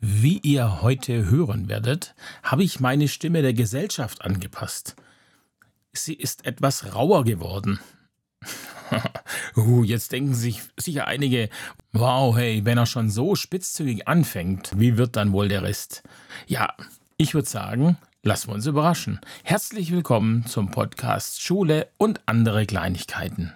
Wie 0.00 0.38
ihr 0.38 0.80
heute 0.80 1.28
hören 1.28 1.68
werdet, 1.68 2.14
habe 2.44 2.62
ich 2.62 2.78
meine 2.78 3.08
Stimme 3.08 3.42
der 3.42 3.52
Gesellschaft 3.52 4.22
angepasst. 4.22 4.94
Sie 5.92 6.14
ist 6.14 6.46
etwas 6.46 6.94
rauer 6.94 7.24
geworden. 7.24 7.80
uh, 9.56 9.82
jetzt 9.82 10.12
denken 10.12 10.34
sich 10.34 10.62
sicher 10.76 11.08
einige, 11.08 11.48
wow, 11.92 12.36
hey, 12.36 12.64
wenn 12.64 12.78
er 12.78 12.86
schon 12.86 13.10
so 13.10 13.34
spitzzügig 13.34 14.06
anfängt, 14.06 14.70
wie 14.78 14.96
wird 14.96 15.16
dann 15.16 15.32
wohl 15.32 15.48
der 15.48 15.64
Rest? 15.64 16.04
Ja, 16.46 16.74
ich 17.16 17.34
würde 17.34 17.48
sagen, 17.48 17.98
lassen 18.22 18.50
wir 18.50 18.54
uns 18.54 18.66
überraschen. 18.66 19.20
Herzlich 19.42 19.90
willkommen 19.90 20.46
zum 20.46 20.70
Podcast 20.70 21.42
Schule 21.42 21.88
und 21.98 22.20
andere 22.26 22.66
Kleinigkeiten. 22.66 23.52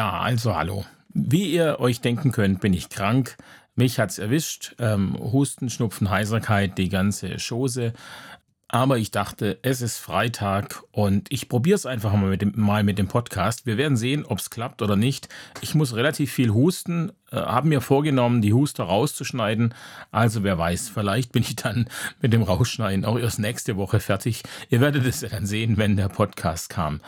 Ja, 0.00 0.18
also 0.20 0.56
hallo. 0.56 0.86
Wie 1.12 1.52
ihr 1.52 1.78
euch 1.78 2.00
denken 2.00 2.32
könnt, 2.32 2.62
bin 2.62 2.72
ich 2.72 2.88
krank. 2.88 3.36
Mich 3.74 4.00
hat's 4.00 4.18
erwischt. 4.18 4.74
Ähm, 4.78 5.14
Husten, 5.20 5.68
Schnupfen, 5.68 6.08
Heiserkeit, 6.08 6.78
die 6.78 6.88
ganze 6.88 7.36
Chose. 7.36 7.92
Aber 8.72 8.98
ich 8.98 9.10
dachte, 9.10 9.58
es 9.62 9.82
ist 9.82 9.98
Freitag 9.98 10.84
und 10.92 11.32
ich 11.32 11.48
probiere 11.48 11.74
es 11.74 11.86
einfach 11.86 12.12
mal 12.12 12.30
mit, 12.30 12.40
dem, 12.40 12.52
mal 12.54 12.84
mit 12.84 12.98
dem 12.98 13.08
Podcast. 13.08 13.66
Wir 13.66 13.76
werden 13.76 13.96
sehen, 13.96 14.24
ob 14.24 14.38
es 14.38 14.48
klappt 14.48 14.80
oder 14.80 14.94
nicht. 14.94 15.28
Ich 15.60 15.74
muss 15.74 15.96
relativ 15.96 16.30
viel 16.30 16.50
husten, 16.50 17.10
äh, 17.32 17.36
habe 17.36 17.66
mir 17.66 17.80
vorgenommen, 17.80 18.42
die 18.42 18.52
Huster 18.52 18.84
rauszuschneiden. 18.84 19.74
Also 20.12 20.44
wer 20.44 20.56
weiß, 20.56 20.88
vielleicht 20.88 21.32
bin 21.32 21.42
ich 21.42 21.56
dann 21.56 21.88
mit 22.20 22.32
dem 22.32 22.44
Rausschneiden 22.44 23.04
auch 23.04 23.18
erst 23.18 23.40
nächste 23.40 23.76
Woche 23.76 23.98
fertig. 23.98 24.44
Ihr 24.68 24.80
werdet 24.80 25.04
es 25.04 25.22
ja 25.22 25.28
dann 25.28 25.46
sehen, 25.46 25.76
wenn 25.76 25.96
der 25.96 26.08
Podcast 26.08 26.70
kam. 26.70 27.00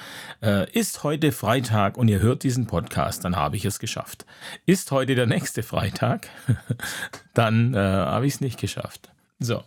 Äh, 0.43 0.69
ist 0.73 1.05
heute 1.05 1.31
Freitag 1.31 1.97
und 1.97 2.09
ihr 2.09 2.19
hört 2.19 2.43
diesen 2.43 2.67
Podcast, 2.67 3.25
dann 3.25 3.37
habe 3.37 3.55
ich 3.55 3.65
es 3.65 3.79
geschafft. 3.79 4.27
Ist 4.67 4.91
heute 4.91 5.15
der 5.15 5.27
nächste 5.27 5.63
Freitag, 5.63 6.27
dann 7.35 7.75
äh, 7.75 7.79
habe 7.79 8.27
ich 8.27 8.35
es 8.35 8.41
nicht 8.41 8.59
geschafft. 8.59 9.13
So, 9.45 9.65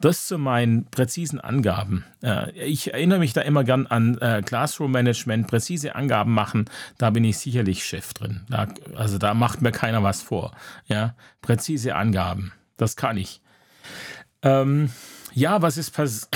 das 0.00 0.26
zu 0.26 0.38
meinen 0.38 0.86
präzisen 0.86 1.40
Angaben. 1.40 2.04
Äh, 2.22 2.50
ich 2.52 2.92
erinnere 2.92 3.18
mich 3.18 3.32
da 3.32 3.40
immer 3.40 3.64
gern 3.64 3.86
an 3.86 4.18
äh, 4.18 4.42
Classroom 4.42 4.92
Management, 4.92 5.48
präzise 5.48 5.94
Angaben 5.94 6.32
machen, 6.32 6.66
da 6.98 7.10
bin 7.10 7.24
ich 7.24 7.38
sicherlich 7.38 7.84
Chef 7.84 8.14
drin. 8.14 8.42
Da, 8.48 8.68
also 8.94 9.18
da 9.18 9.34
macht 9.34 9.62
mir 9.62 9.72
keiner 9.72 10.02
was 10.02 10.22
vor. 10.22 10.52
Ja, 10.86 11.14
präzise 11.42 11.96
Angaben, 11.96 12.52
das 12.76 12.96
kann 12.96 13.16
ich. 13.16 13.40
Ähm, 14.42 14.90
ja, 15.32 15.62
was 15.62 15.76
ist 15.76 15.90
passiert? 15.90 16.28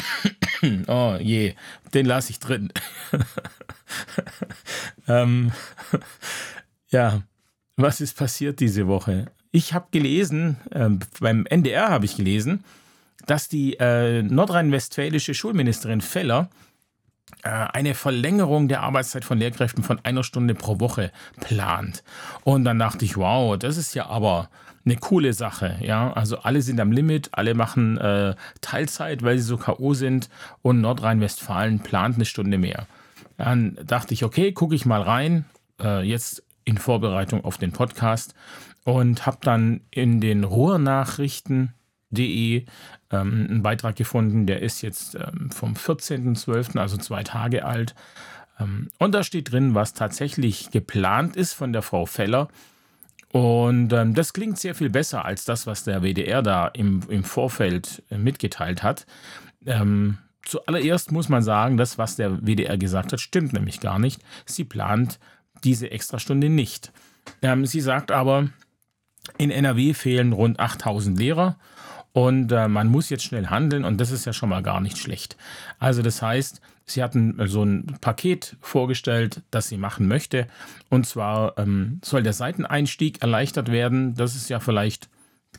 oh 0.89 1.17
je, 1.20 1.55
den 1.94 2.06
lasse 2.06 2.30
ich 2.30 2.41
drin. 2.41 2.72
ähm, 5.08 5.52
ja, 6.89 7.22
was 7.77 8.00
ist 8.00 8.17
passiert 8.17 8.61
diese 8.61 8.86
Woche? 8.86 9.27
Ich 9.53 9.75
habe 9.75 9.86
gelesen, 9.91 10.56
äh, 10.70 10.89
beim 11.20 11.45
NDR 11.45 11.91
habe 11.91 12.06
ich 12.06 12.17
gelesen, 12.17 12.64
dass 13.27 13.48
die 13.48 13.75
äh, 13.75 14.22
nordrhein-westfälische 14.22 15.34
Schulministerin 15.34 16.00
Feller 16.00 16.48
äh, 17.42 17.50
eine 17.50 17.95
Verlängerung 17.95 18.69
der 18.69 18.83
Arbeitszeit 18.83 19.27
von 19.27 19.39
Lehrkräften 19.39 19.84
von 19.84 20.00
einer 20.05 20.25
Stunde 20.25 20.55
pro 20.55 20.80
Woche 20.80 21.12
plant. 21.39 22.03
Und 22.45 22.64
dann 22.64 22.78
dachte 22.78 23.05
ich, 23.05 23.19
wow, 23.19 23.58
das 23.58 23.77
ist 23.77 23.95
ja 23.95 24.06
aber 24.06 24.48
eine 24.86 24.97
coole 24.97 25.34
Sache. 25.34 25.77
Ja, 25.83 26.12
also 26.14 26.39
alle 26.39 26.62
sind 26.62 26.80
am 26.80 26.91
Limit, 26.91 27.28
alle 27.33 27.55
machen 27.55 27.98
äh, 27.98 28.34
Teilzeit, 28.62 29.23
weil 29.23 29.36
sie 29.36 29.45
so 29.45 29.58
K.O. 29.58 29.92
sind 29.92 30.30
und 30.62 30.80
Nordrhein-Westfalen 30.80 31.80
plant 31.80 32.17
eine 32.17 32.24
Stunde 32.24 32.57
mehr. 32.57 32.86
Dann 33.36 33.79
dachte 33.86 34.14
ich, 34.14 34.24
okay, 34.24 34.52
gucke 34.52 34.74
ich 34.74 34.86
mal 34.86 35.02
rein. 35.02 35.45
Äh, 35.79 36.02
jetzt 36.02 36.42
in 36.64 36.79
Vorbereitung 36.79 37.45
auf 37.45 37.58
den 37.58 37.73
Podcast 37.73 38.35
und 38.84 39.26
habe 39.26 39.38
dann 39.42 39.82
in 39.90 40.20
den 40.20 40.44
Ruhrnachrichten.de 40.44 42.64
ähm, 43.10 43.46
einen 43.50 43.62
Beitrag 43.62 43.96
gefunden, 43.96 44.46
der 44.46 44.62
ist 44.62 44.82
jetzt 44.82 45.14
ähm, 45.14 45.50
vom 45.50 45.74
14.12., 45.74 46.78
also 46.78 46.96
zwei 46.96 47.22
Tage 47.22 47.64
alt. 47.64 47.94
Ähm, 48.58 48.88
und 48.98 49.14
da 49.14 49.22
steht 49.22 49.52
drin, 49.52 49.74
was 49.74 49.94
tatsächlich 49.94 50.70
geplant 50.70 51.36
ist 51.36 51.52
von 51.52 51.72
der 51.72 51.82
Frau 51.82 52.06
Feller. 52.06 52.48
Und 53.30 53.92
ähm, 53.92 54.14
das 54.14 54.32
klingt 54.32 54.58
sehr 54.58 54.74
viel 54.74 54.90
besser 54.90 55.24
als 55.24 55.44
das, 55.44 55.66
was 55.66 55.84
der 55.84 56.02
WDR 56.02 56.42
da 56.42 56.68
im, 56.68 57.00
im 57.08 57.24
Vorfeld 57.24 58.02
äh, 58.10 58.18
mitgeteilt 58.18 58.82
hat. 58.82 59.06
Ähm, 59.64 60.18
zuallererst 60.44 61.12
muss 61.12 61.30
man 61.30 61.42
sagen, 61.42 61.78
das, 61.78 61.96
was 61.96 62.16
der 62.16 62.46
WDR 62.46 62.76
gesagt 62.76 63.12
hat, 63.12 63.20
stimmt 63.20 63.54
nämlich 63.54 63.80
gar 63.80 63.98
nicht. 63.98 64.20
Sie 64.44 64.64
plant 64.64 65.18
diese 65.64 65.90
Extrastunde 65.90 66.50
nicht. 66.50 66.92
Ähm, 67.40 67.64
sie 67.64 67.80
sagt 67.80 68.10
aber, 68.10 68.50
in 69.38 69.50
NRW 69.50 69.94
fehlen 69.94 70.33
rund 70.33 70.58
8000 70.58 71.18
Lehrer 71.18 71.56
und 72.12 72.52
äh, 72.52 72.68
man 72.68 72.88
muss 72.88 73.08
jetzt 73.08 73.24
schnell 73.24 73.46
handeln 73.46 73.84
und 73.84 74.00
das 74.00 74.10
ist 74.10 74.27
ja 74.27 74.33
schon 74.33 74.48
mal 74.48 74.62
gar 74.62 74.80
nicht 74.80 74.98
schlecht. 74.98 75.36
Also 75.78 76.02
das 76.02 76.20
heißt, 76.20 76.60
sie 76.84 77.02
hatten 77.02 77.40
so 77.46 77.64
ein 77.64 77.96
Paket 78.00 78.56
vorgestellt, 78.61 79.42
das 79.50 79.68
sie 79.68 79.78
machen 79.78 80.08
möchte 80.08 80.46
und 80.90 81.06
zwar 81.06 81.56
ähm, 81.58 82.00
soll 82.05 82.22
der 82.22 82.32
Seiteneinstieg 82.32 83.22
erleichtert 83.22 83.70
werden. 83.70 84.14
Das 84.14 84.34
ist 84.34 84.50
ja 84.50 84.61
vielleicht 84.61 85.08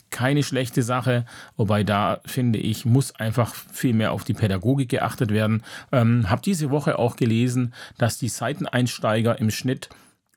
keine 0.09 0.43
schlechte 0.43 0.83
Sache, 0.83 1.25
wobei 1.55 1.83
da 1.83 2.21
finde 2.25 2.59
ich, 2.59 2.85
muss 2.85 3.15
einfach 3.15 3.53
viel 3.53 3.93
mehr 3.93 4.11
auf 4.11 4.23
die 4.23 4.33
Pädagogik 4.33 4.89
geachtet 4.89 5.31
werden. 5.31 5.63
Ähm, 5.91 6.29
habe 6.29 6.41
diese 6.41 6.69
Woche 6.69 6.99
auch 6.99 7.15
gelesen, 7.15 7.73
dass 7.97 8.17
die 8.17 8.29
Seiteneinsteiger 8.29 9.39
im 9.39 9.49
Schnitt 9.49 9.89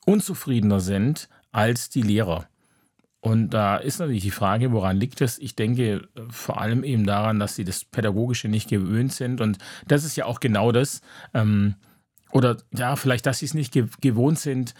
unzufriedener 0.05 0.79
sind 0.79 1.29
als 1.51 1.89
die 1.89 2.01
Lehrer. 2.01 2.47
Und 3.19 3.49
da 3.49 3.77
ist 3.77 3.99
natürlich 3.99 4.23
die 4.23 4.31
Frage, 4.31 4.71
woran 4.71 4.97
liegt 4.97 5.21
es? 5.21 5.39
Ich 5.39 5.55
denke 5.55 5.83
äh, 5.83 6.21
vor 6.29 6.61
allem 6.61 6.83
eben 6.83 7.05
daran, 7.05 7.39
dass 7.39 7.55
sie 7.55 7.63
das 7.63 7.83
Pädagogische 7.83 8.47
nicht 8.47 8.69
gewöhnt 8.69 9.11
sind. 9.11 9.41
Und 9.41 9.57
das 9.87 10.03
ist 10.03 10.15
ja 10.15 10.25
auch 10.25 10.39
genau 10.39 10.71
das. 10.71 11.01
Ähm, 11.33 11.75
oder 12.31 12.57
ja, 12.75 12.95
vielleicht, 12.95 13.25
dass 13.25 13.39
sie 13.39 13.45
es 13.45 13.53
nicht 13.53 13.73
ge 13.73 13.87
gewohnt 14.01 14.37
sind, 14.37 14.73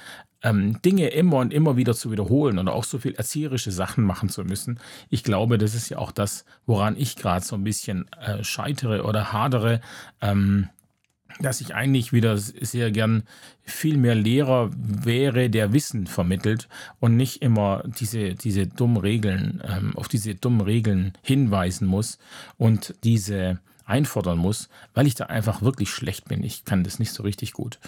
ähm, 0.44 0.80
Dinge 0.81 1.08
immer 1.08 1.38
und 1.38 1.53
immer 1.53 1.78
wieder 1.78 1.96
zu 1.96 2.12
wiederholen 2.12 2.59
oder 2.59 2.74
auch 2.74 2.84
so 2.84 3.00
viel 3.00 3.16
erzieherische 3.16 3.72
Sachen 3.72 4.03
machen 4.03 4.30
zu 4.30 4.44
müssen. 4.44 4.80
Ich 5.09 5.24
glaube, 5.24 5.58
das 5.58 5.74
ist 5.74 5.90
ja 5.90 5.98
auch 5.98 6.12
das, 6.12 6.46
woran 6.66 6.96
ich 6.96 7.16
gerade 7.16 7.44
so 7.44 7.56
ein 7.56 7.64
bisschen 7.64 8.08
äh, 8.12 8.44
scheitere 8.44 9.04
oder 9.04 9.34
hadere. 9.34 9.81
Ähm, 10.22 10.69
dass 11.40 11.62
ich 11.62 11.75
eigentlich 11.75 12.14
wieder 12.14 12.38
sehr 12.38 12.92
gern 12.92 13.24
viel 13.64 13.98
mehr 13.98 14.16
Lehrer 14.16 14.72
wäre, 14.75 15.50
der 15.50 15.74
Wissen 15.74 16.08
vermittelt 16.08 16.68
und 17.00 17.16
nicht 17.16 17.42
immer 17.42 17.84
diese, 18.00 18.34
diese 18.34 18.68
dummen 18.68 18.98
Regeln, 18.98 19.62
ähm, 19.68 19.96
auf 19.96 20.08
diese 20.08 20.36
dummen 20.36 20.62
Regeln 20.62 21.14
hinweisen 21.22 21.88
muss 21.88 22.18
und 22.58 22.96
diese 23.03 23.59
einfordern 23.86 24.38
muss, 24.38 24.70
weil 24.94 25.08
ich 25.08 25.16
da 25.16 25.25
einfach 25.25 25.62
wirklich 25.62 25.90
schlecht 25.90 26.28
bin. 26.28 26.44
Ich 26.44 26.66
kann 26.66 26.84
das 26.84 27.00
nicht 27.00 27.14
so 27.14 27.24
richtig 27.24 27.54
gut. 27.54 27.80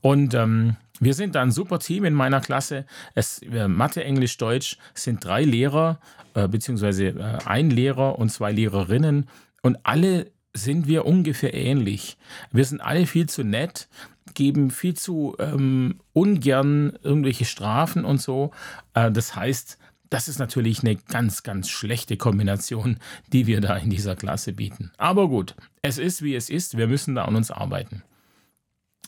Und 0.00 0.34
ähm, 0.34 0.76
wir 1.00 1.14
sind 1.14 1.34
da 1.34 1.42
ein 1.42 1.50
super 1.50 1.80
Team 1.80 2.04
in 2.04 2.14
meiner 2.14 2.40
Klasse. 2.40 2.86
Es, 3.14 3.42
äh, 3.42 3.68
Mathe, 3.68 4.04
Englisch, 4.04 4.36
Deutsch 4.36 4.78
sind 4.94 5.24
drei 5.24 5.42
Lehrer, 5.42 6.00
äh, 6.34 6.46
beziehungsweise 6.48 7.08
äh, 7.08 7.38
ein 7.44 7.70
Lehrer 7.70 8.18
und 8.18 8.30
zwei 8.30 8.52
Lehrerinnen. 8.52 9.28
Und 9.62 9.78
alle 9.82 10.30
sind 10.54 10.86
wir 10.86 11.06
ungefähr 11.06 11.54
ähnlich. 11.54 12.16
Wir 12.50 12.64
sind 12.64 12.80
alle 12.80 13.06
viel 13.06 13.28
zu 13.28 13.44
nett, 13.44 13.88
geben 14.34 14.70
viel 14.70 14.94
zu 14.94 15.36
ähm, 15.38 16.00
ungern 16.12 16.98
irgendwelche 17.02 17.44
Strafen 17.44 18.04
und 18.04 18.20
so. 18.20 18.52
Äh, 18.94 19.10
das 19.10 19.36
heißt, 19.36 19.78
das 20.10 20.28
ist 20.28 20.38
natürlich 20.38 20.80
eine 20.80 20.96
ganz, 20.96 21.42
ganz 21.42 21.68
schlechte 21.68 22.16
Kombination, 22.16 22.98
die 23.32 23.46
wir 23.46 23.60
da 23.60 23.76
in 23.76 23.90
dieser 23.90 24.16
Klasse 24.16 24.52
bieten. 24.52 24.90
Aber 24.96 25.28
gut, 25.28 25.54
es 25.82 25.98
ist 25.98 26.22
wie 26.22 26.34
es 26.34 26.50
ist. 26.50 26.76
Wir 26.78 26.86
müssen 26.86 27.14
da 27.14 27.24
an 27.24 27.36
uns 27.36 27.50
arbeiten. 27.50 28.02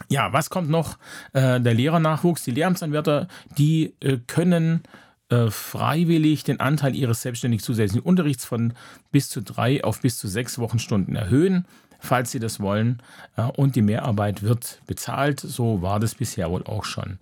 Ja, 0.08 0.32
was 0.32 0.50
kommt 0.50 0.70
noch? 0.70 0.98
Äh, 1.32 1.60
der 1.60 1.74
Lehrernachwuchs, 1.74 2.44
die 2.44 2.52
Lehramtsanwärter, 2.52 3.28
die 3.58 3.94
äh, 4.00 4.18
können 4.26 4.82
äh, 5.30 5.50
freiwillig 5.50 6.44
den 6.44 6.60
Anteil 6.60 6.94
ihres 6.94 7.22
selbstständig 7.22 7.62
zusätzlichen 7.62 8.04
Unterrichts 8.04 8.44
von 8.44 8.74
bis 9.12 9.28
zu 9.28 9.40
drei 9.42 9.82
auf 9.84 10.00
bis 10.00 10.18
zu 10.18 10.28
sechs 10.28 10.58
Wochenstunden 10.58 11.16
erhöhen, 11.16 11.66
falls 12.00 12.30
sie 12.30 12.40
das 12.40 12.60
wollen. 12.60 13.02
Äh, 13.36 13.42
und 13.42 13.76
die 13.76 13.82
Mehrarbeit 13.82 14.42
wird 14.42 14.82
bezahlt. 14.86 15.40
So 15.40 15.82
war 15.82 16.00
das 16.00 16.14
bisher 16.14 16.50
wohl 16.50 16.64
auch 16.64 16.84
schon. 16.84 17.18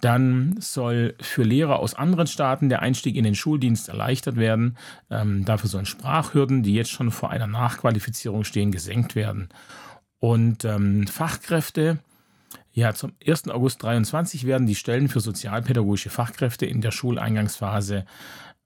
Dann 0.00 0.56
soll 0.58 1.14
für 1.20 1.44
Lehrer 1.44 1.78
aus 1.78 1.94
anderen 1.94 2.26
Staaten 2.26 2.68
der 2.68 2.82
Einstieg 2.82 3.14
in 3.14 3.22
den 3.22 3.36
Schuldienst 3.36 3.88
erleichtert 3.88 4.34
werden. 4.34 4.76
Ähm, 5.10 5.44
dafür 5.44 5.70
sollen 5.70 5.86
Sprachhürden, 5.86 6.64
die 6.64 6.74
jetzt 6.74 6.90
schon 6.90 7.12
vor 7.12 7.30
einer 7.30 7.46
Nachqualifizierung 7.46 8.42
stehen, 8.42 8.72
gesenkt 8.72 9.14
werden. 9.14 9.48
Und 10.18 10.64
ähm, 10.64 11.06
Fachkräfte, 11.06 11.98
Ja, 12.72 12.94
zum 12.94 13.12
1. 13.24 13.48
August 13.48 13.82
23 13.82 14.46
werden 14.46 14.66
die 14.66 14.74
Stellen 14.74 15.08
für 15.08 15.20
sozialpädagogische 15.20 16.10
Fachkräfte 16.10 16.64
in 16.66 16.80
der 16.80 16.90
Schuleingangsphase 16.90 18.06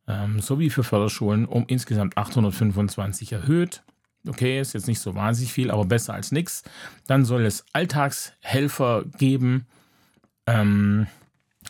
ähm, 0.06 0.41
sowie 0.41 0.70
für 0.70 0.85
Förderschulen 0.85 1.47
um 1.47 1.64
insgesamt 1.67 2.17
825 2.17 3.32
erhöht. 3.32 3.82
Okay, 4.29 4.61
ist 4.61 4.75
jetzt 4.75 4.88
nicht 4.88 5.00
so 5.00 5.14
wahnsinnig 5.14 5.53
viel, 5.53 5.70
aber 5.70 5.85
besser 5.85 6.14
als 6.14 6.32
nichts. 6.32 6.62
Dann 7.06 7.25
soll 7.25 7.44
es 7.44 7.64
Alltagshelfer 7.73 9.05
geben. 9.19 9.67
Ähm, 10.47 11.06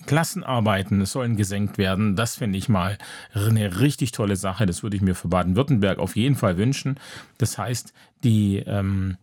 Klassenarbeiten 0.07 1.05
sollen 1.07 1.37
gesenkt 1.37 1.79
werden. 1.79 2.17
Das 2.17 2.37
finde 2.37 2.59
ich 2.59 2.69
mal 2.69 2.99
eine 3.35 3.81
richtig 3.81 4.13
tolle 4.13 4.37
Sache. 4.37 4.67
Das 4.67 4.83
würde 4.83 4.97
ich 4.97 5.03
mir 5.03 5.15
für 5.15 5.29
Baden-Württemberg 5.29 5.99
auf 5.99 6.17
jeden 6.17 6.37
Fall 6.37 6.57
wünschen. 6.59 7.01
Das 7.39 7.59
heißt, 7.59 7.93
die, 8.25 8.59
ähm, 8.67 9.17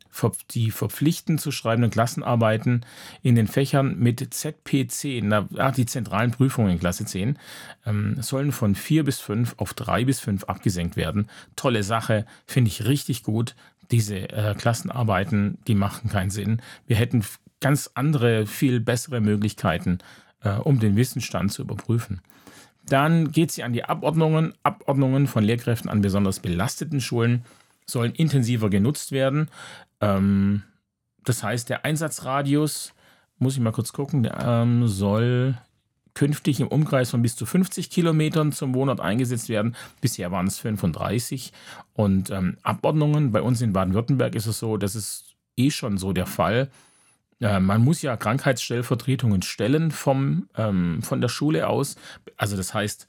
die 0.52 0.72
verpflichtend 0.72 1.42
zu 1.42 1.52
schreibenden 1.52 1.92
Klassenarbeiten 1.92 2.86
in 3.22 3.36
den 3.36 3.48
Fächern 3.48 3.98
mit 4.00 4.22
ZP10, 4.22 5.22
na, 5.24 5.48
ah, 5.58 5.72
die 5.72 5.86
zentralen 5.86 6.32
Prüfungen 6.32 6.72
in 6.72 6.80
Klasse 6.80 7.06
10, 7.06 7.38
ähm, 7.86 8.22
sollen 8.22 8.52
von 8.52 8.76
4 8.76 9.04
bis 9.04 9.20
5 9.20 9.56
auf 9.58 9.74
3 9.74 10.06
bis 10.06 10.20
5 10.20 10.46
abgesenkt 10.46 10.96
werden. 10.96 11.28
Tolle 11.56 11.84
Sache, 11.84 12.26
finde 12.46 12.70
ich 12.70 12.86
richtig 12.86 13.24
gut. 13.24 13.56
Diese 13.92 14.30
äh, 14.30 14.56
Klassenarbeiten, 14.56 15.58
die 15.68 15.76
machen 15.76 16.10
keinen 16.10 16.30
Sinn. 16.30 16.62
Wir 16.88 16.96
hätten 16.96 17.26
ganz 17.60 17.90
andere, 17.94 18.46
viel 18.46 18.80
bessere 18.80 19.22
Möglichkeiten, 19.22 20.00
äh, 20.44 20.52
um 20.56 20.80
den 20.80 20.96
Wissensstand 20.96 21.52
zu 21.52 21.62
überprüfen. 21.62 22.22
Dann 22.86 23.32
geht 23.32 23.52
sie 23.52 23.64
an 23.64 23.74
die 23.74 23.86
Abordnungen. 23.86 24.54
Abordnungen 24.64 25.28
von 25.28 25.44
Lehrkräften 25.44 25.90
an 25.90 26.02
besonders 26.02 26.40
belasteten 26.40 27.02
Schulen 27.02 27.46
sollen 27.86 28.14
intensiver 28.14 28.70
genutzt 28.70 29.12
werden. 29.12 29.50
Ähm, 30.02 30.64
das 31.24 31.44
heißt, 31.44 31.70
der 31.70 31.86
Einsatzradius, 31.86 32.94
muss 33.40 33.56
ich 33.56 33.62
mal 33.62 33.72
kurz 33.72 33.94
gucken, 33.94 34.24
der 34.24 34.38
ähm, 34.40 34.88
soll 34.88 35.58
künftig 36.14 36.60
im 36.60 36.68
Umkreis 36.68 37.10
von 37.10 37.22
bis 37.22 37.36
zu 37.36 37.46
50 37.46 37.90
Kilometern 37.90 38.52
zum 38.52 38.76
Wohnort 38.76 39.00
eingesetzt 39.00 39.50
werden. 39.50 39.76
Bisher 40.00 40.32
waren 40.32 40.48
es 40.48 40.60
35. 40.60 41.52
Und 41.94 42.30
ähm, 42.30 42.58
Abordnungen, 42.62 43.32
bei 43.32 43.42
uns 43.42 43.62
in 43.62 43.74
Baden-Württemberg 43.74 44.36
ist 44.36 44.46
es 44.46 44.60
so, 44.60 44.78
das 44.78 44.96
ist 44.96 45.36
eh 45.58 45.72
schon 45.72 45.98
so 45.98 46.14
der 46.14 46.26
Fall. 46.28 46.70
Äh, 47.40 47.60
man 47.60 47.82
muss 47.82 48.02
ja 48.02 48.18
Krankheitsstellvertretungen 48.18 49.42
stellen 49.42 49.92
vom, 49.92 50.50
ähm, 50.56 51.02
von 51.02 51.22
der 51.22 51.30
Schule 51.30 51.68
aus. 51.68 51.96
Also 52.38 52.58
das 52.58 52.74
heißt, 52.74 53.08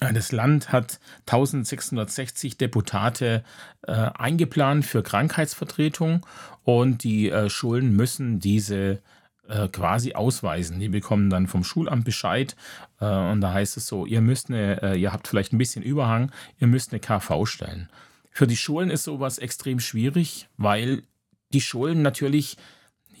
äh, 0.00 0.12
das 0.12 0.32
Land 0.32 0.72
hat 0.72 1.00
1660 1.26 2.56
Deputate 2.58 3.44
äh, 3.86 3.92
eingeplant 3.92 4.84
für 4.84 5.02
Krankheitsvertretung 5.02 6.26
und 6.62 7.02
die 7.02 7.30
äh, 7.30 7.50
Schulen 7.50 7.96
müssen 7.96 8.38
diese 8.38 9.00
äh, 9.48 9.68
quasi 9.68 10.14
ausweisen. 10.14 10.78
Die 10.78 10.88
bekommen 10.88 11.30
dann 11.30 11.48
vom 11.48 11.64
Schulamt 11.64 12.04
Bescheid 12.04 12.54
äh, 13.00 13.06
und 13.06 13.40
da 13.40 13.52
heißt 13.52 13.76
es 13.76 13.86
so, 13.86 14.06
ihr 14.06 14.20
müsst 14.20 14.50
eine, 14.50 14.94
ihr 14.96 15.12
habt 15.12 15.26
vielleicht 15.26 15.52
ein 15.52 15.58
bisschen 15.58 15.82
Überhang, 15.82 16.30
ihr 16.58 16.68
müsst 16.68 16.92
eine 16.92 17.00
KV 17.00 17.46
stellen. 17.46 17.88
Für 18.30 18.46
die 18.46 18.56
Schulen 18.56 18.90
ist 18.90 19.02
sowas 19.02 19.38
extrem 19.38 19.80
schwierig, 19.80 20.48
weil 20.56 21.02
die 21.52 21.60
Schulen 21.60 22.02
natürlich 22.02 22.56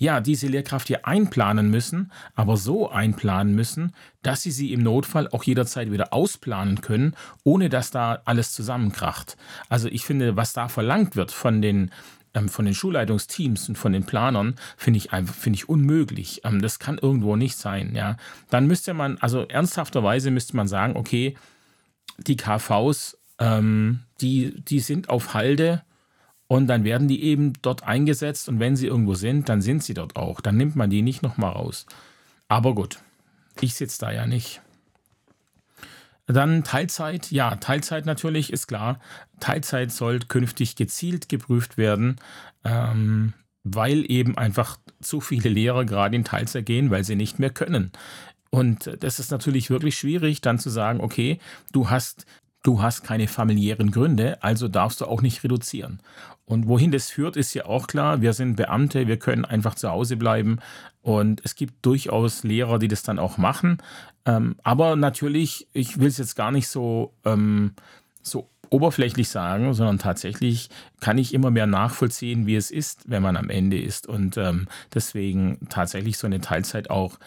ja, 0.00 0.20
diese 0.20 0.48
Lehrkraft 0.48 0.88
hier 0.88 1.06
einplanen 1.06 1.70
müssen, 1.70 2.10
aber 2.34 2.56
so 2.56 2.88
einplanen 2.90 3.54
müssen, 3.54 3.92
dass 4.22 4.40
sie 4.40 4.50
sie 4.50 4.72
im 4.72 4.82
Notfall 4.82 5.28
auch 5.28 5.44
jederzeit 5.44 5.92
wieder 5.92 6.14
ausplanen 6.14 6.80
können, 6.80 7.14
ohne 7.44 7.68
dass 7.68 7.90
da 7.90 8.22
alles 8.24 8.54
zusammenkracht. 8.54 9.36
Also 9.68 9.88
ich 9.88 10.06
finde, 10.06 10.36
was 10.36 10.54
da 10.54 10.68
verlangt 10.68 11.16
wird 11.16 11.32
von 11.32 11.60
den 11.60 11.90
ähm, 12.32 12.48
von 12.48 12.64
den 12.64 12.72
Schulleitungsteams 12.72 13.68
und 13.68 13.76
von 13.76 13.92
den 13.92 14.06
Planern 14.06 14.54
finde 14.78 14.96
ich 14.96 15.12
einfach 15.12 15.34
ich 15.46 15.68
unmöglich. 15.68 16.40
Ähm, 16.44 16.62
das 16.62 16.78
kann 16.78 16.96
irgendwo 16.96 17.36
nicht 17.36 17.58
sein. 17.58 17.94
Ja, 17.94 18.16
dann 18.48 18.66
müsste 18.66 18.94
man 18.94 19.18
also 19.18 19.46
ernsthafterweise 19.48 20.30
müsste 20.30 20.56
man 20.56 20.66
sagen, 20.66 20.96
okay, 20.96 21.36
die 22.16 22.36
KVs, 22.38 23.18
ähm, 23.38 24.00
die 24.22 24.64
die 24.64 24.80
sind 24.80 25.10
auf 25.10 25.34
Halde 25.34 25.82
und 26.50 26.66
dann 26.66 26.82
werden 26.82 27.06
die 27.06 27.22
eben 27.22 27.52
dort 27.62 27.84
eingesetzt 27.84 28.48
und 28.48 28.58
wenn 28.58 28.74
sie 28.74 28.88
irgendwo 28.88 29.14
sind, 29.14 29.48
dann 29.48 29.62
sind 29.62 29.84
sie 29.84 29.94
dort 29.94 30.16
auch. 30.16 30.40
Dann 30.40 30.56
nimmt 30.56 30.74
man 30.74 30.90
die 30.90 31.00
nicht 31.00 31.22
nochmal 31.22 31.52
raus. 31.52 31.86
Aber 32.48 32.74
gut, 32.74 32.98
ich 33.60 33.74
sitze 33.74 34.00
da 34.00 34.10
ja 34.10 34.26
nicht. 34.26 34.60
Dann 36.26 36.64
Teilzeit, 36.64 37.30
ja, 37.30 37.54
Teilzeit 37.54 38.04
natürlich 38.04 38.52
ist 38.52 38.66
klar. 38.66 38.98
Teilzeit 39.38 39.92
soll 39.92 40.18
künftig 40.18 40.74
gezielt 40.74 41.28
geprüft 41.28 41.78
werden, 41.78 42.16
ähm, 42.64 43.32
weil 43.62 44.10
eben 44.10 44.36
einfach 44.36 44.76
zu 45.00 45.20
viele 45.20 45.50
Lehrer 45.50 45.84
gerade 45.84 46.16
in 46.16 46.24
Teilzeit 46.24 46.66
gehen, 46.66 46.90
weil 46.90 47.04
sie 47.04 47.14
nicht 47.14 47.38
mehr 47.38 47.50
können. 47.50 47.92
Und 48.50 48.90
das 48.98 49.20
ist 49.20 49.30
natürlich 49.30 49.70
wirklich 49.70 49.96
schwierig, 49.96 50.40
dann 50.40 50.58
zu 50.58 50.68
sagen, 50.68 51.00
okay, 51.00 51.38
du 51.70 51.90
hast 51.90 52.26
Du 52.62 52.82
hast 52.82 53.02
keine 53.02 53.26
familiären 53.26 53.90
Gründe, 53.90 54.42
also 54.42 54.68
darfst 54.68 55.00
du 55.00 55.06
auch 55.06 55.22
nicht 55.22 55.42
reduzieren. 55.42 56.00
Und 56.44 56.66
wohin 56.66 56.90
das 56.90 57.10
führt, 57.10 57.36
ist 57.36 57.54
ja 57.54 57.64
auch 57.66 57.86
klar. 57.86 58.20
Wir 58.20 58.32
sind 58.32 58.56
Beamte, 58.56 59.06
wir 59.06 59.18
können 59.18 59.44
einfach 59.44 59.76
zu 59.76 59.88
Hause 59.88 60.16
bleiben. 60.16 60.58
Und 61.00 61.40
es 61.44 61.54
gibt 61.54 61.86
durchaus 61.86 62.42
Lehrer, 62.42 62.78
die 62.78 62.88
das 62.88 63.02
dann 63.02 63.18
auch 63.18 63.38
machen. 63.38 63.78
Ähm, 64.26 64.56
aber 64.62 64.96
natürlich, 64.96 65.68
ich 65.72 66.00
will 66.00 66.08
es 66.08 66.18
jetzt 66.18 66.34
gar 66.34 66.50
nicht 66.50 66.68
so, 66.68 67.14
ähm, 67.24 67.74
so 68.20 68.50
oberflächlich 68.68 69.28
sagen, 69.28 69.72
sondern 69.74 69.98
tatsächlich 69.98 70.70
kann 71.00 71.18
ich 71.18 71.34
immer 71.34 71.50
mehr 71.50 71.66
nachvollziehen, 71.66 72.46
wie 72.46 72.56
es 72.56 72.70
ist, 72.70 73.08
wenn 73.08 73.22
man 73.22 73.36
am 73.36 73.50
Ende 73.50 73.80
ist. 73.80 74.06
Und 74.06 74.36
ähm, 74.36 74.68
deswegen 74.94 75.68
tatsächlich 75.68 76.18
so 76.18 76.26
eine 76.26 76.40
Teilzeit 76.40 76.90
auch 76.90 77.18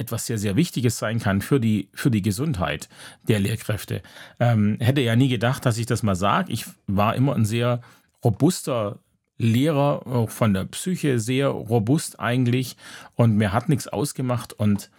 etwas 0.00 0.26
sehr, 0.26 0.38
sehr 0.38 0.56
Wichtiges 0.56 0.98
sein 0.98 1.20
kann 1.20 1.42
für 1.42 1.60
die, 1.60 1.88
für 1.92 2.10
die 2.10 2.22
Gesundheit 2.22 2.88
der 3.28 3.38
Lehrkräfte. 3.38 4.02
Ähm, 4.40 4.78
hätte 4.80 5.02
ja 5.02 5.14
nie 5.14 5.28
gedacht, 5.28 5.64
dass 5.66 5.78
ich 5.78 5.86
das 5.86 6.02
mal 6.02 6.16
sage. 6.16 6.52
Ich 6.52 6.64
war 6.86 7.14
immer 7.14 7.34
ein 7.34 7.44
sehr 7.44 7.82
robuster 8.24 8.98
Lehrer, 9.38 10.06
auch 10.06 10.30
von 10.30 10.52
der 10.52 10.64
Psyche 10.64 11.18
sehr 11.18 11.48
robust 11.48 12.20
eigentlich 12.20 12.76
und 13.14 13.36
mir 13.36 13.52
hat 13.52 13.68
nichts 13.68 13.88
ausgemacht 13.88 14.52
und 14.52 14.90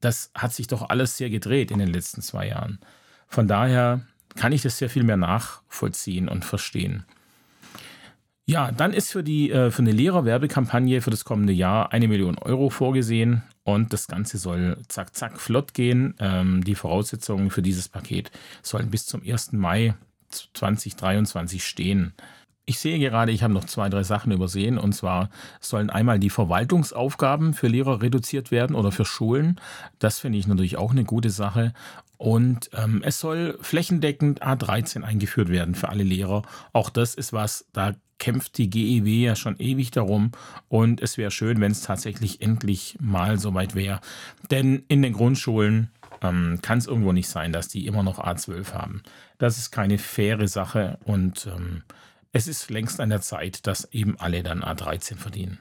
das 0.00 0.30
hat 0.34 0.52
sich 0.52 0.66
doch 0.66 0.88
alles 0.88 1.16
sehr 1.16 1.30
gedreht 1.30 1.70
in 1.70 1.78
den 1.78 1.92
letzten 1.92 2.22
zwei 2.22 2.48
Jahren. 2.48 2.78
Von 3.28 3.48
daher 3.48 4.00
kann 4.34 4.52
ich 4.52 4.62
das 4.62 4.78
sehr 4.78 4.88
viel 4.88 5.04
mehr 5.04 5.18
nachvollziehen 5.18 6.28
und 6.28 6.44
verstehen. 6.44 7.04
Ja, 8.44 8.72
dann 8.72 8.92
ist 8.92 9.12
für, 9.12 9.22
die, 9.22 9.50
äh, 9.50 9.70
für 9.70 9.82
eine 9.82 9.92
Lehrerwerbekampagne 9.92 11.00
für 11.00 11.10
das 11.10 11.24
kommende 11.24 11.52
Jahr 11.52 11.92
eine 11.92 12.08
Million 12.08 12.38
Euro 12.38 12.70
vorgesehen 12.70 13.42
und 13.64 13.92
das 13.92 14.08
Ganze 14.08 14.38
soll 14.38 14.76
zack, 14.88 15.14
zack, 15.14 15.40
flott 15.40 15.74
gehen. 15.74 16.14
Ähm, 16.18 16.64
die 16.64 16.74
Voraussetzungen 16.74 17.50
für 17.50 17.62
dieses 17.62 17.88
Paket 17.88 18.30
sollen 18.62 18.90
bis 18.90 19.06
zum 19.06 19.22
1. 19.22 19.52
Mai 19.52 19.94
2023 20.30 21.64
stehen. 21.64 22.14
Ich 22.64 22.78
sehe 22.78 22.98
gerade, 22.98 23.32
ich 23.32 23.42
habe 23.42 23.52
noch 23.52 23.64
zwei, 23.64 23.88
drei 23.88 24.02
Sachen 24.04 24.32
übersehen. 24.32 24.78
Und 24.78 24.94
zwar 24.94 25.30
sollen 25.60 25.90
einmal 25.90 26.18
die 26.18 26.30
Verwaltungsaufgaben 26.30 27.54
für 27.54 27.68
Lehrer 27.68 28.02
reduziert 28.02 28.50
werden 28.50 28.76
oder 28.76 28.92
für 28.92 29.04
Schulen. 29.04 29.60
Das 29.98 30.20
finde 30.20 30.38
ich 30.38 30.46
natürlich 30.46 30.76
auch 30.76 30.92
eine 30.92 31.04
gute 31.04 31.30
Sache. 31.30 31.72
Und 32.18 32.70
ähm, 32.74 33.02
es 33.04 33.18
soll 33.18 33.58
flächendeckend 33.60 34.44
A13 34.44 35.02
eingeführt 35.02 35.48
werden 35.48 35.74
für 35.74 35.88
alle 35.88 36.04
Lehrer. 36.04 36.42
Auch 36.72 36.88
das 36.88 37.14
ist 37.14 37.32
was, 37.32 37.66
da 37.72 37.94
kämpft 38.22 38.56
die 38.56 38.70
GEW 38.70 39.26
ja 39.26 39.34
schon 39.34 39.56
ewig 39.58 39.90
darum. 39.90 40.30
Und 40.68 41.02
es 41.02 41.18
wäre 41.18 41.32
schön, 41.32 41.60
wenn 41.60 41.72
es 41.72 41.82
tatsächlich 41.82 42.40
endlich 42.40 42.96
mal 43.00 43.36
soweit 43.36 43.74
wäre. 43.74 44.00
Denn 44.48 44.84
in 44.86 45.02
den 45.02 45.12
Grundschulen 45.12 45.90
ähm, 46.22 46.60
kann 46.62 46.78
es 46.78 46.86
irgendwo 46.86 47.10
nicht 47.10 47.28
sein, 47.28 47.52
dass 47.52 47.66
die 47.66 47.84
immer 47.84 48.04
noch 48.04 48.20
A12 48.20 48.74
haben. 48.74 49.02
Das 49.38 49.58
ist 49.58 49.72
keine 49.72 49.98
faire 49.98 50.46
Sache 50.46 50.98
und 51.04 51.48
ähm, 51.52 51.82
es 52.30 52.46
ist 52.46 52.70
längst 52.70 53.00
an 53.00 53.10
der 53.10 53.22
Zeit, 53.22 53.66
dass 53.66 53.92
eben 53.92 54.14
alle 54.20 54.44
dann 54.44 54.62
A13 54.62 55.16
verdienen. 55.16 55.58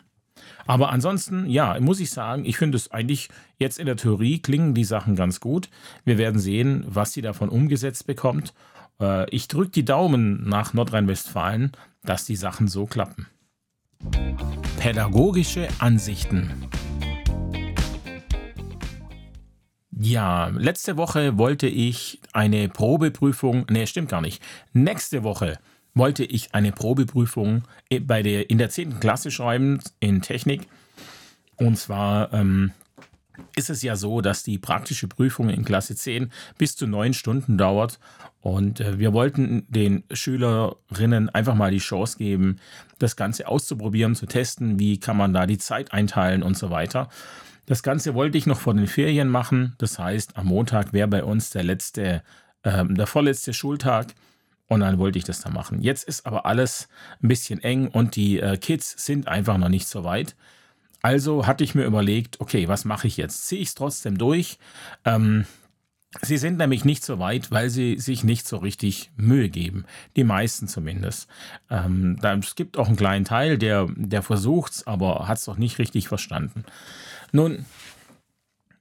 Aber 0.67 0.91
ansonsten, 0.91 1.49
ja, 1.49 1.79
muss 1.79 1.99
ich 1.99 2.11
sagen, 2.11 2.45
ich 2.45 2.57
finde 2.57 2.77
es 2.77 2.91
eigentlich 2.91 3.29
jetzt 3.57 3.79
in 3.79 3.87
der 3.87 3.97
Theorie 3.97 4.37
klingen 4.37 4.75
die 4.75 4.83
Sachen 4.83 5.15
ganz 5.15 5.39
gut. 5.39 5.69
Wir 6.05 6.19
werden 6.19 6.39
sehen, 6.39 6.83
was 6.87 7.13
sie 7.13 7.23
davon 7.23 7.49
umgesetzt 7.49 8.05
bekommt. 8.05 8.53
Äh, 8.99 9.27
ich 9.31 9.47
drücke 9.47 9.71
die 9.71 9.85
Daumen 9.85 10.47
nach 10.47 10.73
Nordrhein-Westfalen, 10.73 11.71
dass 12.03 12.25
die 12.25 12.35
Sachen 12.35 12.67
so 12.67 12.85
klappen. 12.85 13.27
Pädagogische 14.79 15.67
Ansichten. 15.79 16.51
Ja, 19.91 20.47
letzte 20.47 20.97
Woche 20.97 21.37
wollte 21.37 21.67
ich 21.67 22.19
eine 22.33 22.69
Probeprüfung, 22.69 23.65
nee, 23.69 23.85
stimmt 23.85 24.09
gar 24.09 24.21
nicht. 24.21 24.41
Nächste 24.73 25.23
Woche 25.23 25.59
wollte 25.93 26.23
ich 26.23 26.55
eine 26.55 26.71
Probeprüfung 26.71 27.63
bei 28.01 28.23
der, 28.23 28.49
in 28.49 28.57
der 28.57 28.71
10. 28.71 28.99
Klasse 28.99 29.29
schreiben 29.29 29.79
in 29.99 30.21
Technik. 30.21 30.67
Und 31.57 31.77
zwar 31.77 32.33
ähm, 32.33 32.71
ist 33.55 33.69
es 33.69 33.83
ja 33.83 33.95
so, 33.95 34.21
dass 34.21 34.43
die 34.43 34.57
praktische 34.57 35.07
Prüfung 35.07 35.49
in 35.49 35.65
Klasse 35.65 35.95
10 35.95 36.31
bis 36.57 36.75
zu 36.75 36.87
neun 36.87 37.13
Stunden 37.13 37.57
dauert. 37.57 37.99
Und 38.41 38.79
äh, 38.79 38.99
wir 38.99 39.13
wollten 39.13 39.65
den 39.69 40.03
Schülerinnen 40.11 41.29
einfach 41.29 41.55
mal 41.55 41.71
die 41.71 41.77
Chance 41.77 42.17
geben, 42.17 42.57
das 42.99 43.15
Ganze 43.15 43.47
auszuprobieren, 43.47 44.15
zu 44.15 44.25
testen, 44.25 44.79
wie 44.79 44.99
kann 44.99 45.17
man 45.17 45.33
da 45.33 45.45
die 45.45 45.59
Zeit 45.59 45.93
einteilen 45.93 46.43
und 46.43 46.57
so 46.57 46.69
weiter. 46.69 47.09
Das 47.67 47.83
Ganze 47.83 48.15
wollte 48.15 48.37
ich 48.37 48.47
noch 48.47 48.59
vor 48.59 48.73
den 48.73 48.87
Ferien 48.87 49.29
machen. 49.29 49.75
Das 49.77 49.99
heißt, 49.99 50.35
am 50.37 50.47
Montag 50.47 50.91
wäre 50.91 51.07
bei 51.07 51.23
uns 51.23 51.51
der 51.51 51.63
letzte, 51.63 52.23
äh, 52.63 52.85
der 52.85 53.07
vorletzte 53.07 53.53
Schultag. 53.53 54.07
Und 54.67 54.79
dann 54.79 54.99
wollte 54.99 55.19
ich 55.19 55.25
das 55.25 55.41
da 55.41 55.49
machen. 55.49 55.81
Jetzt 55.81 56.05
ist 56.05 56.25
aber 56.25 56.45
alles 56.45 56.87
ein 57.21 57.27
bisschen 57.27 57.61
eng 57.61 57.89
und 57.89 58.15
die 58.15 58.39
äh, 58.39 58.57
Kids 58.57 59.05
sind 59.05 59.27
einfach 59.27 59.57
noch 59.57 59.67
nicht 59.67 59.87
so 59.87 60.03
weit. 60.05 60.35
Also 61.01 61.45
hatte 61.45 61.63
ich 61.63 61.75
mir 61.75 61.83
überlegt, 61.83 62.39
okay, 62.39 62.67
was 62.67 62.85
mache 62.85 63.07
ich 63.07 63.17
jetzt? 63.17 63.47
Ziehe 63.47 63.61
ich 63.61 63.69
es 63.69 63.75
trotzdem 63.75 64.17
durch? 64.17 64.59
Ähm, 65.03 65.45
sie 66.21 66.37
sind 66.37 66.57
nämlich 66.57 66.83
nicht 66.83 67.03
so 67.03 67.19
weit, 67.19 67.51
weil 67.51 67.69
sie 67.69 67.97
sich 67.97 68.23
nicht 68.23 68.47
so 68.47 68.57
richtig 68.57 69.11
Mühe 69.15 69.49
geben. 69.49 69.85
Die 70.15 70.23
meisten 70.23 70.67
zumindest. 70.67 71.27
Ähm, 71.69 72.19
es 72.21 72.55
gibt 72.55 72.77
auch 72.77 72.87
einen 72.87 72.97
kleinen 72.97 73.25
Teil, 73.25 73.57
der, 73.57 73.87
der 73.95 74.21
versucht 74.21 74.73
es, 74.73 74.87
aber 74.87 75.27
hat 75.27 75.37
es 75.37 75.47
noch 75.47 75.57
nicht 75.57 75.79
richtig 75.79 76.07
verstanden. 76.07 76.65
Nun, 77.31 77.65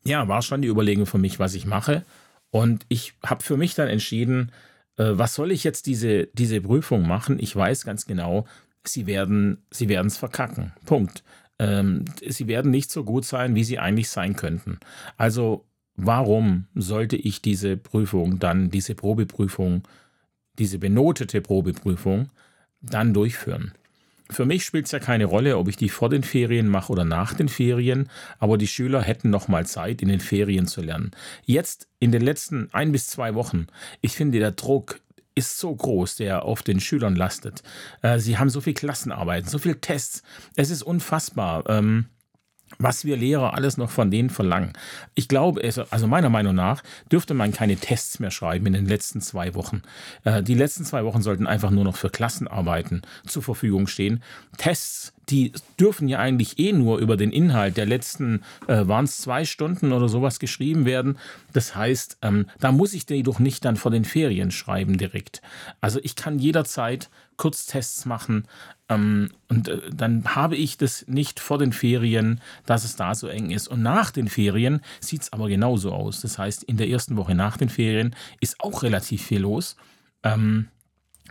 ja, 0.02 0.26
war 0.26 0.42
schon 0.42 0.62
die 0.62 0.68
Überlegung 0.68 1.06
für 1.06 1.18
mich, 1.18 1.38
was 1.38 1.54
ich 1.54 1.66
mache. 1.66 2.04
Und 2.50 2.84
ich 2.88 3.14
habe 3.24 3.44
für 3.44 3.56
mich 3.56 3.74
dann 3.74 3.88
entschieden, 3.88 4.50
äh, 4.96 5.10
was 5.12 5.34
soll 5.34 5.52
ich 5.52 5.62
jetzt 5.62 5.86
diese, 5.86 6.26
diese 6.32 6.60
Prüfung 6.60 7.06
machen? 7.06 7.38
Ich 7.38 7.54
weiß 7.54 7.84
ganz 7.84 8.06
genau, 8.06 8.46
sie 8.84 9.06
werden 9.06 9.64
sie 9.70 9.92
es 9.92 10.16
verkacken. 10.16 10.72
Punkt 10.84 11.22
ähm, 11.60 12.06
sie 12.26 12.48
werden 12.48 12.70
nicht 12.70 12.90
so 12.90 13.04
gut 13.04 13.26
sein, 13.26 13.54
wie 13.54 13.64
sie 13.64 13.78
eigentlich 13.78 14.08
sein 14.08 14.34
könnten. 14.34 14.80
Also 15.18 15.66
warum 16.06 16.66
sollte 16.74 17.16
ich 17.16 17.42
diese 17.42 17.76
Prüfung 17.76 18.38
dann, 18.38 18.70
diese 18.70 18.94
Probeprüfung, 18.94 19.82
diese 20.58 20.78
benotete 20.78 21.40
Probeprüfung 21.40 22.28
dann 22.80 23.14
durchführen? 23.14 23.72
Für 24.30 24.46
mich 24.46 24.64
spielt 24.64 24.86
es 24.86 24.92
ja 24.92 25.00
keine 25.00 25.24
Rolle, 25.24 25.58
ob 25.58 25.68
ich 25.68 25.76
die 25.76 25.88
vor 25.88 26.08
den 26.08 26.22
Ferien 26.22 26.68
mache 26.68 26.92
oder 26.92 27.04
nach 27.04 27.34
den 27.34 27.48
Ferien, 27.48 28.08
aber 28.38 28.58
die 28.58 28.68
Schüler 28.68 29.02
hätten 29.02 29.30
noch 29.30 29.48
mal 29.48 29.66
Zeit, 29.66 30.02
in 30.02 30.08
den 30.08 30.20
Ferien 30.20 30.68
zu 30.68 30.82
lernen. 30.82 31.10
Jetzt 31.44 31.88
in 31.98 32.12
den 32.12 32.22
letzten 32.22 32.68
ein 32.72 32.92
bis 32.92 33.08
zwei 33.08 33.34
Wochen, 33.34 33.66
ich 34.00 34.12
finde, 34.12 34.38
der 34.38 34.52
Druck 34.52 35.00
ist 35.34 35.58
so 35.58 35.74
groß, 35.74 36.16
der 36.16 36.44
auf 36.44 36.62
den 36.62 36.80
Schülern 36.80 37.16
lastet. 37.16 37.62
Äh, 38.02 38.18
sie 38.18 38.38
haben 38.38 38.50
so 38.50 38.60
viel 38.60 38.74
Klassenarbeiten, 38.74 39.48
so 39.48 39.58
viel 39.58 39.76
Tests. 39.76 40.22
Es 40.54 40.70
ist 40.70 40.82
unfassbar. 40.82 41.64
Ähm, 41.68 42.06
was 42.78 43.04
wir 43.04 43.16
Lehrer 43.16 43.54
alles 43.54 43.76
noch 43.76 43.90
von 43.90 44.10
denen 44.10 44.30
verlangen. 44.30 44.72
Ich 45.14 45.28
glaube, 45.28 45.62
also 45.90 46.06
meiner 46.06 46.30
Meinung 46.30 46.54
nach, 46.54 46.82
dürfte 47.10 47.34
man 47.34 47.52
keine 47.52 47.76
Tests 47.76 48.20
mehr 48.20 48.30
schreiben 48.30 48.66
in 48.66 48.72
den 48.72 48.86
letzten 48.86 49.20
zwei 49.20 49.54
Wochen. 49.54 49.82
Äh, 50.24 50.42
die 50.42 50.54
letzten 50.54 50.84
zwei 50.84 51.04
Wochen 51.04 51.22
sollten 51.22 51.46
einfach 51.46 51.70
nur 51.70 51.84
noch 51.84 51.96
für 51.96 52.10
Klassenarbeiten 52.10 53.02
zur 53.26 53.42
Verfügung 53.42 53.86
stehen. 53.86 54.22
Tests, 54.56 55.12
die 55.30 55.52
dürfen 55.78 56.08
ja 56.08 56.18
eigentlich 56.18 56.58
eh 56.58 56.72
nur 56.72 56.98
über 56.98 57.16
den 57.16 57.30
Inhalt 57.30 57.76
der 57.76 57.86
letzten, 57.86 58.42
äh, 58.66 58.86
waren 58.86 59.04
es 59.04 59.18
zwei 59.18 59.44
Stunden 59.44 59.92
oder 59.92 60.08
sowas 60.08 60.38
geschrieben 60.38 60.84
werden. 60.84 61.18
Das 61.52 61.74
heißt, 61.74 62.18
ähm, 62.22 62.46
da 62.58 62.72
muss 62.72 62.94
ich 62.94 63.06
die 63.06 63.22
doch 63.22 63.38
nicht 63.38 63.64
dann 63.64 63.76
vor 63.76 63.90
den 63.90 64.04
Ferien 64.04 64.50
schreiben 64.50 64.98
direkt. 64.98 65.42
Also 65.80 66.00
ich 66.02 66.16
kann 66.16 66.38
jederzeit 66.38 67.10
Kurztests 67.36 68.04
machen. 68.04 68.46
Ähm, 68.88 69.30
und 69.48 69.68
äh, 69.68 69.80
dann 69.94 70.34
habe 70.34 70.56
ich 70.56 70.76
das 70.76 71.06
nicht 71.08 71.40
vor 71.40 71.58
den 71.58 71.72
Ferien, 71.72 72.40
dass 72.66 72.84
es 72.84 72.96
da 72.96 73.14
so 73.14 73.28
eng 73.28 73.50
ist. 73.50 73.68
Und 73.68 73.82
nach 73.82 74.10
den 74.10 74.28
Ferien 74.28 74.82
sieht 75.00 75.22
es 75.22 75.32
aber 75.32 75.48
genauso 75.48 75.92
aus. 75.92 76.20
Das 76.20 76.38
heißt, 76.38 76.64
in 76.64 76.76
der 76.76 76.88
ersten 76.88 77.16
Woche 77.16 77.34
nach 77.34 77.56
den 77.56 77.70
Ferien 77.70 78.14
ist 78.40 78.60
auch 78.60 78.82
relativ 78.82 79.22
viel 79.24 79.40
los. 79.40 79.76
Ähm, 80.22 80.68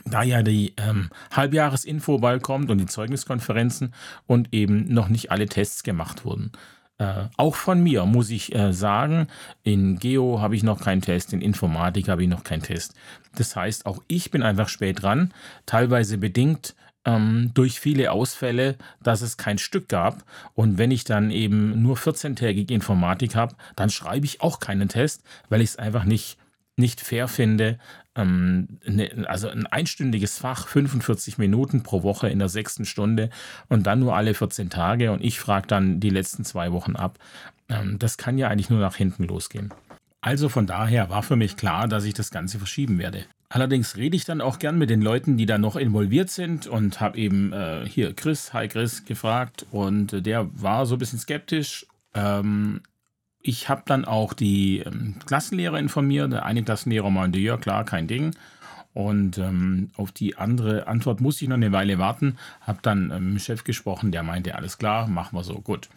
da 0.06 0.24
ja 0.24 0.44
die 0.44 0.74
ähm, 0.78 1.10
Halbjahresinfo 1.32 2.20
bald 2.20 2.44
kommt 2.44 2.70
und 2.70 2.78
die 2.78 2.86
Zeugniskonferenzen 2.86 3.94
und 4.28 4.54
eben 4.54 4.94
noch 4.94 5.10
nicht 5.10 5.32
alle 5.32 5.48
Tests 5.48 5.84
gemacht 5.84 6.26
wurden. 6.26 6.52
Äh, 7.00 7.28
auch 7.38 7.56
von 7.56 7.82
mir 7.82 8.06
muss 8.06 8.30
ich 8.30 8.54
äh, 8.54 8.74
sagen, 8.74 9.28
in 9.64 10.00
Geo 10.00 10.42
habe 10.42 10.56
ich 10.56 10.64
noch 10.64 10.82
keinen 10.82 11.02
Test, 11.02 11.32
in 11.32 11.42
Informatik 11.42 12.10
habe 12.10 12.24
ich 12.24 12.30
noch 12.30 12.44
keinen 12.44 12.62
Test. 12.62 12.94
Das 13.36 13.56
heißt, 13.56 13.86
auch 13.86 14.04
ich 14.08 14.32
bin 14.32 14.44
einfach 14.44 14.68
spät 14.68 15.02
dran, 15.02 15.34
teilweise 15.66 16.18
bedingt 16.18 16.76
ähm, 17.06 17.52
durch 17.54 17.80
viele 17.80 18.12
Ausfälle, 18.12 18.76
dass 19.02 19.22
es 19.22 19.38
kein 19.38 19.58
Stück 19.58 19.88
gab. 19.88 20.24
Und 20.54 20.78
wenn 20.78 20.92
ich 20.92 21.06
dann 21.06 21.32
eben 21.32 21.82
nur 21.82 21.96
14-tägig 21.96 22.70
Informatik 22.72 23.36
habe, 23.36 23.56
dann 23.76 23.90
schreibe 23.90 24.26
ich 24.26 24.42
auch 24.42 24.60
keinen 24.60 24.90
Test, 24.90 25.24
weil 25.48 25.62
ich 25.62 25.70
es 25.70 25.76
einfach 25.78 26.04
nicht 26.04 26.38
nicht 26.80 27.02
fair 27.02 27.28
finde, 27.28 27.78
ähm, 28.16 28.80
ne, 28.86 29.26
also 29.28 29.50
ein 29.50 29.68
einstündiges 29.68 30.40
Fach, 30.40 30.68
45 30.68 31.38
Minuten 31.38 31.84
pro 31.84 32.04
Woche 32.04 32.30
in 32.30 32.40
der 32.40 32.50
sechsten 32.50 32.86
Stunde 32.86 33.30
und 33.68 33.86
dann 33.86 34.00
nur 34.00 34.16
alle 34.16 34.34
14 34.34 34.70
Tage 34.70 35.12
und 35.12 35.24
ich 35.24 35.40
frage 35.40 35.68
dann 35.68 36.00
die 36.00 36.10
letzten 36.10 36.44
zwei 36.44 36.72
Wochen 36.72 36.96
ab. 36.96 37.20
Ähm, 37.70 38.00
das 38.00 38.18
kann 38.18 38.38
ja 38.38 38.48
eigentlich 38.48 38.70
nur 38.70 38.80
nach 38.80 38.96
hinten 38.96 39.26
losgehen. 39.26 39.74
Also 40.22 40.50
von 40.50 40.68
daher 40.68 41.10
war 41.10 41.24
für 41.24 41.36
mich 41.36 41.56
klar, 41.56 41.88
dass 41.88 42.04
ich 42.04 42.14
das 42.14 42.32
Ganze 42.32 42.58
verschieben 42.58 42.98
werde. 42.98 43.26
Allerdings 43.48 43.96
rede 43.96 44.16
ich 44.16 44.26
dann 44.26 44.42
auch 44.42 44.60
gern 44.60 44.78
mit 44.78 44.90
den 44.90 45.02
Leuten, 45.02 45.38
die 45.38 45.46
da 45.46 45.58
noch 45.58 45.76
involviert 45.76 46.30
sind 46.30 46.68
und 46.68 47.00
habe 47.00 47.18
eben 47.18 47.52
äh, 47.54 47.86
hier 47.88 48.14
Chris, 48.14 48.54
hi 48.54 48.68
Chris, 48.68 49.06
gefragt 49.06 49.66
und 49.72 50.14
äh, 50.14 50.22
der 50.22 50.50
war 50.54 50.86
so 50.86 50.96
ein 50.96 51.00
bisschen 51.00 51.20
skeptisch. 51.20 51.88
Ähm, 52.14 52.82
ich 53.42 53.70
habe 53.70 53.84
dann 53.86 54.06
auch 54.06 54.34
die 54.34 54.80
ähm, 54.80 55.16
Klassenlehrer 55.26 55.80
informiert. 55.80 56.32
Der 56.32 56.46
eine 56.46 56.64
Klassenlehrer 56.64 57.10
meinte, 57.10 57.40
ja 57.40 57.58
klar, 57.58 57.86
kein 57.86 58.08
Ding. 58.08 58.36
Und 58.94 59.38
ähm, 59.38 59.92
auf 59.96 60.12
die 60.12 60.38
andere 60.38 60.88
Antwort 60.88 61.22
musste 61.22 61.46
ich 61.46 61.50
noch 61.50 61.58
eine 61.58 61.72
Weile 61.72 62.00
warten. 62.00 62.38
Habe 62.62 62.80
dann 62.82 63.12
ähm, 63.12 63.34
mit 63.34 63.34
dem 63.36 63.40
Chef 63.40 63.64
gesprochen, 63.64 64.12
der 64.12 64.24
meinte, 64.24 64.56
alles 64.56 64.78
klar, 64.78 65.08
machen 65.08 65.38
wir 65.38 65.44
so, 65.44 65.62
gut. 65.62 65.90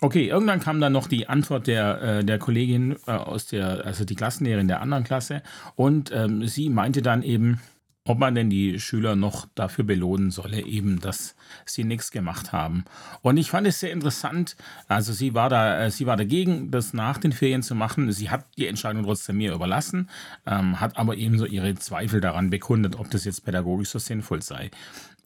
Okay, 0.00 0.28
irgendwann 0.28 0.60
kam 0.60 0.80
dann 0.80 0.92
noch 0.92 1.08
die 1.08 1.28
Antwort 1.28 1.66
der, 1.66 2.00
äh, 2.02 2.24
der 2.24 2.38
Kollegin 2.38 2.96
äh, 3.06 3.10
aus 3.10 3.46
der, 3.46 3.84
also 3.84 4.04
die 4.04 4.14
Klassenlehrerin 4.14 4.68
der 4.68 4.80
anderen 4.80 5.04
Klasse. 5.04 5.42
Und 5.74 6.12
ähm, 6.12 6.46
sie 6.46 6.70
meinte 6.70 7.02
dann 7.02 7.22
eben, 7.22 7.60
ob 8.08 8.18
man 8.18 8.34
denn 8.34 8.48
die 8.48 8.80
Schüler 8.80 9.16
noch 9.16 9.46
dafür 9.54 9.84
belohnen 9.84 10.30
solle, 10.30 10.64
eben, 10.64 10.98
dass 10.98 11.36
sie 11.66 11.84
nichts 11.84 12.10
gemacht 12.10 12.52
haben. 12.52 12.86
Und 13.20 13.36
ich 13.36 13.50
fand 13.50 13.66
es 13.66 13.80
sehr 13.80 13.92
interessant. 13.92 14.56
Also 14.88 15.12
sie 15.12 15.34
war 15.34 15.50
da, 15.50 15.84
äh, 15.84 15.90
sie 15.90 16.06
war 16.06 16.16
dagegen, 16.16 16.70
das 16.70 16.94
nach 16.94 17.18
den 17.18 17.32
Ferien 17.32 17.62
zu 17.62 17.74
machen. 17.74 18.10
Sie 18.10 18.30
hat 18.30 18.46
die 18.56 18.66
Entscheidung 18.66 19.04
trotzdem 19.04 19.36
mir 19.36 19.52
überlassen, 19.52 20.08
ähm, 20.46 20.80
hat 20.80 20.96
aber 20.96 21.16
ebenso 21.16 21.44
ihre 21.44 21.74
Zweifel 21.74 22.22
daran 22.22 22.48
bekundet, 22.48 22.98
ob 22.98 23.10
das 23.10 23.26
jetzt 23.26 23.44
pädagogisch 23.44 23.90
so 23.90 23.98
sinnvoll 23.98 24.40
sei. 24.40 24.70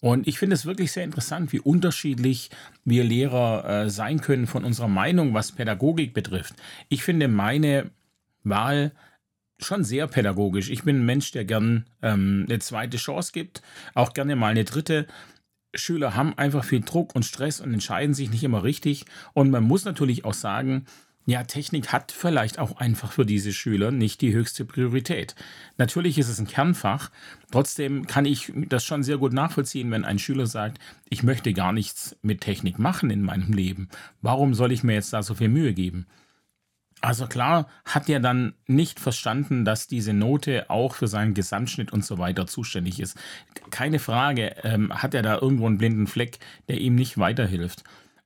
Und 0.00 0.26
ich 0.26 0.40
finde 0.40 0.54
es 0.54 0.66
wirklich 0.66 0.90
sehr 0.90 1.04
interessant, 1.04 1.52
wie 1.52 1.60
unterschiedlich 1.60 2.50
wir 2.84 3.04
Lehrer 3.04 3.84
äh, 3.84 3.90
sein 3.90 4.20
können 4.20 4.48
von 4.48 4.64
unserer 4.64 4.88
Meinung, 4.88 5.34
was 5.34 5.52
Pädagogik 5.52 6.14
betrifft. 6.14 6.56
Ich 6.88 7.04
finde 7.04 7.28
meine 7.28 7.92
Wahl 8.42 8.90
schon 9.62 9.84
sehr 9.84 10.06
pädagogisch. 10.06 10.70
Ich 10.70 10.84
bin 10.84 11.00
ein 11.00 11.06
Mensch, 11.06 11.32
der 11.32 11.44
gern 11.44 11.86
ähm, 12.02 12.46
eine 12.48 12.58
zweite 12.58 12.96
Chance 12.96 13.32
gibt, 13.32 13.62
auch 13.94 14.12
gerne 14.14 14.36
mal 14.36 14.48
eine 14.48 14.64
dritte. 14.64 15.06
Schüler 15.74 16.14
haben 16.14 16.36
einfach 16.36 16.64
viel 16.64 16.80
Druck 16.80 17.14
und 17.14 17.24
Stress 17.24 17.60
und 17.60 17.72
entscheiden 17.72 18.14
sich 18.14 18.30
nicht 18.30 18.44
immer 18.44 18.62
richtig. 18.62 19.06
Und 19.32 19.50
man 19.50 19.64
muss 19.64 19.84
natürlich 19.84 20.24
auch 20.24 20.34
sagen, 20.34 20.86
ja, 21.24 21.44
Technik 21.44 21.92
hat 21.92 22.10
vielleicht 22.10 22.58
auch 22.58 22.78
einfach 22.78 23.12
für 23.12 23.24
diese 23.24 23.52
Schüler 23.52 23.92
nicht 23.92 24.20
die 24.20 24.32
höchste 24.32 24.64
Priorität. 24.64 25.36
Natürlich 25.78 26.18
ist 26.18 26.28
es 26.28 26.40
ein 26.40 26.48
Kernfach, 26.48 27.10
trotzdem 27.52 28.06
kann 28.08 28.24
ich 28.24 28.52
das 28.68 28.84
schon 28.84 29.04
sehr 29.04 29.18
gut 29.18 29.32
nachvollziehen, 29.32 29.90
wenn 29.92 30.04
ein 30.04 30.18
Schüler 30.18 30.46
sagt, 30.46 30.78
ich 31.08 31.22
möchte 31.22 31.52
gar 31.52 31.72
nichts 31.72 32.16
mit 32.22 32.40
Technik 32.40 32.78
machen 32.78 33.10
in 33.10 33.22
meinem 33.22 33.52
Leben. 33.52 33.88
Warum 34.20 34.54
soll 34.54 34.72
ich 34.72 34.82
mir 34.82 34.94
jetzt 34.94 35.12
da 35.12 35.22
so 35.22 35.34
viel 35.34 35.48
Mühe 35.48 35.74
geben? 35.74 36.06
Also 37.02 37.26
klar 37.26 37.66
hat 37.84 38.08
er 38.08 38.20
dann 38.20 38.54
nicht 38.68 39.00
verstanden, 39.00 39.64
dass 39.64 39.88
diese 39.88 40.12
Note 40.12 40.70
auch 40.70 40.94
für 40.94 41.08
seinen 41.08 41.34
Gesamtschnitt 41.34 41.92
und 41.92 42.04
so 42.04 42.16
weiter 42.18 42.46
zuständig 42.46 43.00
ist. 43.00 43.18
Keine 43.70 43.98
Frage, 43.98 44.54
ähm, 44.62 44.94
hat 44.94 45.12
er 45.12 45.22
da 45.22 45.36
irgendwo 45.36 45.66
einen 45.66 45.78
blinden 45.78 46.06
Fleck, 46.06 46.38
der 46.68 46.80
ihm 46.80 46.94
nicht 46.94 47.18
weiterhilft. 47.18 47.82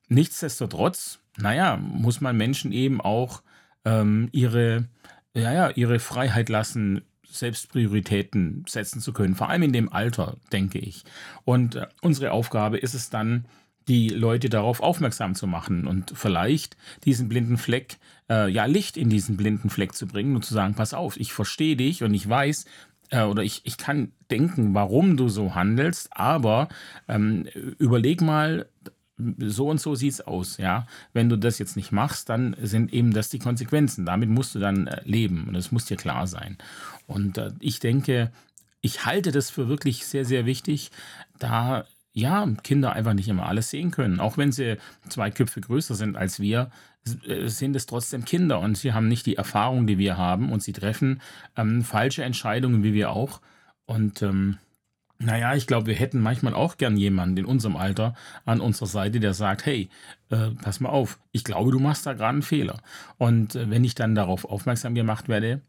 Nichtsdestotrotz, 0.08 1.20
naja, 1.38 1.78
muss 1.78 2.20
man 2.20 2.36
Menschen 2.36 2.70
eben 2.70 3.00
auch 3.00 3.42
ähm, 3.86 4.28
ihre, 4.32 4.88
ja, 5.32 5.52
ja, 5.54 5.70
ihre 5.70 5.98
Freiheit 5.98 6.50
lassen, 6.50 7.00
selbst 7.26 7.70
Prioritäten 7.72 8.64
setzen 8.68 9.00
zu 9.00 9.14
können, 9.14 9.36
vor 9.36 9.48
allem 9.48 9.62
in 9.62 9.72
dem 9.72 9.90
Alter, 9.90 10.36
denke 10.52 10.78
ich. 10.78 11.04
Und 11.44 11.76
äh, 11.76 11.86
unsere 12.02 12.30
Aufgabe 12.30 12.76
ist 12.76 12.94
es 12.94 13.08
dann, 13.08 13.46
die 13.88 14.08
Leute 14.08 14.48
darauf 14.48 14.80
aufmerksam 14.80 15.34
zu 15.34 15.46
machen 15.46 15.86
und 15.86 16.12
vielleicht 16.14 16.76
diesen 17.04 17.28
blinden 17.28 17.56
Fleck, 17.56 17.98
äh, 18.28 18.50
ja, 18.50 18.64
Licht 18.64 18.96
in 18.96 19.10
diesen 19.10 19.36
blinden 19.36 19.70
Fleck 19.70 19.94
zu 19.94 20.06
bringen 20.06 20.34
und 20.34 20.44
zu 20.44 20.54
sagen, 20.54 20.74
pass 20.74 20.94
auf, 20.94 21.16
ich 21.18 21.32
verstehe 21.32 21.76
dich 21.76 22.02
und 22.02 22.12
ich 22.12 22.28
weiß, 22.28 22.64
äh, 23.10 23.22
oder 23.22 23.42
ich, 23.42 23.60
ich 23.64 23.76
kann 23.78 24.12
denken, 24.30 24.74
warum 24.74 25.16
du 25.16 25.28
so 25.28 25.54
handelst, 25.54 26.08
aber 26.12 26.68
ähm, 27.08 27.46
überleg 27.78 28.20
mal, 28.20 28.68
so 29.38 29.70
und 29.70 29.80
so 29.80 29.94
sieht 29.94 30.12
es 30.12 30.20
aus, 30.20 30.58
ja. 30.58 30.86
Wenn 31.14 31.28
du 31.28 31.38
das 31.38 31.58
jetzt 31.58 31.76
nicht 31.76 31.90
machst, 31.90 32.28
dann 32.28 32.54
sind 32.60 32.92
eben 32.92 33.12
das 33.12 33.30
die 33.30 33.38
Konsequenzen. 33.38 34.04
Damit 34.04 34.28
musst 34.28 34.54
du 34.54 34.58
dann 34.58 34.86
äh, 34.88 35.00
leben 35.04 35.46
und 35.48 35.54
das 35.54 35.72
muss 35.72 35.86
dir 35.86 35.96
klar 35.96 36.26
sein. 36.26 36.58
Und 37.06 37.38
äh, 37.38 37.52
ich 37.60 37.80
denke, 37.80 38.30
ich 38.82 39.06
halte 39.06 39.32
das 39.32 39.48
für 39.48 39.68
wirklich 39.68 40.06
sehr, 40.06 40.24
sehr 40.24 40.44
wichtig, 40.44 40.90
da 41.38 41.86
ja, 42.16 42.48
Kinder 42.62 42.94
einfach 42.94 43.12
nicht 43.12 43.28
immer 43.28 43.46
alles 43.46 43.68
sehen 43.68 43.90
können. 43.90 44.20
Auch 44.20 44.38
wenn 44.38 44.50
sie 44.50 44.78
zwei 45.10 45.30
Köpfe 45.30 45.60
größer 45.60 45.94
sind 45.94 46.16
als 46.16 46.40
wir, 46.40 46.70
äh, 47.26 47.46
sind 47.48 47.76
es 47.76 47.84
trotzdem 47.84 48.24
Kinder 48.24 48.58
und 48.60 48.78
sie 48.78 48.94
haben 48.94 49.06
nicht 49.06 49.26
die 49.26 49.36
Erfahrung, 49.36 49.86
die 49.86 49.98
wir 49.98 50.16
haben 50.16 50.50
und 50.50 50.62
sie 50.62 50.72
treffen 50.72 51.20
ähm, 51.56 51.82
falsche 51.82 52.24
Entscheidungen 52.24 52.82
wie 52.82 52.94
wir 52.94 53.10
auch. 53.10 53.42
Und 53.84 54.22
ähm, 54.22 54.56
naja, 55.18 55.54
ich 55.54 55.66
glaube, 55.66 55.88
wir 55.88 55.94
hätten 55.94 56.20
manchmal 56.20 56.54
auch 56.54 56.78
gern 56.78 56.96
jemanden 56.96 57.36
in 57.36 57.44
unserem 57.44 57.76
Alter 57.76 58.14
an 58.46 58.62
unserer 58.62 58.88
Seite, 58.88 59.20
der 59.20 59.34
sagt, 59.34 59.66
hey, 59.66 59.90
äh, 60.30 60.52
pass 60.62 60.80
mal 60.80 60.88
auf, 60.88 61.18
ich 61.32 61.44
glaube, 61.44 61.70
du 61.70 61.78
machst 61.78 62.06
da 62.06 62.14
gerade 62.14 62.30
einen 62.30 62.42
Fehler. 62.42 62.80
Und 63.18 63.56
äh, 63.56 63.68
wenn 63.68 63.84
ich 63.84 63.94
dann 63.94 64.14
darauf 64.14 64.46
aufmerksam 64.46 64.94
gemacht 64.94 65.28
werde, 65.28 65.60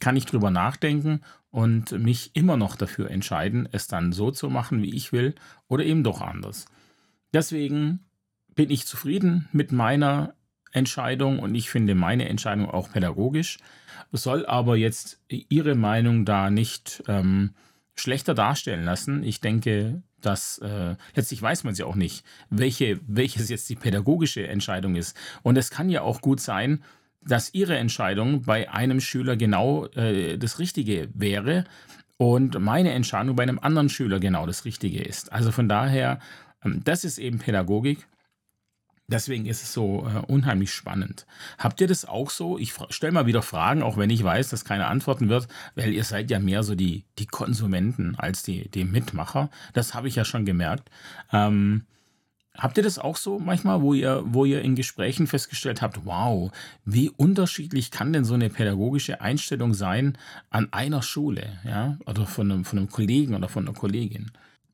kann 0.00 0.16
ich 0.16 0.26
drüber 0.26 0.50
nachdenken 0.50 1.20
und 1.50 1.92
mich 1.92 2.34
immer 2.34 2.56
noch 2.56 2.76
dafür 2.76 3.10
entscheiden, 3.10 3.68
es 3.70 3.86
dann 3.86 4.12
so 4.12 4.30
zu 4.30 4.50
machen, 4.50 4.82
wie 4.82 4.94
ich 4.94 5.12
will 5.12 5.34
oder 5.68 5.84
eben 5.84 6.02
doch 6.02 6.20
anders. 6.20 6.66
Deswegen 7.32 8.00
bin 8.54 8.70
ich 8.70 8.86
zufrieden 8.86 9.48
mit 9.52 9.72
meiner 9.72 10.34
Entscheidung 10.72 11.38
und 11.38 11.54
ich 11.54 11.70
finde 11.70 11.94
meine 11.94 12.28
Entscheidung 12.28 12.68
auch 12.68 12.90
pädagogisch, 12.90 13.58
soll 14.12 14.46
aber 14.46 14.76
jetzt 14.76 15.20
Ihre 15.28 15.74
Meinung 15.74 16.24
da 16.24 16.50
nicht 16.50 17.02
ähm, 17.08 17.54
schlechter 17.94 18.34
darstellen 18.34 18.84
lassen. 18.84 19.22
Ich 19.22 19.40
denke, 19.40 20.02
dass 20.20 20.58
äh, 20.58 20.96
letztlich 21.14 21.40
weiß 21.40 21.64
man 21.64 21.72
es 21.72 21.78
ja 21.78 21.86
auch 21.86 21.94
nicht, 21.94 22.24
welche, 22.50 23.00
welches 23.06 23.48
jetzt 23.48 23.68
die 23.68 23.76
pädagogische 23.76 24.46
Entscheidung 24.46 24.96
ist. 24.96 25.16
Und 25.42 25.56
es 25.56 25.70
kann 25.70 25.90
ja 25.90 26.02
auch 26.02 26.20
gut 26.20 26.40
sein, 26.40 26.82
dass 27.26 27.54
Ihre 27.54 27.76
Entscheidung 27.76 28.42
bei 28.42 28.70
einem 28.70 29.00
Schüler 29.00 29.36
genau 29.36 29.86
äh, 29.86 30.38
das 30.38 30.58
Richtige 30.58 31.08
wäre 31.14 31.64
und 32.16 32.58
meine 32.60 32.92
Entscheidung 32.92 33.36
bei 33.36 33.42
einem 33.42 33.58
anderen 33.58 33.88
Schüler 33.88 34.20
genau 34.20 34.46
das 34.46 34.64
Richtige 34.64 35.02
ist. 35.02 35.32
Also 35.32 35.50
von 35.52 35.68
daher, 35.68 36.18
ähm, 36.64 36.82
das 36.84 37.04
ist 37.04 37.18
eben 37.18 37.38
Pädagogik 37.38 38.06
Deswegen 39.06 39.44
ist 39.44 39.62
es 39.62 39.72
so 39.74 40.06
äh, 40.06 40.20
unheimlich 40.32 40.72
spannend. 40.72 41.26
Habt 41.58 41.80
ihr 41.80 41.86
das 41.86 42.06
auch 42.06 42.30
so? 42.30 42.58
Ich 42.58 42.72
stelle 42.88 43.12
mal 43.12 43.26
wieder 43.26 43.42
Fragen, 43.42 43.82
auch 43.82 43.98
wenn 43.98 44.08
ich 44.08 44.24
weiß, 44.24 44.48
dass 44.48 44.64
keine 44.64 44.86
antworten 44.86 45.28
wird, 45.28 45.46
weil 45.74 45.92
ihr 45.92 46.04
seid 46.04 46.30
ja 46.30 46.38
mehr 46.38 46.62
so 46.62 46.74
die, 46.74 47.04
die 47.18 47.26
Konsumenten 47.26 48.14
als 48.16 48.42
die, 48.42 48.70
die 48.70 48.84
Mitmacher. 48.84 49.50
Das 49.74 49.92
habe 49.92 50.08
ich 50.08 50.14
ja 50.14 50.24
schon 50.24 50.46
gemerkt. 50.46 50.90
Ähm, 51.32 51.84
habt 52.56 52.76
ihr 52.76 52.82
das 52.82 52.98
auch 52.98 53.16
so 53.16 53.38
manchmal, 53.38 53.82
wo 53.82 53.94
ihr, 53.94 54.22
wo 54.26 54.44
ihr 54.44 54.62
in 54.62 54.74
Gesprächen 54.74 55.26
festgestellt 55.26 55.82
habt, 55.82 56.04
wow, 56.04 56.52
wie 56.84 57.10
unterschiedlich 57.10 57.90
kann 57.90 58.12
denn 58.12 58.24
so 58.24 58.34
eine 58.34 58.50
pädagogische 58.50 59.20
Einstellung 59.20 59.74
sein 59.74 60.16
an 60.50 60.68
einer 60.72 61.02
Schule, 61.02 61.58
ja, 61.64 61.98
oder 62.06 62.26
von 62.26 62.50
einem, 62.50 62.64
von 62.64 62.78
einem 62.78 62.90
Kollegen 62.90 63.34
oder 63.34 63.48
von 63.48 63.66
einer 63.66 63.76
Kollegin? 63.76 64.30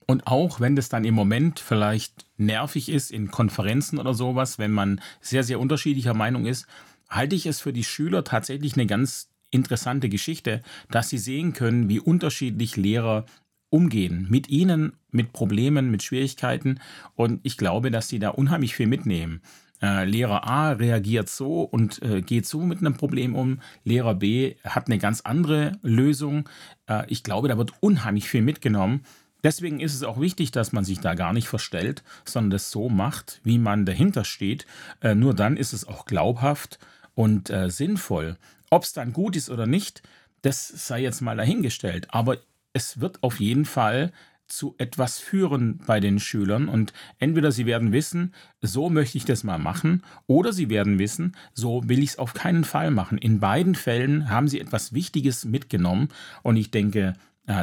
Und 0.06 0.26
auch 0.26 0.60
wenn 0.60 0.74
das 0.74 0.88
dann 0.88 1.04
im 1.04 1.14
Moment 1.14 1.60
vielleicht 1.60 2.26
nervig 2.36 2.88
ist 2.88 3.12
in 3.12 3.30
Konferenzen 3.30 3.98
oder 3.98 4.12
sowas, 4.12 4.58
wenn 4.58 4.72
man 4.72 5.00
sehr, 5.20 5.44
sehr 5.44 5.60
unterschiedlicher 5.60 6.14
Meinung 6.14 6.46
ist, 6.46 6.66
halte 7.08 7.36
ich 7.36 7.46
es 7.46 7.60
für 7.60 7.72
die 7.72 7.84
Schüler 7.84 8.24
tatsächlich 8.24 8.74
eine 8.74 8.86
ganz 8.86 9.30
interessante 9.50 10.08
Geschichte, 10.08 10.62
dass 10.90 11.08
sie 11.08 11.18
sehen 11.18 11.52
können, 11.52 11.88
wie 11.88 12.00
unterschiedlich 12.00 12.76
Lehrer 12.76 13.24
umgehen 13.70 14.26
mit 14.28 14.48
ihnen, 14.48 14.92
mit 15.10 15.32
Problemen, 15.32 15.90
mit 15.90 16.02
Schwierigkeiten. 16.02 16.80
Und 17.14 17.40
ich 17.42 17.56
glaube, 17.56 17.90
dass 17.90 18.08
sie 18.08 18.18
da 18.18 18.30
unheimlich 18.30 18.74
viel 18.74 18.86
mitnehmen. 18.86 19.40
Äh, 19.82 20.04
Lehrer 20.04 20.46
A 20.46 20.72
reagiert 20.72 21.30
so 21.30 21.62
und 21.62 22.02
äh, 22.02 22.20
geht 22.20 22.46
so 22.46 22.60
mit 22.60 22.80
einem 22.80 22.94
Problem 22.94 23.34
um. 23.34 23.60
Lehrer 23.84 24.14
B 24.14 24.56
hat 24.62 24.88
eine 24.88 24.98
ganz 24.98 25.22
andere 25.22 25.78
Lösung. 25.82 26.48
Äh, 26.86 27.04
ich 27.08 27.22
glaube, 27.22 27.48
da 27.48 27.56
wird 27.56 27.72
unheimlich 27.80 28.28
viel 28.28 28.42
mitgenommen. 28.42 29.04
Deswegen 29.42 29.80
ist 29.80 29.94
es 29.94 30.02
auch 30.02 30.20
wichtig, 30.20 30.50
dass 30.50 30.72
man 30.72 30.84
sich 30.84 31.00
da 31.00 31.14
gar 31.14 31.32
nicht 31.32 31.48
verstellt, 31.48 32.02
sondern 32.26 32.50
das 32.50 32.70
so 32.70 32.90
macht, 32.90 33.40
wie 33.42 33.56
man 33.56 33.86
dahinter 33.86 34.24
steht. 34.24 34.66
Nur 35.02 35.32
dann 35.32 35.56
ist 35.56 35.72
es 35.72 35.88
auch 35.88 36.04
glaubhaft 36.04 36.78
und 37.14 37.50
sinnvoll. 37.68 38.36
Ob 38.68 38.82
es 38.82 38.92
dann 38.92 39.14
gut 39.14 39.36
ist 39.36 39.48
oder 39.48 39.66
nicht, 39.66 40.02
das 40.42 40.68
sei 40.68 41.00
jetzt 41.00 41.22
mal 41.22 41.38
dahingestellt. 41.38 42.08
Aber 42.10 42.36
es 42.72 43.00
wird 43.00 43.22
auf 43.22 43.40
jeden 43.40 43.64
Fall 43.64 44.12
zu 44.46 44.74
etwas 44.78 45.18
führen 45.18 45.78
bei 45.86 46.00
den 46.00 46.18
Schülern 46.18 46.68
und 46.68 46.92
entweder 47.18 47.52
sie 47.52 47.66
werden 47.66 47.92
wissen, 47.92 48.34
so 48.60 48.90
möchte 48.90 49.16
ich 49.16 49.24
das 49.24 49.44
mal 49.44 49.58
machen, 49.58 50.02
oder 50.26 50.52
sie 50.52 50.68
werden 50.68 50.98
wissen, 50.98 51.36
so 51.54 51.88
will 51.88 52.02
ich 52.02 52.10
es 52.10 52.18
auf 52.18 52.34
keinen 52.34 52.64
Fall 52.64 52.90
machen. 52.90 53.16
In 53.16 53.38
beiden 53.38 53.76
Fällen 53.76 54.28
haben 54.28 54.48
sie 54.48 54.60
etwas 54.60 54.92
Wichtiges 54.92 55.44
mitgenommen 55.44 56.08
und 56.42 56.56
ich 56.56 56.70
denke, 56.72 57.14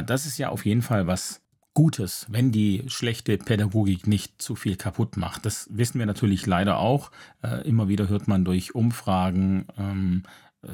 das 0.06 0.26
ist 0.26 0.38
ja 0.38 0.48
auf 0.48 0.64
jeden 0.64 0.82
Fall 0.82 1.06
was 1.06 1.42
Gutes, 1.74 2.26
wenn 2.28 2.50
die 2.50 2.82
schlechte 2.88 3.38
Pädagogik 3.38 4.08
nicht 4.08 4.42
zu 4.42 4.56
viel 4.56 4.74
kaputt 4.74 5.16
macht. 5.16 5.46
Das 5.46 5.68
wissen 5.70 6.00
wir 6.00 6.06
natürlich 6.06 6.44
leider 6.44 6.78
auch. 6.78 7.12
Äh, 7.40 7.68
immer 7.68 7.86
wieder 7.86 8.08
hört 8.08 8.26
man 8.26 8.44
durch 8.44 8.74
Umfragen 8.74 9.66
ähm, 9.78 10.24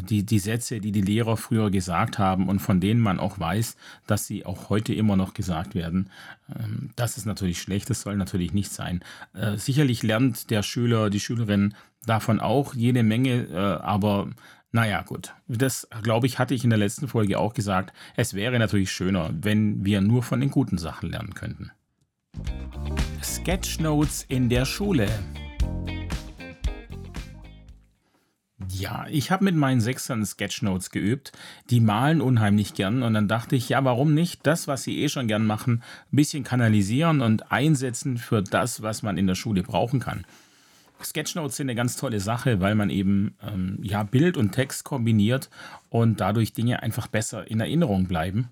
die, 0.02 0.24
die 0.24 0.38
Sätze, 0.38 0.80
die 0.80 0.92
die 0.92 1.00
Lehrer 1.00 1.36
früher 1.36 1.70
gesagt 1.70 2.18
haben 2.18 2.48
und 2.48 2.60
von 2.60 2.80
denen 2.80 3.00
man 3.00 3.18
auch 3.18 3.38
weiß, 3.38 3.76
dass 4.06 4.26
sie 4.26 4.46
auch 4.46 4.70
heute 4.70 4.94
immer 4.94 5.16
noch 5.16 5.34
gesagt 5.34 5.74
werden. 5.74 6.10
Ähm, 6.54 6.90
das 6.96 7.16
ist 7.16 7.26
natürlich 7.26 7.60
schlecht, 7.60 7.90
das 7.90 8.02
soll 8.02 8.16
natürlich 8.16 8.52
nicht 8.52 8.72
sein. 8.72 9.00
Äh, 9.34 9.56
sicherlich 9.56 10.02
lernt 10.02 10.50
der 10.50 10.62
Schüler, 10.62 11.10
die 11.10 11.20
Schülerin 11.20 11.74
davon 12.06 12.40
auch 12.40 12.74
jede 12.74 13.02
Menge, 13.02 13.46
äh, 13.50 13.56
aber 13.56 14.30
naja, 14.72 15.02
gut. 15.02 15.32
Das, 15.46 15.86
glaube 16.02 16.26
ich, 16.26 16.40
hatte 16.40 16.52
ich 16.52 16.64
in 16.64 16.70
der 16.70 16.78
letzten 16.80 17.06
Folge 17.06 17.38
auch 17.38 17.54
gesagt. 17.54 17.92
Es 18.16 18.34
wäre 18.34 18.58
natürlich 18.58 18.90
schöner, 18.90 19.30
wenn 19.32 19.84
wir 19.84 20.00
nur 20.00 20.24
von 20.24 20.40
den 20.40 20.50
guten 20.50 20.78
Sachen 20.78 21.10
lernen 21.10 21.34
könnten. 21.34 21.70
Sketchnotes 23.22 24.24
in 24.28 24.48
der 24.48 24.64
Schule. 24.64 25.08
Ja, 28.70 29.06
ich 29.10 29.30
habe 29.30 29.44
mit 29.44 29.54
meinen 29.54 29.80
Sechsern 29.80 30.24
Sketchnotes 30.24 30.90
geübt. 30.90 31.32
Die 31.70 31.80
malen 31.80 32.20
unheimlich 32.20 32.74
gern 32.74 33.02
und 33.02 33.14
dann 33.14 33.28
dachte 33.28 33.56
ich, 33.56 33.68
ja, 33.68 33.84
warum 33.84 34.14
nicht 34.14 34.46
das, 34.46 34.68
was 34.68 34.82
sie 34.82 35.02
eh 35.02 35.08
schon 35.08 35.28
gern 35.28 35.46
machen, 35.46 35.82
ein 36.12 36.16
bisschen 36.16 36.44
kanalisieren 36.44 37.20
und 37.20 37.52
einsetzen 37.52 38.18
für 38.18 38.42
das, 38.42 38.82
was 38.82 39.02
man 39.02 39.16
in 39.16 39.26
der 39.26 39.34
Schule 39.34 39.62
brauchen 39.62 40.00
kann. 40.00 40.24
Sketchnotes 41.02 41.56
sind 41.56 41.66
eine 41.68 41.74
ganz 41.74 41.96
tolle 41.96 42.20
Sache, 42.20 42.60
weil 42.60 42.74
man 42.74 42.90
eben 42.90 43.34
ähm, 43.46 43.78
ja, 43.82 44.02
Bild 44.02 44.36
und 44.36 44.52
Text 44.52 44.84
kombiniert 44.84 45.50
und 45.90 46.20
dadurch 46.20 46.52
Dinge 46.52 46.82
einfach 46.82 47.08
besser 47.08 47.48
in 47.50 47.60
Erinnerung 47.60 48.06
bleiben. 48.06 48.48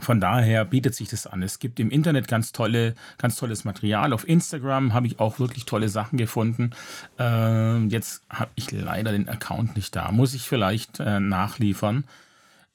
Von 0.00 0.20
daher 0.20 0.64
bietet 0.64 0.94
sich 0.94 1.08
das 1.08 1.26
an. 1.26 1.42
Es 1.42 1.60
gibt 1.60 1.78
im 1.78 1.90
Internet 1.90 2.26
ganz 2.26 2.50
tolle, 2.52 2.94
ganz 3.18 3.36
tolles 3.36 3.64
Material. 3.64 4.12
Auf 4.12 4.26
Instagram 4.26 4.94
habe 4.94 5.06
ich 5.06 5.20
auch 5.20 5.38
wirklich 5.38 5.64
tolle 5.64 5.88
Sachen 5.88 6.18
gefunden. 6.18 6.70
Äh, 7.18 7.78
jetzt 7.86 8.22
habe 8.28 8.50
ich 8.56 8.70
leider 8.72 9.12
den 9.12 9.28
Account 9.28 9.76
nicht 9.76 9.94
da. 9.94 10.10
Muss 10.10 10.34
ich 10.34 10.48
vielleicht 10.48 10.98
äh, 10.98 11.20
nachliefern. 11.20 12.04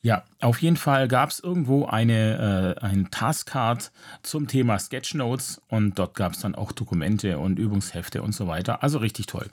Ja, 0.02 0.24
auf 0.40 0.62
jeden 0.62 0.78
Fall 0.78 1.10
gab 1.10 1.32
es 1.32 1.40
irgendwo 1.40 1.86
eine, 1.86 2.76
äh, 2.80 2.86
ein 2.86 3.10
Taskcard 3.12 3.92
zum 4.24 4.48
Thema 4.48 4.80
Sketchnotes 4.80 5.62
und 5.68 6.00
dort 6.00 6.16
gab 6.16 6.34
es 6.34 6.40
dann 6.40 6.56
auch 6.56 6.72
Dokumente 6.72 7.40
und 7.40 7.60
Übungshefte 7.60 8.22
und 8.22 8.34
so 8.34 8.48
weiter. 8.48 8.84
Also 8.84 9.00
richtig 9.00 9.26
toll. 9.26 9.50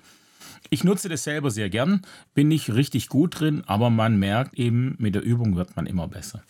Ich 0.71 0.85
nutze 0.85 1.09
das 1.09 1.25
selber 1.25 1.51
sehr 1.51 1.71
gern, 1.71 2.03
bin 2.35 2.49
nicht 2.49 2.73
richtig 2.73 3.09
gut 3.09 3.40
drin, 3.40 3.64
aber 3.67 3.90
man 3.90 4.19
merkt 4.19 4.55
eben, 4.55 4.95
mit 4.99 5.14
der 5.14 5.23
Übung 5.23 5.57
wird 5.57 5.77
man 5.77 5.87
immer 5.87 6.09
besser. 6.09 6.43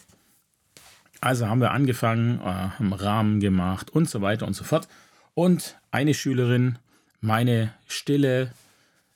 Also 1.25 1.49
haben 1.49 1.63
wir 1.63 1.71
angefangen, 1.71 2.39
äh, 2.41 2.45
haben 2.45 2.93
Rahmen 2.93 3.41
gemacht 3.41 3.89
und 3.89 4.11
so 4.11 4.21
weiter 4.21 4.47
und 4.47 4.53
so 4.53 4.63
fort. 4.63 4.89
Und 5.33 5.77
eine 5.91 6.13
Schülerin, 6.13 6.77
meine 7.23 7.73
stille, 7.87 8.51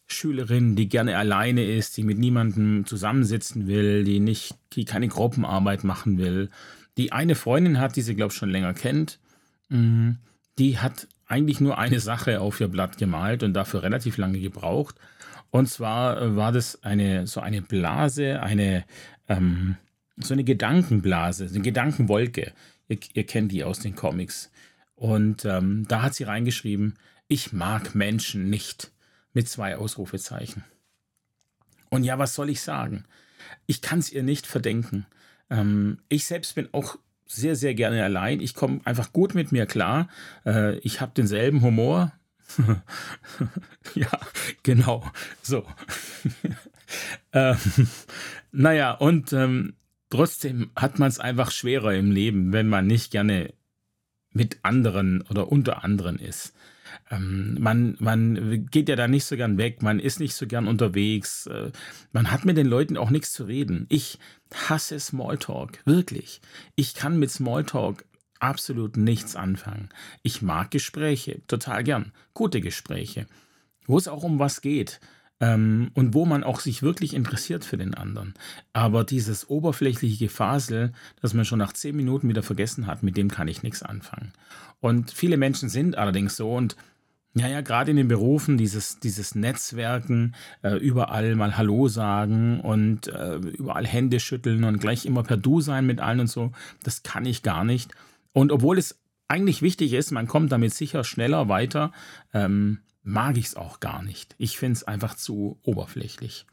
Schülerin, 0.06 0.74
die 0.74 0.88
gerne 0.88 1.18
alleine 1.18 1.64
ist, 1.64 1.98
die 1.98 2.02
mit 2.02 2.18
niemandem 2.18 2.86
zusammensitzen 2.86 3.66
will, 3.66 4.04
die 4.04 4.20
nicht, 4.20 4.54
die 4.72 4.86
keine 4.86 5.08
Gruppenarbeit 5.08 5.84
machen 5.84 6.16
will, 6.16 6.48
die 6.96 7.12
eine 7.12 7.34
Freundin 7.34 7.78
hat, 7.78 7.96
die 7.96 8.02
sie, 8.02 8.14
glaube 8.14 8.32
ich, 8.32 8.38
schon 8.38 8.48
länger 8.48 8.72
kennt, 8.72 9.18
mhm. 9.68 10.16
die 10.58 10.78
hat 10.78 11.08
eigentlich 11.26 11.60
nur 11.60 11.76
eine 11.76 12.00
Sache 12.00 12.40
auf 12.40 12.58
ihr 12.58 12.68
Blatt 12.68 12.96
gemalt 12.96 13.42
und 13.42 13.52
dafür 13.52 13.82
relativ 13.82 14.16
lange 14.16 14.40
gebraucht. 14.40 14.96
Und 15.50 15.68
zwar 15.68 16.22
äh, 16.22 16.36
war 16.36 16.52
das 16.52 16.82
eine, 16.82 17.26
so 17.26 17.40
eine 17.40 17.60
Blase, 17.60 18.40
eine, 18.40 18.86
ähm, 19.28 19.76
so 20.20 20.34
eine 20.34 20.44
Gedankenblase, 20.44 21.46
eine 21.46 21.60
Gedankenwolke. 21.60 22.52
Ihr, 22.88 22.98
ihr 23.14 23.26
kennt 23.26 23.52
die 23.52 23.64
aus 23.64 23.80
den 23.80 23.94
Comics. 23.94 24.50
Und 24.94 25.44
ähm, 25.44 25.86
da 25.88 26.02
hat 26.02 26.14
sie 26.14 26.24
reingeschrieben, 26.24 26.94
ich 27.28 27.52
mag 27.52 27.94
Menschen 27.94 28.50
nicht 28.50 28.90
mit 29.32 29.48
zwei 29.48 29.76
Ausrufezeichen. 29.76 30.64
Und 31.90 32.04
ja, 32.04 32.18
was 32.18 32.34
soll 32.34 32.50
ich 32.50 32.62
sagen? 32.62 33.04
Ich 33.66 33.82
kann 33.82 34.00
es 34.00 34.10
ihr 34.10 34.22
nicht 34.22 34.46
verdenken. 34.46 35.06
Ähm, 35.50 35.98
ich 36.08 36.26
selbst 36.26 36.54
bin 36.54 36.68
auch 36.72 36.98
sehr, 37.26 37.56
sehr 37.56 37.74
gerne 37.74 38.02
allein. 38.02 38.40
Ich 38.40 38.54
komme 38.54 38.80
einfach 38.84 39.12
gut 39.12 39.34
mit 39.34 39.52
mir 39.52 39.66
klar. 39.66 40.08
Äh, 40.44 40.78
ich 40.78 41.00
habe 41.00 41.12
denselben 41.14 41.62
Humor 41.62 42.12
ja, 43.94 44.10
genau. 44.62 45.04
So. 45.42 45.64
ähm, 47.32 47.56
naja, 48.52 48.92
und 48.92 49.32
ähm, 49.32 49.74
trotzdem 50.10 50.70
hat 50.76 50.98
man 50.98 51.08
es 51.08 51.18
einfach 51.18 51.50
schwerer 51.50 51.94
im 51.94 52.10
Leben, 52.10 52.52
wenn 52.52 52.68
man 52.68 52.86
nicht 52.86 53.10
gerne 53.10 53.52
mit 54.32 54.58
anderen 54.62 55.22
oder 55.22 55.50
unter 55.50 55.84
anderen 55.84 56.18
ist. 56.18 56.54
Ähm, 57.10 57.56
man, 57.60 57.96
man 57.98 58.66
geht 58.70 58.88
ja 58.88 58.96
da 58.96 59.08
nicht 59.08 59.24
so 59.24 59.36
gern 59.36 59.58
weg, 59.58 59.82
man 59.82 59.98
ist 59.98 60.20
nicht 60.20 60.34
so 60.34 60.46
gern 60.46 60.66
unterwegs, 60.66 61.46
äh, 61.46 61.70
man 62.12 62.30
hat 62.30 62.44
mit 62.44 62.56
den 62.56 62.66
Leuten 62.66 62.96
auch 62.96 63.10
nichts 63.10 63.32
zu 63.32 63.44
reden. 63.44 63.86
Ich 63.88 64.18
hasse 64.52 64.98
Smalltalk, 64.98 65.80
wirklich. 65.84 66.40
Ich 66.76 66.94
kann 66.94 67.18
mit 67.18 67.30
Smalltalk 67.30 68.04
absolut 68.40 68.96
nichts 68.96 69.36
anfangen. 69.36 69.88
Ich 70.22 70.42
mag 70.42 70.70
Gespräche, 70.70 71.40
total 71.46 71.84
gern, 71.84 72.12
gute 72.34 72.60
Gespräche, 72.60 73.26
wo 73.86 73.98
es 73.98 74.08
auch 74.08 74.22
um 74.22 74.38
was 74.38 74.60
geht. 74.60 75.00
Ähm, 75.40 75.90
und 75.94 76.14
wo 76.14 76.24
man 76.24 76.42
auch 76.42 76.60
sich 76.60 76.82
wirklich 76.82 77.14
interessiert 77.14 77.64
für 77.64 77.76
den 77.76 77.94
anderen. 77.94 78.34
Aber 78.72 79.04
dieses 79.04 79.48
oberflächliche 79.48 80.24
Gefasel, 80.24 80.92
das 81.20 81.34
man 81.34 81.44
schon 81.44 81.60
nach 81.60 81.72
zehn 81.72 81.96
Minuten 81.96 82.28
wieder 82.28 82.42
vergessen 82.42 82.86
hat, 82.86 83.02
mit 83.02 83.16
dem 83.16 83.30
kann 83.30 83.48
ich 83.48 83.62
nichts 83.62 83.82
anfangen. 83.82 84.32
Und 84.80 85.12
viele 85.12 85.36
Menschen 85.36 85.68
sind 85.68 85.96
allerdings 85.96 86.36
so 86.36 86.54
und 86.54 86.76
ja, 87.34 87.46
ja, 87.46 87.60
gerade 87.60 87.90
in 87.90 87.96
den 87.96 88.08
Berufen, 88.08 88.56
dieses, 88.56 88.98
dieses 89.00 89.34
Netzwerken, 89.34 90.34
äh, 90.62 90.76
überall 90.76 91.36
mal 91.36 91.56
Hallo 91.56 91.86
sagen 91.86 92.60
und 92.60 93.06
äh, 93.06 93.36
überall 93.36 93.86
Hände 93.86 94.18
schütteln 94.18 94.64
und 94.64 94.80
gleich 94.80 95.06
immer 95.06 95.22
per 95.22 95.36
Du 95.36 95.60
sein 95.60 95.86
mit 95.86 96.00
allen 96.00 96.20
und 96.20 96.30
so, 96.30 96.52
das 96.82 97.02
kann 97.02 97.26
ich 97.26 97.42
gar 97.42 97.64
nicht. 97.64 97.92
Und 98.32 98.50
obwohl 98.50 98.78
es 98.78 98.98
eigentlich 99.28 99.62
wichtig 99.62 99.92
ist, 99.92 100.10
man 100.10 100.26
kommt 100.26 100.50
damit 100.50 100.74
sicher 100.74 101.04
schneller 101.04 101.48
weiter, 101.48 101.92
ähm, 102.32 102.78
mag 103.02 103.36
ich 103.36 103.46
es 103.46 103.56
auch 103.56 103.80
gar 103.80 104.02
nicht. 104.02 104.34
Ich 104.38 104.58
finde 104.58 104.76
es 104.76 104.84
einfach 104.84 105.14
zu 105.14 105.58
oberflächlich. 105.62 106.46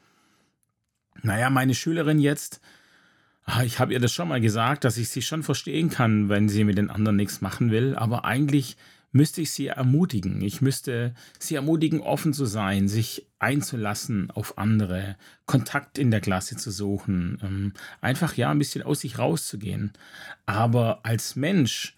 Naja, 1.22 1.50
meine 1.50 1.76
Schülerin 1.76 2.20
jetzt, 2.20 2.62
ah, 3.44 3.64
ich 3.64 3.80
habe 3.80 3.94
ihr 3.94 4.00
das 4.00 4.14
schon 4.14 4.28
mal 4.28 4.42
gesagt, 4.42 4.84
dass 4.84 4.98
ich 4.98 5.10
sie 5.10 5.22
schon 5.22 5.44
verstehen 5.44 5.90
kann, 5.90 6.30
wenn 6.30 6.50
sie 6.50 6.64
mit 6.64 6.78
den 6.78 6.90
anderen 6.90 7.16
nichts 7.16 7.42
machen 7.42 7.72
will, 7.72 7.96
aber 7.96 8.26
eigentlich 8.26 8.78
müsste 9.16 9.42
ich 9.42 9.52
sie 9.52 9.68
ermutigen. 9.68 10.42
Ich 10.42 10.62
müsste 10.62 11.14
sie 11.40 11.56
ermutigen, 11.56 12.02
offen 12.02 12.34
zu 12.34 12.46
sein, 12.46 12.90
sich 12.90 13.26
einzulassen 13.40 14.30
auf 14.30 14.58
andere, 14.58 15.16
Kontakt 15.46 15.98
in 15.98 16.12
der 16.12 16.20
Klasse 16.20 16.58
zu 16.58 16.70
suchen, 16.70 17.40
ähm, 17.42 17.74
einfach 18.02 18.36
ja 18.36 18.52
ein 18.52 18.60
bisschen 18.60 18.84
aus 18.84 19.00
sich 19.00 19.18
rauszugehen. 19.18 19.94
Aber 20.46 21.00
als 21.04 21.38
Mensch 21.38 21.96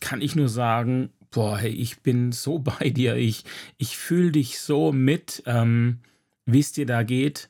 kann 0.00 0.20
ich 0.20 0.34
nur 0.34 0.48
sagen, 0.48 1.10
boah, 1.30 1.58
hey, 1.58 1.70
ich 1.70 2.00
bin 2.00 2.32
so 2.32 2.58
bei 2.80 2.90
dir, 2.90 3.16
ich, 3.16 3.44
ich 3.78 3.96
fühle 3.96 4.32
dich 4.32 4.60
so 4.60 4.92
mit, 4.92 5.42
ähm, 5.46 6.00
wie 6.46 6.60
es 6.60 6.72
dir 6.72 6.86
da 6.86 7.02
geht. 7.02 7.48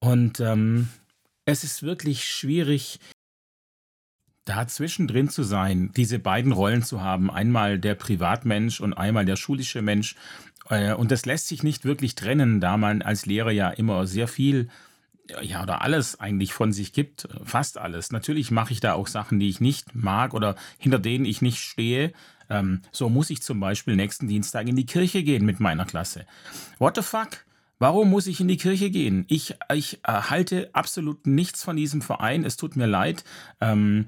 Und 0.00 0.40
ähm, 0.40 0.88
es 1.44 1.64
ist 1.64 1.82
wirklich 1.82 2.24
schwierig, 2.24 2.98
da 4.44 4.66
zwischendrin 4.66 5.28
zu 5.28 5.44
sein, 5.44 5.92
diese 5.96 6.18
beiden 6.18 6.50
Rollen 6.50 6.82
zu 6.82 7.00
haben, 7.00 7.30
einmal 7.30 7.78
der 7.78 7.94
Privatmensch 7.94 8.80
und 8.80 8.92
einmal 8.92 9.24
der 9.24 9.36
schulische 9.36 9.82
Mensch. 9.82 10.16
Äh, 10.68 10.94
und 10.94 11.12
das 11.12 11.26
lässt 11.26 11.46
sich 11.46 11.62
nicht 11.62 11.84
wirklich 11.84 12.16
trennen, 12.16 12.60
da 12.60 12.76
man 12.76 13.02
als 13.02 13.26
Lehrer 13.26 13.52
ja 13.52 13.70
immer 13.70 14.06
sehr 14.06 14.26
viel 14.26 14.68
ja, 15.40 15.62
oder 15.62 15.82
alles 15.82 16.18
eigentlich 16.18 16.52
von 16.52 16.72
sich 16.72 16.92
gibt, 16.92 17.28
fast 17.44 17.78
alles. 17.78 18.10
Natürlich 18.10 18.50
mache 18.50 18.72
ich 18.72 18.80
da 18.80 18.94
auch 18.94 19.06
Sachen, 19.06 19.38
die 19.38 19.48
ich 19.48 19.60
nicht 19.60 19.94
mag 19.94 20.34
oder 20.34 20.56
hinter 20.78 20.98
denen 20.98 21.24
ich 21.24 21.42
nicht 21.42 21.58
stehe. 21.58 22.12
Ähm, 22.52 22.82
so 22.92 23.08
muss 23.08 23.30
ich 23.30 23.42
zum 23.42 23.58
Beispiel 23.60 23.96
nächsten 23.96 24.28
Dienstag 24.28 24.68
in 24.68 24.76
die 24.76 24.86
Kirche 24.86 25.22
gehen 25.22 25.46
mit 25.46 25.58
meiner 25.58 25.86
Klasse. 25.86 26.26
What 26.78 26.96
the 26.96 27.02
fuck? 27.02 27.46
Warum 27.78 28.10
muss 28.10 28.26
ich 28.26 28.40
in 28.40 28.46
die 28.46 28.58
Kirche 28.58 28.90
gehen? 28.90 29.24
Ich, 29.28 29.56
ich 29.74 30.00
halte 30.06 30.70
absolut 30.72 31.26
nichts 31.26 31.64
von 31.64 31.76
diesem 31.76 32.02
Verein. 32.02 32.44
Es 32.44 32.56
tut 32.56 32.76
mir 32.76 32.86
leid. 32.86 33.24
Ähm, 33.60 34.06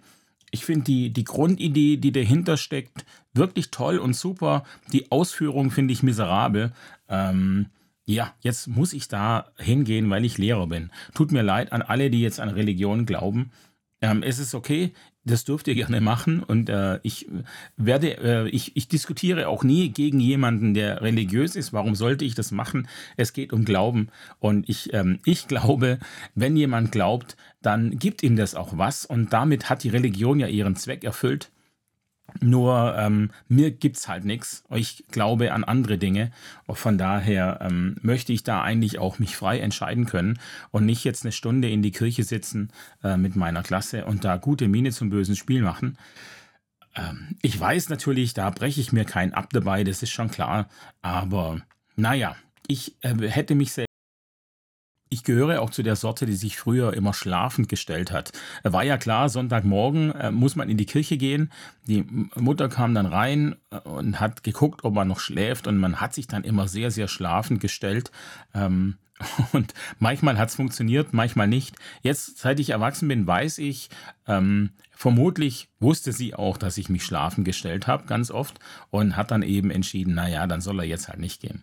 ich 0.51 0.65
finde 0.65 0.85
die, 0.85 1.11
die 1.11 1.25
Grundidee, 1.25 1.97
die 1.97 2.13
dahinter 2.13 2.57
steckt, 2.57 3.05
wirklich 3.33 3.73
toll 3.73 3.99
und 3.99 4.15
super. 4.15 4.63
Die 4.93 5.11
Ausführung 5.11 5.73
finde 5.73 5.93
ich 5.93 6.05
miserabel. 6.05 6.73
Ähm, 7.09 7.67
ja, 8.05 8.35
jetzt 8.41 8.69
muss 8.69 8.93
ich 8.93 9.09
da 9.09 9.51
hingehen, 9.57 10.09
weil 10.11 10.25
ich 10.25 10.39
Lehrer 10.39 10.67
bin. 10.67 10.91
Tut 11.15 11.33
mir 11.33 11.43
leid 11.43 11.73
an 11.73 11.83
alle, 11.83 12.11
die 12.11 12.21
jetzt 12.21 12.39
an 12.39 12.51
Religion 12.51 13.07
glauben. 13.07 13.51
Ähm, 14.03 14.23
es 14.23 14.39
ist 14.39 14.55
okay, 14.55 14.93
das 15.25 15.45
dürft 15.45 15.69
ihr 15.69 15.75
gerne 15.75 16.01
machen 16.01 16.43
und 16.43 16.69
äh, 16.69 17.01
ich 17.03 17.27
werde, 17.77 18.19
äh, 18.19 18.49
ich, 18.49 18.77
ich 18.77 18.89
diskutiere 18.89 19.49
auch 19.49 19.65
nie 19.65 19.89
gegen 19.89 20.21
jemanden, 20.21 20.75
der 20.75 21.03
religiös 21.03 21.57
ist. 21.57 21.73
Warum 21.73 21.95
sollte 21.95 22.25
ich 22.25 22.35
das 22.35 22.51
machen? 22.51 22.89
Es 23.17 23.33
geht 23.33 23.53
um 23.53 23.65
Glauben 23.65 24.09
und 24.39 24.69
ich, 24.69 24.93
ähm, 24.93 25.21
ich 25.25 25.49
glaube, 25.49 25.99
wenn 26.35 26.57
jemand 26.57 26.93
glaubt, 26.93 27.37
dann 27.63 27.99
gibt 27.99 28.23
ihm 28.23 28.37
das 28.37 28.55
auch 28.55 28.77
was 28.77 29.07
und 29.07 29.33
damit 29.33 29.71
hat 29.71 29.83
die 29.83 29.89
Religion 29.89 30.41
ja 30.41 30.47
ihren 30.47 30.77
Zweck 30.77 31.05
erfüllt. 31.05 31.51
Nur 32.41 32.97
ähm, 32.99 33.31
mir 33.49 33.71
gibt 33.71 33.97
es 33.97 34.09
halt 34.09 34.25
nichts. 34.25 34.65
Ich 34.71 35.05
glaube 35.11 35.53
an 35.53 35.65
andere 35.65 35.99
Dinge. 35.99 36.31
Von 36.69 36.99
daher 36.99 37.61
ähm, 37.63 37.97
möchte 38.03 38.33
ich 38.33 38.43
da 38.43 38.63
eigentlich 38.63 38.99
auch 38.99 39.19
mich 39.19 39.37
frei 39.37 39.61
entscheiden 39.61 40.05
können 40.05 40.39
und 40.71 40.85
nicht 40.85 41.05
jetzt 41.05 41.25
eine 41.25 41.33
Stunde 41.33 41.71
in 41.71 41.83
die 41.83 41.93
Kirche 41.93 42.25
sitzen 42.25 42.71
äh, 43.03 43.17
mit 43.17 43.37
meiner 43.37 43.63
Klasse 43.63 44.05
und 44.05 44.25
da 44.25 44.37
gute 44.37 44.69
Miene 44.69 44.91
zum 44.91 45.11
bösen 45.11 45.37
Spiel 45.37 45.63
machen. 45.63 45.97
Ähm, 46.97 47.37
ich 47.43 47.59
weiß 47.59 47.89
natürlich, 47.89 48.35
da 48.35 48.51
breche 48.51 48.81
ich 48.81 48.93
mir 48.93 49.05
keinen 49.05 49.35
ab 49.35 49.51
dabei, 49.53 49.85
das 49.85 50.03
ist 50.03 50.11
schon 50.11 50.31
klar. 50.31 50.69
Aber 51.03 51.61
naja, 51.97 52.37
ich 52.67 52.97
äh, 53.03 53.15
hätte 53.29 53.55
mich 53.55 53.73
sehr 53.73 53.87
ich 55.15 55.23
gehöre 55.23 55.63
auch 55.63 55.71
zu 55.71 55.83
der 55.83 55.97
Sorte, 55.97 56.27
die 56.27 56.35
sich 56.35 56.59
früher 56.59 56.93
immer 56.93 57.15
schlafend 57.15 57.69
gestellt 57.69 58.11
hat. 58.11 58.33
War 58.65 58.83
ja 58.83 58.99
klar, 58.99 59.29
Sonntagmorgen 59.29 60.11
äh, 60.11 60.31
muss 60.33 60.57
man 60.57 60.69
in 60.69 60.77
die 60.77 60.87
Kirche 60.87 61.17
gehen. 61.17 61.53
Die 61.87 62.05
Mutter 62.35 62.69
kam 62.69 62.95
dann 62.95 63.07
rein 63.07 63.55
äh, 63.71 63.79
und 63.79 64.21
hat 64.21 64.43
geguckt, 64.43 64.85
ob 64.85 64.93
man 64.93 65.09
noch 65.09 65.21
schläft 65.21 65.67
und 65.69 65.79
man 65.79 66.01
hat 66.01 66.15
sich 66.15 66.27
dann 66.27 66.43
immer 66.43 66.67
sehr, 66.67 66.91
sehr 66.91 67.07
schlafend 67.07 67.61
gestellt. 67.61 68.11
Ähm, 68.55 68.97
und 69.53 69.73
manchmal 70.01 70.37
hat 70.37 70.49
es 70.49 70.57
funktioniert, 70.57 71.13
manchmal 71.13 71.47
nicht. 71.47 71.77
Jetzt, 72.03 72.39
seit 72.39 72.59
ich 72.59 72.71
erwachsen 72.71 73.07
bin, 73.07 73.25
weiß 73.25 73.59
ich, 73.59 73.91
ähm, 74.27 74.71
vermutlich 74.91 75.69
wusste 75.79 76.13
sie 76.13 76.35
auch, 76.35 76.59
dass 76.59 76.77
ich 76.77 76.89
mich 76.89 77.05
schlafen 77.05 77.45
gestellt 77.45 77.87
habe, 77.87 78.07
ganz 78.07 78.33
oft, 78.33 78.59
und 78.91 79.17
hat 79.17 79.31
dann 79.31 79.43
eben 79.43 79.71
entschieden, 79.71 80.15
naja, 80.15 80.49
dann 80.49 80.61
soll 80.61 80.81
er 80.81 80.87
jetzt 80.87 81.09
halt 81.09 81.21
nicht 81.21 81.41
gehen. 81.41 81.63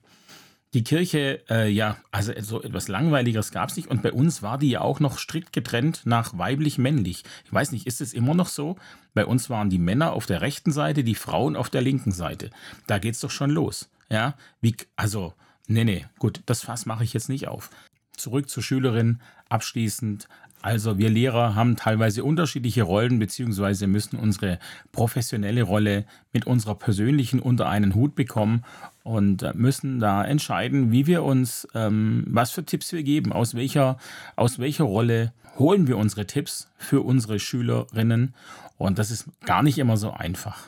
Die 0.74 0.86
Kirche, 0.86 1.44
äh, 1.50 1.70
ja, 1.70 1.98
also 2.12 2.32
so 2.40 2.62
etwas 2.62 2.88
Langweiligeres 2.88 3.52
gab 3.52 3.70
es 3.70 3.76
nicht. 3.76 3.90
Und 3.90 4.02
bei 4.02 4.14
uns 4.14 4.42
war 4.42 4.58
die 4.58 4.70
ja 4.70 4.82
auch 4.82 5.02
noch 5.02 5.18
strikt 5.18 5.52
getrennt 5.52 6.02
nach 6.06 6.38
weiblich-männlich. 6.38 7.24
Ich 7.44 7.52
weiß 7.52 7.74
nicht, 7.74 7.88
ist 7.88 8.00
es 8.00 8.14
immer 8.14 8.34
noch 8.34 8.48
so? 8.48 8.78
Bei 9.14 9.26
uns 9.26 9.50
waren 9.50 9.70
die 9.70 9.80
Männer 9.80 10.14
auf 10.14 10.26
der 10.26 10.40
rechten 10.40 10.72
Seite, 10.72 11.04
die 11.04 11.16
Frauen 11.16 11.58
auf 11.58 11.70
der 11.70 11.82
linken 11.82 12.12
Seite. 12.12 12.52
Da 12.88 13.00
geht's 13.00 13.20
doch 13.20 13.32
schon 13.32 13.50
los. 13.50 13.90
Ja, 14.10 14.36
wie, 14.62 14.76
also, 14.96 15.34
nee, 15.68 15.84
nee, 15.84 16.06
gut, 16.20 16.42
das 16.46 16.62
Fass 16.62 16.86
mache 16.86 17.04
ich 17.04 17.14
jetzt 17.14 17.30
nicht 17.30 17.50
auf. 17.50 17.70
Zurück 18.16 18.50
zur 18.50 18.64
Schülerin, 18.64 19.22
abschließend. 19.52 20.28
Also 20.62 21.00
wir 21.00 21.10
Lehrer 21.10 21.56
haben 21.56 21.76
teilweise 21.76 22.24
unterschiedliche 22.24 22.84
Rollen, 22.84 23.18
beziehungsweise 23.18 23.88
müssen 23.88 24.20
unsere 24.20 24.60
professionelle 24.92 25.64
Rolle 25.64 26.06
mit 26.34 26.46
unserer 26.46 26.76
persönlichen 26.76 27.40
unter 27.40 27.68
einen 27.68 27.96
Hut 27.96 28.14
bekommen 28.14 28.64
und 29.04 29.44
müssen 29.56 30.00
da 30.00 30.24
entscheiden, 30.24 30.92
wie 30.92 31.08
wir 31.08 31.24
uns, 31.24 31.68
ähm, 31.74 32.26
was 32.28 32.52
für 32.52 32.64
Tipps 32.64 32.94
wir 32.94 33.02
geben, 33.02 33.34
aus 33.34 33.56
welcher, 33.56 33.98
aus 34.36 34.60
welcher 34.60 34.84
Rolle 34.84 35.34
holen 35.58 35.88
wir 35.88 35.98
unsere 35.98 36.28
Tipps 36.28 36.70
für 36.78 37.02
unsere 37.02 37.40
Schülerinnen. 37.40 38.36
Und 38.78 39.00
das 39.00 39.10
ist 39.10 39.28
gar 39.46 39.64
nicht 39.64 39.80
immer 39.80 39.98
so 39.98 40.12
einfach. 40.12 40.60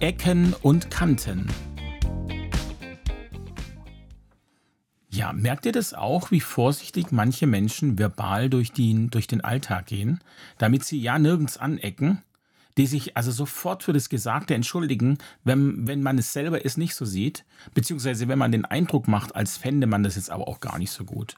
Ecken 0.00 0.54
und 0.62 0.90
Kanten. 0.90 1.48
Ja, 5.12 5.32
merkt 5.32 5.66
ihr 5.66 5.72
das 5.72 5.92
auch, 5.92 6.30
wie 6.30 6.40
vorsichtig 6.40 7.10
manche 7.10 7.48
Menschen 7.48 7.98
verbal 7.98 8.48
durch, 8.48 8.70
die, 8.70 9.08
durch 9.10 9.26
den 9.26 9.40
Alltag 9.40 9.86
gehen, 9.86 10.20
damit 10.56 10.84
sie 10.84 11.00
ja 11.00 11.18
nirgends 11.18 11.56
anecken, 11.56 12.22
die 12.78 12.86
sich 12.86 13.16
also 13.16 13.32
sofort 13.32 13.82
für 13.82 13.92
das 13.92 14.08
Gesagte 14.08 14.54
entschuldigen, 14.54 15.18
wenn, 15.42 15.88
wenn 15.88 16.02
man 16.02 16.16
es 16.16 16.32
selber 16.32 16.64
es 16.64 16.76
nicht 16.76 16.94
so 16.94 17.04
sieht, 17.04 17.44
beziehungsweise 17.74 18.28
wenn 18.28 18.38
man 18.38 18.52
den 18.52 18.64
Eindruck 18.64 19.08
macht, 19.08 19.34
als 19.34 19.56
fände 19.56 19.88
man 19.88 20.04
das 20.04 20.14
jetzt 20.14 20.30
aber 20.30 20.46
auch 20.46 20.60
gar 20.60 20.78
nicht 20.78 20.92
so 20.92 21.04
gut. 21.04 21.34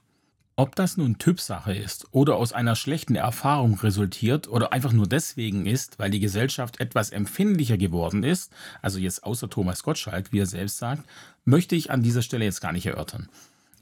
Ob 0.55 0.77
das 0.77 0.99
nun 0.99 1.17
Typsache 1.17 1.75
ist 1.75 2.07
oder 2.11 2.37
aus 2.37 2.53
einer 2.53 2.77
schlechten 2.77 3.15
Erfahrung 3.15 3.79
resultiert 3.79 4.49
oder 4.49 4.75
einfach 4.75 4.93
nur 4.93 5.09
deswegen 5.09 5.65
ist, 5.65 5.99
weil 5.99 6.11
die 6.11 6.21
Gesellschaft 6.21 6.79
etwas 6.79 7.09
empfindlicher 7.09 7.79
geworden 7.79 8.23
ist, 8.23 8.53
also 8.83 8.99
jetzt 8.99 9.25
außer 9.25 9.49
Thomas 9.49 9.83
Gottschalk, 9.83 10.31
wie 10.31 10.41
er 10.41 10.47
selbst 10.47 10.77
sagt, 10.77 11.09
möchte 11.47 11.75
ich 11.75 11.91
an 11.91 12.03
dieser 12.03 12.21
Stelle 12.21 12.45
jetzt 12.45 12.61
gar 12.61 12.73
nicht 12.73 12.85
erörtern. 12.85 13.31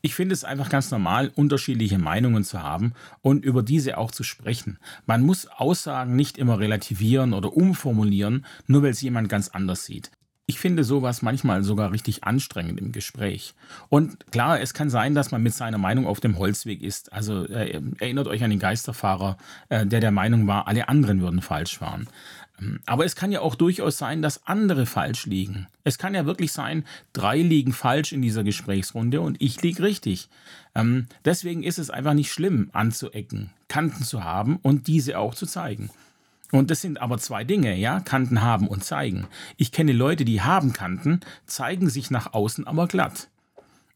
Ich 0.02 0.14
finde 0.14 0.32
es 0.32 0.44
einfach 0.44 0.70
ganz 0.70 0.90
normal, 0.90 1.30
unterschiedliche 1.34 1.98
Meinungen 1.98 2.42
zu 2.44 2.62
haben 2.62 2.94
und 3.20 3.44
über 3.44 3.62
diese 3.62 3.98
auch 3.98 4.10
zu 4.10 4.22
sprechen. 4.22 4.78
Man 5.06 5.22
muss 5.22 5.46
Aussagen 5.46 6.16
nicht 6.16 6.38
immer 6.38 6.58
relativieren 6.58 7.34
oder 7.34 7.52
umformulieren, 7.52 8.46
nur 8.66 8.82
weil 8.82 8.90
es 8.90 9.02
jemand 9.02 9.28
ganz 9.28 9.48
anders 9.48 9.84
sieht. 9.84 10.10
Ich 10.50 10.58
finde 10.58 10.82
sowas 10.82 11.22
manchmal 11.22 11.62
sogar 11.62 11.92
richtig 11.92 12.24
anstrengend 12.24 12.80
im 12.80 12.90
Gespräch. 12.90 13.54
Und 13.88 14.32
klar, 14.32 14.60
es 14.60 14.74
kann 14.74 14.90
sein, 14.90 15.14
dass 15.14 15.30
man 15.30 15.44
mit 15.44 15.54
seiner 15.54 15.78
Meinung 15.78 16.08
auf 16.08 16.18
dem 16.18 16.38
Holzweg 16.38 16.82
ist. 16.82 17.12
Also 17.12 17.44
äh, 17.44 17.80
erinnert 18.00 18.26
euch 18.26 18.42
an 18.42 18.50
den 18.50 18.58
Geisterfahrer, 18.58 19.38
äh, 19.68 19.86
der 19.86 20.00
der 20.00 20.10
Meinung 20.10 20.48
war, 20.48 20.66
alle 20.66 20.88
anderen 20.88 21.20
würden 21.20 21.40
falsch 21.40 21.78
fahren. 21.78 22.08
Ähm, 22.60 22.80
aber 22.84 23.04
es 23.04 23.14
kann 23.14 23.30
ja 23.30 23.42
auch 23.42 23.54
durchaus 23.54 23.96
sein, 23.96 24.22
dass 24.22 24.44
andere 24.44 24.86
falsch 24.86 25.24
liegen. 25.26 25.68
Es 25.84 25.98
kann 25.98 26.14
ja 26.16 26.26
wirklich 26.26 26.50
sein, 26.50 26.84
drei 27.12 27.38
liegen 27.38 27.72
falsch 27.72 28.12
in 28.12 28.20
dieser 28.20 28.42
Gesprächsrunde 28.42 29.20
und 29.20 29.40
ich 29.40 29.62
liege 29.62 29.84
richtig. 29.84 30.28
Ähm, 30.74 31.06
deswegen 31.24 31.62
ist 31.62 31.78
es 31.78 31.90
einfach 31.90 32.14
nicht 32.14 32.32
schlimm, 32.32 32.70
anzuecken, 32.72 33.50
Kanten 33.68 34.02
zu 34.02 34.24
haben 34.24 34.58
und 34.62 34.88
diese 34.88 35.16
auch 35.16 35.36
zu 35.36 35.46
zeigen. 35.46 35.90
Und 36.52 36.70
das 36.70 36.80
sind 36.80 37.00
aber 37.00 37.18
zwei 37.18 37.44
Dinge, 37.44 37.76
ja, 37.76 38.00
Kanten 38.00 38.42
haben 38.42 38.66
und 38.66 38.84
zeigen. 38.84 39.26
Ich 39.56 39.72
kenne 39.72 39.92
Leute, 39.92 40.24
die 40.24 40.42
haben 40.42 40.72
Kanten, 40.72 41.20
zeigen 41.46 41.88
sich 41.88 42.10
nach 42.10 42.32
außen 42.32 42.66
aber 42.66 42.88
glatt. 42.88 43.28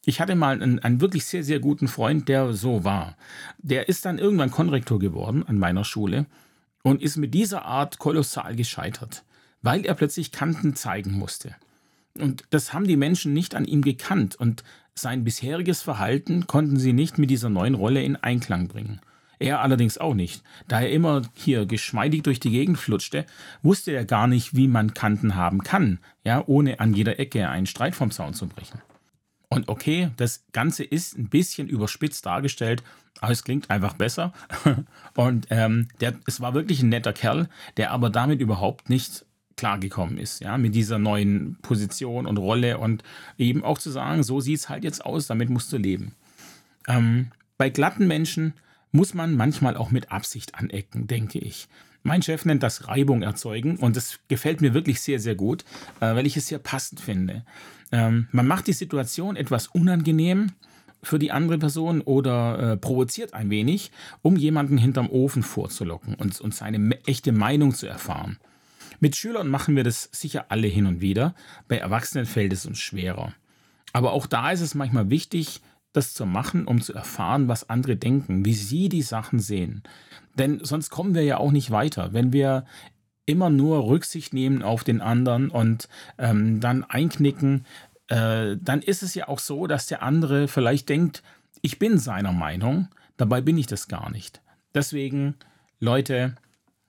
Ich 0.06 0.20
hatte 0.20 0.34
mal 0.34 0.60
einen, 0.60 0.78
einen, 0.78 1.00
wirklich 1.00 1.24
sehr, 1.24 1.42
sehr 1.42 1.60
guten 1.60 1.88
Freund, 1.88 2.28
der 2.28 2.52
so 2.52 2.84
war. 2.84 3.16
Der 3.58 3.88
ist 3.88 4.04
dann 4.04 4.18
irgendwann 4.18 4.50
Konrektor 4.50 4.98
geworden 4.98 5.44
an 5.46 5.58
meiner 5.58 5.84
Schule 5.84 6.26
und 6.82 7.02
ist 7.02 7.16
mit 7.16 7.32
dieser 7.32 7.64
Art 7.64 7.98
kolossal 7.98 8.54
gescheitert, 8.54 9.24
weil 9.62 9.86
er 9.86 9.94
plötzlich 9.94 10.30
Kanten 10.30 10.76
zeigen 10.76 11.12
musste. 11.12 11.54
Und 12.18 12.44
das 12.50 12.72
haben 12.72 12.86
die 12.86 12.96
Menschen 12.96 13.32
nicht 13.32 13.54
an 13.54 13.64
ihm 13.64 13.82
gekannt 13.82 14.36
und 14.36 14.62
sein 14.94 15.24
bisheriges 15.24 15.82
Verhalten 15.82 16.46
konnten 16.46 16.78
sie 16.78 16.92
nicht 16.92 17.18
mit 17.18 17.30
dieser 17.30 17.48
neuen 17.48 17.74
Rolle 17.74 18.02
in 18.02 18.14
Einklang 18.14 18.68
bringen. 18.68 19.00
Er 19.44 19.60
allerdings 19.60 19.98
auch 19.98 20.14
nicht. 20.14 20.42
Da 20.68 20.80
er 20.80 20.90
immer 20.90 21.20
hier 21.34 21.66
geschmeidig 21.66 22.22
durch 22.22 22.40
die 22.40 22.50
Gegend 22.50 22.78
flutschte, 22.78 23.26
wusste 23.62 23.92
er 23.92 24.06
gar 24.06 24.26
nicht, 24.26 24.56
wie 24.56 24.68
man 24.68 24.94
Kanten 24.94 25.34
haben 25.34 25.62
kann, 25.62 25.98
ja, 26.24 26.42
ohne 26.46 26.80
an 26.80 26.94
jeder 26.94 27.18
Ecke 27.18 27.46
einen 27.50 27.66
Streit 27.66 27.94
vom 27.94 28.10
Zaun 28.10 28.32
zu 28.32 28.46
brechen. 28.46 28.80
Und 29.50 29.68
okay, 29.68 30.08
das 30.16 30.46
Ganze 30.52 30.82
ist 30.82 31.18
ein 31.18 31.28
bisschen 31.28 31.68
überspitzt 31.68 32.24
dargestellt, 32.24 32.82
aber 33.20 33.32
es 33.32 33.44
klingt 33.44 33.68
einfach 33.68 33.92
besser. 33.92 34.32
Und 35.14 35.48
ähm, 35.50 35.88
der, 36.00 36.14
es 36.26 36.40
war 36.40 36.54
wirklich 36.54 36.82
ein 36.82 36.88
netter 36.88 37.12
Kerl, 37.12 37.50
der 37.76 37.90
aber 37.90 38.08
damit 38.08 38.40
überhaupt 38.40 38.88
nicht 38.88 39.26
klargekommen 39.56 40.16
ist, 40.16 40.40
ja, 40.40 40.56
mit 40.56 40.74
dieser 40.74 40.98
neuen 40.98 41.58
Position 41.60 42.26
und 42.26 42.38
Rolle 42.38 42.78
und 42.78 43.04
eben 43.36 43.62
auch 43.62 43.76
zu 43.76 43.90
sagen, 43.90 44.22
so 44.22 44.40
sieht 44.40 44.60
es 44.60 44.68
halt 44.70 44.84
jetzt 44.84 45.04
aus, 45.04 45.26
damit 45.26 45.50
musst 45.50 45.70
du 45.70 45.76
leben. 45.76 46.14
Ähm, 46.88 47.30
bei 47.58 47.68
glatten 47.68 48.06
Menschen 48.06 48.54
muss 48.94 49.12
man 49.12 49.34
manchmal 49.34 49.76
auch 49.76 49.90
mit 49.90 50.12
Absicht 50.12 50.54
anecken, 50.54 51.08
denke 51.08 51.40
ich. 51.40 51.66
Mein 52.04 52.22
Chef 52.22 52.44
nennt 52.44 52.62
das 52.62 52.86
Reibung 52.86 53.22
erzeugen 53.22 53.76
und 53.76 53.96
das 53.96 54.20
gefällt 54.28 54.60
mir 54.60 54.72
wirklich 54.72 55.00
sehr, 55.00 55.18
sehr 55.18 55.34
gut, 55.34 55.64
äh, 55.98 56.14
weil 56.14 56.26
ich 56.26 56.36
es 56.36 56.46
sehr 56.46 56.60
passend 56.60 57.00
finde. 57.00 57.44
Ähm, 57.90 58.28
man 58.30 58.46
macht 58.46 58.68
die 58.68 58.72
Situation 58.72 59.34
etwas 59.34 59.66
unangenehm 59.66 60.52
für 61.02 61.18
die 61.18 61.32
andere 61.32 61.58
Person 61.58 62.02
oder 62.02 62.72
äh, 62.72 62.76
provoziert 62.76 63.34
ein 63.34 63.50
wenig, 63.50 63.90
um 64.22 64.36
jemanden 64.36 64.78
hinterm 64.78 65.10
Ofen 65.10 65.42
vorzulocken 65.42 66.14
und, 66.14 66.40
und 66.40 66.54
seine 66.54 66.96
echte 67.04 67.32
Meinung 67.32 67.74
zu 67.74 67.88
erfahren. 67.88 68.38
Mit 69.00 69.16
Schülern 69.16 69.48
machen 69.48 69.74
wir 69.74 69.82
das 69.82 70.08
sicher 70.12 70.46
alle 70.50 70.68
hin 70.68 70.86
und 70.86 71.00
wieder, 71.00 71.34
bei 71.66 71.78
Erwachsenen 71.78 72.26
fällt 72.26 72.52
es 72.52 72.64
uns 72.64 72.78
schwerer. 72.78 73.34
Aber 73.92 74.12
auch 74.12 74.26
da 74.26 74.52
ist 74.52 74.60
es 74.60 74.76
manchmal 74.76 75.10
wichtig, 75.10 75.62
das 75.94 76.12
zu 76.12 76.26
machen, 76.26 76.66
um 76.66 76.82
zu 76.82 76.92
erfahren, 76.92 77.48
was 77.48 77.70
andere 77.70 77.96
denken, 77.96 78.44
wie 78.44 78.52
sie 78.52 78.90
die 78.90 79.02
Sachen 79.02 79.38
sehen. 79.38 79.82
Denn 80.34 80.62
sonst 80.62 80.90
kommen 80.90 81.14
wir 81.14 81.22
ja 81.22 81.38
auch 81.38 81.52
nicht 81.52 81.70
weiter. 81.70 82.12
Wenn 82.12 82.32
wir 82.32 82.66
immer 83.26 83.48
nur 83.48 83.86
Rücksicht 83.86 84.34
nehmen 84.34 84.62
auf 84.62 84.84
den 84.84 85.00
anderen 85.00 85.48
und 85.48 85.88
ähm, 86.18 86.60
dann 86.60 86.84
einknicken, 86.84 87.64
äh, 88.08 88.56
dann 88.60 88.82
ist 88.82 89.02
es 89.02 89.14
ja 89.14 89.28
auch 89.28 89.38
so, 89.38 89.66
dass 89.66 89.86
der 89.86 90.02
andere 90.02 90.48
vielleicht 90.48 90.88
denkt, 90.88 91.22
ich 91.62 91.78
bin 91.78 91.98
seiner 91.98 92.32
Meinung, 92.32 92.88
dabei 93.16 93.40
bin 93.40 93.56
ich 93.56 93.66
das 93.66 93.88
gar 93.88 94.10
nicht. 94.10 94.42
Deswegen, 94.74 95.36
Leute, 95.78 96.34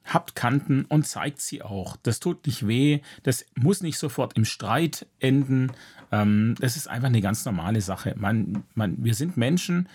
habt 0.05 0.35
Kanten 0.35 0.85
und 0.85 1.07
zeigt 1.07 1.41
sie 1.41 1.61
auch. 1.61 1.97
Das 2.03 2.19
tut 2.19 2.45
nicht 2.45 2.67
weh, 2.67 2.99
das 3.23 3.45
muss 3.55 3.81
nicht 3.81 3.97
sofort 3.97 4.37
im 4.37 4.45
Streit 4.45 5.07
enden. 5.19 5.71
Ähm, 6.11 6.55
das 6.59 6.75
ist 6.75 6.87
einfach 6.87 7.07
eine 7.07 7.21
ganz 7.21 7.45
normale 7.45 7.81
Sache. 7.81 8.15
Man, 8.17 8.63
man, 8.75 9.03
wir 9.03 9.15
sind 9.15 9.37
Menschen, 9.37 9.89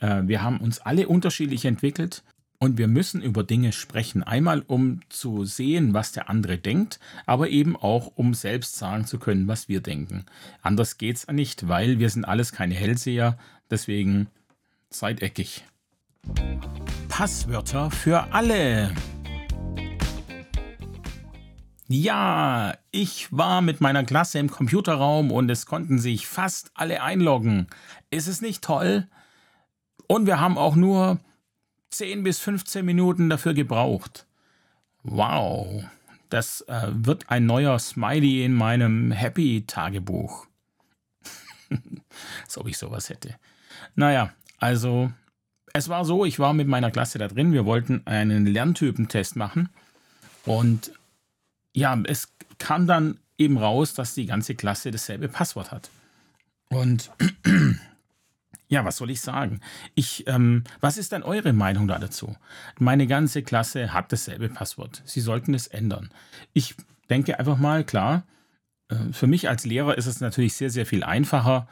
äh, 0.00 0.22
wir 0.24 0.42
haben 0.42 0.58
uns 0.58 0.78
alle 0.80 1.08
unterschiedlich 1.08 1.64
entwickelt 1.64 2.22
und 2.58 2.78
wir 2.78 2.88
müssen 2.88 3.22
über 3.22 3.42
Dinge 3.42 3.72
sprechen. 3.72 4.22
Einmal, 4.22 4.62
um 4.66 5.00
zu 5.08 5.44
sehen, 5.44 5.94
was 5.94 6.12
der 6.12 6.30
andere 6.30 6.58
denkt, 6.58 7.00
aber 7.26 7.48
eben 7.48 7.76
auch, 7.76 8.12
um 8.14 8.34
selbst 8.34 8.76
sagen 8.76 9.06
zu 9.06 9.18
können, 9.18 9.48
was 9.48 9.68
wir 9.68 9.80
denken. 9.80 10.24
Anders 10.62 10.98
geht 10.98 11.16
es 11.16 11.26
nicht, 11.28 11.68
weil 11.68 11.98
wir 11.98 12.10
sind 12.10 12.24
alles 12.24 12.52
keine 12.52 12.74
Hellseher. 12.74 13.38
Deswegen 13.70 14.28
seid 14.90 15.22
eckig. 15.22 15.64
Passwörter 17.08 17.90
für 17.90 18.32
alle. 18.32 18.92
Ja, 21.88 22.74
ich 22.90 23.32
war 23.32 23.62
mit 23.62 23.80
meiner 23.80 24.04
Klasse 24.04 24.38
im 24.38 24.50
Computerraum 24.50 25.30
und 25.30 25.48
es 25.50 25.66
konnten 25.66 25.98
sich 25.98 26.26
fast 26.26 26.72
alle 26.74 27.02
einloggen. 27.02 27.68
Ist 28.10 28.26
es 28.26 28.40
nicht 28.40 28.64
toll? 28.64 29.06
Und 30.08 30.26
wir 30.26 30.40
haben 30.40 30.58
auch 30.58 30.74
nur 30.74 31.20
10 31.90 32.24
bis 32.24 32.40
15 32.40 32.84
Minuten 32.84 33.30
dafür 33.30 33.54
gebraucht. 33.54 34.26
Wow, 35.04 35.84
das 36.28 36.62
äh, 36.62 36.88
wird 36.90 37.30
ein 37.30 37.46
neuer 37.46 37.78
Smiley 37.78 38.44
in 38.44 38.54
meinem 38.54 39.12
Happy-Tagebuch. 39.12 40.46
Als 42.42 42.58
ob 42.58 42.66
ich 42.66 42.78
sowas 42.78 43.10
hätte. 43.10 43.36
Naja, 43.94 44.32
also 44.58 45.12
es 45.72 45.88
war 45.88 46.04
so, 46.04 46.24
ich 46.24 46.40
war 46.40 46.52
mit 46.52 46.66
meiner 46.66 46.90
Klasse 46.90 47.18
da 47.18 47.28
drin, 47.28 47.52
wir 47.52 47.64
wollten 47.64 48.02
einen 48.06 48.46
Lerntypentest 48.46 49.36
machen 49.36 49.68
und 50.44 50.92
ja, 51.76 51.96
es 52.04 52.32
kam 52.58 52.86
dann 52.86 53.18
eben 53.36 53.58
raus, 53.58 53.92
dass 53.92 54.14
die 54.14 54.24
ganze 54.24 54.54
Klasse 54.54 54.90
dasselbe 54.90 55.28
Passwort 55.28 55.72
hat. 55.72 55.90
Und 56.70 57.12
ja, 58.68 58.84
was 58.86 58.96
soll 58.96 59.10
ich 59.10 59.20
sagen? 59.20 59.60
Ich, 59.94 60.26
ähm, 60.26 60.64
was 60.80 60.96
ist 60.96 61.12
denn 61.12 61.22
eure 61.22 61.52
Meinung 61.52 61.86
da 61.86 61.98
dazu? 61.98 62.34
Meine 62.78 63.06
ganze 63.06 63.42
Klasse 63.42 63.92
hat 63.92 64.10
dasselbe 64.10 64.48
Passwort. 64.48 65.02
Sie 65.04 65.20
sollten 65.20 65.52
es 65.52 65.66
ändern. 65.66 66.10
Ich 66.54 66.74
denke 67.10 67.38
einfach 67.38 67.58
mal, 67.58 67.84
klar, 67.84 68.24
äh, 68.88 69.12
für 69.12 69.26
mich 69.26 69.50
als 69.50 69.66
Lehrer 69.66 69.98
ist 69.98 70.06
es 70.06 70.20
natürlich 70.20 70.54
sehr, 70.54 70.70
sehr 70.70 70.86
viel 70.86 71.04
einfacher, 71.04 71.68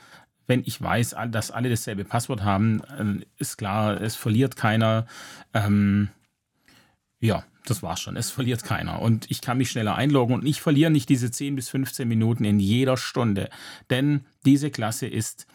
wenn 0.47 0.61
ich 0.67 0.83
weiß, 0.83 1.17
dass 1.31 1.51
alle 1.51 1.71
dasselbe 1.71 2.05
Passwort 2.05 2.43
haben. 2.43 2.83
Äh, 2.99 3.25
ist 3.39 3.57
klar, 3.57 4.03
es 4.03 4.17
verliert 4.17 4.57
keiner. 4.57 5.07
Ähm, 5.55 6.11
ja, 7.21 7.43
das 7.65 7.83
war's 7.83 8.01
schon. 8.01 8.17
Es 8.17 8.31
verliert 8.31 8.63
keiner. 8.63 9.01
Und 9.01 9.31
ich 9.31 9.41
kann 9.41 9.59
mich 9.59 9.71
schneller 9.71 9.95
einloggen 9.95 10.35
und 10.35 10.47
ich 10.47 10.61
verliere 10.61 10.91
nicht 10.91 11.09
diese 11.09 11.31
10 11.31 11.57
bis 11.57 11.69
15 11.71 12.07
Minuten 12.07 12.45
in 12.45 12.61
jeder 12.61 12.97
Stunde. 12.97 13.49
Denn 13.91 14.25
diese 14.45 14.71
Klasse 14.71 15.07
ist 15.07 15.47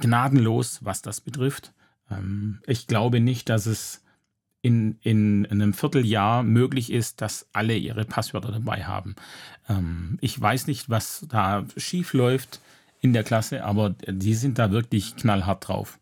gnadenlos, 0.00 0.80
was 0.82 1.02
das 1.02 1.20
betrifft. 1.20 1.72
Ähm, 2.10 2.60
ich 2.66 2.86
glaube 2.86 3.20
nicht, 3.20 3.48
dass 3.48 3.66
es 3.66 4.02
in, 4.62 4.98
in, 5.02 5.46
einem 5.46 5.72
Vierteljahr 5.72 6.42
möglich 6.42 6.92
ist, 6.92 7.20
dass 7.20 7.46
alle 7.52 7.76
ihre 7.76 8.04
Passwörter 8.04 8.52
dabei 8.52 8.84
haben. 8.84 9.14
Ähm, 9.68 10.18
ich 10.20 10.38
weiß 10.40 10.66
nicht, 10.66 10.90
was 10.90 11.26
da 11.28 11.64
schief 11.76 12.12
läuft 12.12 12.60
in 13.00 13.12
der 13.12 13.24
Klasse, 13.24 13.64
aber 13.64 13.90
die 14.06 14.34
sind 14.34 14.58
da 14.58 14.70
wirklich 14.70 15.16
knallhart 15.16 15.68
drauf. 15.68 15.99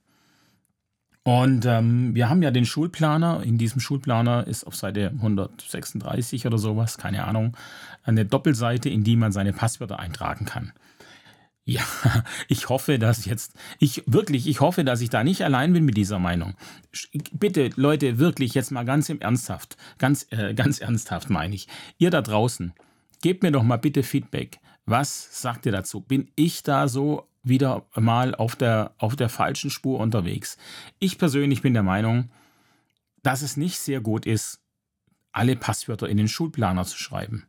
Und 1.29 1.67
ähm, 1.67 2.15
wir 2.15 2.31
haben 2.31 2.41
ja 2.43 2.51
den 2.51 2.65
Schulplaner. 2.65 3.43
In 3.43 3.59
diesem 3.59 3.83
Schulplaner 3.83 4.47
ist 4.47 4.67
auf 4.67 4.75
Seite 4.75 5.13
136 5.15 6.47
oder 6.47 6.57
sowas, 6.57 6.97
keine 6.97 7.27
Ahnung, 7.27 7.55
eine 8.03 8.25
Doppelseite, 8.25 8.89
in 8.89 9.05
die 9.05 9.15
man 9.15 9.31
seine 9.31 9.53
Passwörter 9.53 9.99
eintragen 9.99 10.47
kann. 10.47 10.73
Ja, 11.67 11.83
ich 12.49 12.71
hoffe, 12.71 12.99
dass 12.99 13.27
jetzt, 13.27 13.53
ich 13.79 14.05
wirklich, 14.07 14.47
ich 14.47 14.63
hoffe, 14.63 14.85
dass 14.85 15.03
ich 15.03 15.11
da 15.11 15.23
nicht 15.23 15.45
allein 15.45 15.75
bin 15.75 15.85
mit 15.85 15.99
dieser 15.99 16.19
Meinung. 16.19 16.55
Bitte, 17.35 17.73
Leute, 17.77 18.19
wirklich 18.19 18.55
jetzt 18.55 18.71
mal 18.71 18.87
ganz 18.87 19.11
im 19.11 19.21
Ernsthaft, 19.21 19.77
ganz, 19.99 20.27
äh, 20.31 20.55
ganz 20.57 20.81
ernsthaft 20.81 21.29
meine 21.29 21.55
ich. 21.55 21.69
Ihr 21.99 22.09
da 22.09 22.23
draußen, 22.23 22.73
gebt 23.21 23.43
mir 23.43 23.53
doch 23.53 23.65
mal 23.65 23.77
bitte 23.77 24.03
Feedback. 24.03 24.61
Was 24.87 25.43
sagt 25.43 25.67
ihr 25.67 25.73
dazu? 25.73 26.01
Bin 26.01 26.31
ich 26.37 26.63
da 26.63 26.89
so 26.89 27.29
wieder 27.49 27.87
mal 27.95 28.35
auf 28.35 28.57
der, 28.57 28.95
auf 28.99 29.17
der 29.17 29.29
falschen 29.29 29.71
Spur 29.71 30.01
unterwegs. 30.01 30.57
Ich 30.99 31.19
persönlich 31.19 31.63
bin 31.63 31.75
der 31.75 31.83
Meinung, 31.83 32.31
dass 33.23 33.43
es 33.43 33.57
nicht 33.57 33.79
sehr 33.79 34.01
gut 34.01 34.27
ist, 34.27 34.61
alle 35.33 35.57
Passwörter 35.57 36.09
in 36.09 36.17
den 36.17 36.29
Schulplaner 36.29 36.85
zu 36.85 36.99
schreiben. 36.99 37.47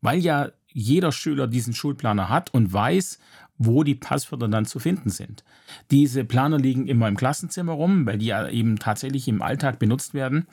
Weil 0.00 0.18
ja 0.20 0.50
jeder 0.72 1.10
Schüler 1.10 1.46
diesen 1.46 1.74
Schulplaner 1.74 2.28
hat 2.28 2.52
und 2.52 2.72
weiß, 2.72 3.18
wo 3.58 3.82
die 3.82 3.94
Passwörter 3.94 4.48
dann 4.48 4.66
zu 4.66 4.78
finden 4.78 5.10
sind. 5.10 5.44
Diese 5.90 6.24
Planer 6.24 6.58
liegen 6.58 6.86
immer 6.86 7.08
im 7.08 7.16
Klassenzimmer 7.16 7.72
rum, 7.72 8.06
weil 8.06 8.18
die 8.18 8.26
ja 8.26 8.48
eben 8.48 8.78
tatsächlich 8.78 9.28
im 9.28 9.42
Alltag 9.42 9.78
benutzt 9.78 10.14
werden. 10.14 10.46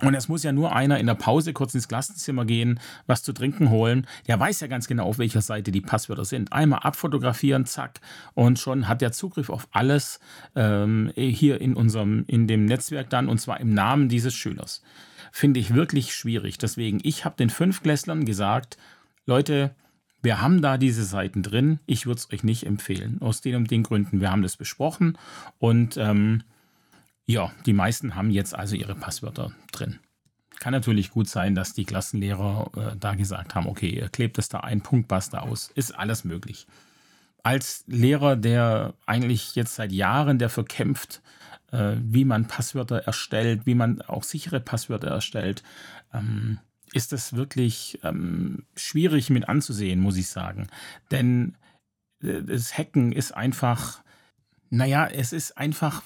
Und 0.00 0.14
es 0.14 0.28
muss 0.28 0.42
ja 0.42 0.52
nur 0.52 0.74
einer 0.74 0.98
in 0.98 1.06
der 1.06 1.14
Pause 1.14 1.52
kurz 1.52 1.74
ins 1.74 1.86
Klassenzimmer 1.86 2.44
gehen, 2.44 2.80
was 3.06 3.22
zu 3.22 3.32
trinken 3.32 3.70
holen. 3.70 4.06
Der 4.26 4.38
weiß 4.38 4.60
ja 4.60 4.66
ganz 4.66 4.88
genau, 4.88 5.04
auf 5.04 5.18
welcher 5.18 5.42
Seite 5.42 5.70
die 5.70 5.80
Passwörter 5.80 6.24
sind. 6.24 6.52
Einmal 6.52 6.80
abfotografieren, 6.80 7.66
zack, 7.66 8.00
und 8.34 8.58
schon 8.58 8.88
hat 8.88 9.00
der 9.00 9.12
Zugriff 9.12 9.48
auf 9.48 9.68
alles 9.70 10.18
ähm, 10.56 11.12
hier 11.14 11.60
in 11.60 11.74
unserem, 11.74 12.24
in 12.26 12.48
dem 12.48 12.64
Netzwerk 12.64 13.10
dann, 13.10 13.28
und 13.28 13.38
zwar 13.38 13.60
im 13.60 13.74
Namen 13.74 14.08
dieses 14.08 14.34
Schülers. 14.34 14.82
Finde 15.30 15.60
ich 15.60 15.74
wirklich 15.74 16.14
schwierig. 16.14 16.58
Deswegen, 16.58 16.98
ich 17.04 17.24
habe 17.24 17.36
den 17.36 17.50
Fünfklässlern 17.50 18.24
gesagt, 18.24 18.76
Leute, 19.24 19.74
wir 20.20 20.40
haben 20.40 20.62
da 20.62 20.78
diese 20.78 21.04
Seiten 21.04 21.42
drin. 21.42 21.80
Ich 21.86 22.06
würde 22.06 22.18
es 22.18 22.32
euch 22.32 22.44
nicht 22.44 22.66
empfehlen. 22.66 23.18
Aus 23.20 23.40
den 23.40 23.56
und 23.56 23.70
den 23.70 23.82
Gründen. 23.82 24.20
Wir 24.20 24.30
haben 24.30 24.42
das 24.42 24.56
besprochen 24.56 25.18
und 25.58 25.96
ähm, 25.96 26.42
ja, 27.26 27.52
die 27.66 27.72
meisten 27.72 28.14
haben 28.14 28.30
jetzt 28.30 28.54
also 28.54 28.76
ihre 28.76 28.94
Passwörter 28.94 29.52
drin. 29.72 29.98
Kann 30.58 30.72
natürlich 30.72 31.10
gut 31.10 31.28
sein, 31.28 31.54
dass 31.54 31.74
die 31.74 31.84
Klassenlehrer 31.84 32.70
äh, 32.76 32.96
da 32.96 33.14
gesagt 33.14 33.54
haben, 33.54 33.66
okay, 33.66 33.88
ihr 33.88 34.08
klebt 34.08 34.38
es 34.38 34.48
da 34.48 34.60
ein, 34.60 34.80
Punkt, 34.80 35.08
basta 35.08 35.40
aus. 35.40 35.70
Ist 35.74 35.92
alles 35.92 36.24
möglich. 36.24 36.66
Als 37.42 37.82
Lehrer, 37.88 38.36
der 38.36 38.94
eigentlich 39.04 39.56
jetzt 39.56 39.74
seit 39.74 39.90
Jahren 39.90 40.38
dafür 40.38 40.64
kämpft, 40.64 41.20
äh, 41.72 41.96
wie 41.98 42.24
man 42.24 42.46
Passwörter 42.46 42.98
erstellt, 42.98 43.66
wie 43.66 43.74
man 43.74 44.02
auch 44.02 44.22
sichere 44.22 44.60
Passwörter 44.60 45.08
erstellt, 45.08 45.64
ähm, 46.12 46.60
ist 46.92 47.12
das 47.12 47.34
wirklich 47.34 47.98
ähm, 48.04 48.66
schwierig 48.76 49.30
mit 49.30 49.48
anzusehen, 49.48 49.98
muss 49.98 50.16
ich 50.16 50.28
sagen. 50.28 50.68
Denn 51.10 51.56
äh, 52.22 52.42
das 52.42 52.76
Hacken 52.76 53.12
ist 53.12 53.32
einfach, 53.32 54.02
naja, 54.70 55.06
es 55.06 55.32
ist 55.32 55.58
einfach 55.58 56.02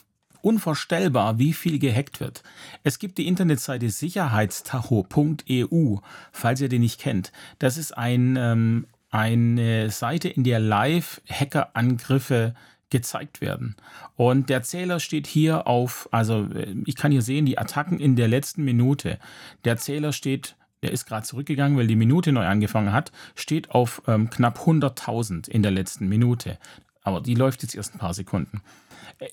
unvorstellbar, 0.47 1.39
wie 1.41 1.53
viel 1.53 1.81
gehackt 1.81 2.21
wird. 2.21 2.45
Es 2.85 3.01
gibt 3.01 3.19
die 3.19 3.27
Internetseite 3.27 3.91
sicherheitstacho.eu, 3.91 5.97
falls 6.31 6.61
ihr 6.61 6.69
den 6.69 6.83
nicht 6.83 7.01
kennt. 7.01 7.33
Das 7.59 7.77
ist 7.77 7.99
ein, 7.99 8.37
ähm, 8.39 8.87
eine 9.11 9.91
Seite, 9.91 10.29
in 10.29 10.45
der 10.45 10.61
Live-Hacker-Angriffe 10.61 12.55
gezeigt 12.91 13.41
werden. 13.41 13.75
Und 14.15 14.49
der 14.49 14.63
Zähler 14.63 15.01
steht 15.01 15.27
hier 15.27 15.67
auf, 15.67 16.09
also 16.13 16.47
äh, 16.55 16.77
ich 16.85 16.95
kann 16.95 17.11
hier 17.11 17.23
sehen, 17.23 17.45
die 17.45 17.59
Attacken 17.59 17.99
in 17.99 18.15
der 18.15 18.29
letzten 18.29 18.65
Minute. 18.65 19.19
Der 19.65 19.79
Zähler 19.79 20.13
steht, 20.13 20.55
der 20.85 20.93
ist 20.93 21.07
gerade 21.07 21.27
zurückgegangen, 21.27 21.77
weil 21.77 21.89
die 21.89 21.97
Minute 21.97 22.31
neu 22.31 22.47
angefangen 22.47 22.93
hat, 22.93 23.11
steht 23.35 23.73
auf 23.73 24.01
ähm, 24.07 24.31
knapp 24.31 24.61
100.000 24.61 25.49
in 25.49 25.65
der 25.65 25.73
letzten 25.73 26.09
Minute. 26.09 26.57
Aber 27.03 27.21
die 27.21 27.35
läuft 27.35 27.65
jetzt 27.65 27.75
erst 27.75 27.97
ein 27.97 27.99
paar 27.99 28.15
Sekunden. 28.15 28.63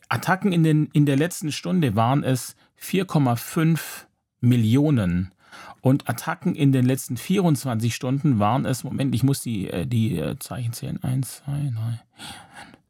Attacken 0.10 0.52
in, 0.52 0.64
den, 0.64 0.88
in 0.94 1.06
der 1.06 1.18
letzten 1.18 1.52
Stunde 1.52 1.96
waren 1.96 2.24
es 2.24 2.56
4,5 2.82 4.06
Millionen. 4.40 5.34
Und 5.82 6.10
Attacken 6.10 6.56
in 6.56 6.72
den 6.72 6.86
letzten 6.86 7.18
24 7.18 7.94
Stunden 7.94 8.40
waren 8.40 8.66
es, 8.66 8.84
Moment, 8.84 9.14
ich 9.14 9.24
muss 9.24 9.42
die, 9.42 9.70
äh, 9.70 9.86
die 9.86 10.18
äh, 10.18 10.38
Zeichen 10.40 10.74
zählen. 10.74 11.02
1, 11.04 11.44
2, 11.46 11.52
3, 11.76 12.00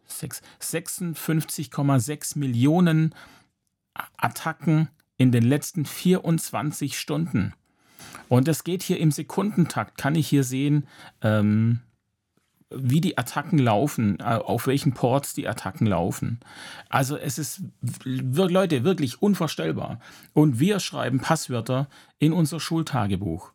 6. 0.06 0.42
56,6 0.62 2.38
Millionen 2.38 3.16
Attacken 4.18 4.90
in 5.18 5.32
den 5.32 5.44
letzten 5.44 5.86
24 5.86 6.98
Stunden. 6.98 7.54
Und 8.30 8.48
es 8.48 8.64
geht 8.64 8.84
hier 8.84 9.00
im 9.00 9.12
Sekundentakt, 9.12 9.98
kann 9.98 10.16
ich 10.16 10.28
hier 10.28 10.44
sehen, 10.44 10.88
ähm, 11.22 11.82
wie 12.76 13.02
die 13.02 13.18
Attacken 13.18 13.60
laufen, 13.60 14.20
äh, 14.20 14.24
auf 14.24 14.68
welchen 14.68 14.94
Ports 14.94 15.34
die 15.34 15.48
Attacken 15.48 15.88
laufen. 15.88 16.40
Also 16.90 17.18
es 17.18 17.38
ist, 17.38 17.62
Leute, 18.04 18.84
wirklich 18.84 19.22
unvorstellbar. 19.22 20.00
Und 20.34 20.60
wir 20.60 20.80
schreiben 20.80 21.20
Passwörter 21.20 21.88
in 22.20 22.34
unser 22.34 22.60
Schultagebuch. 22.60 23.52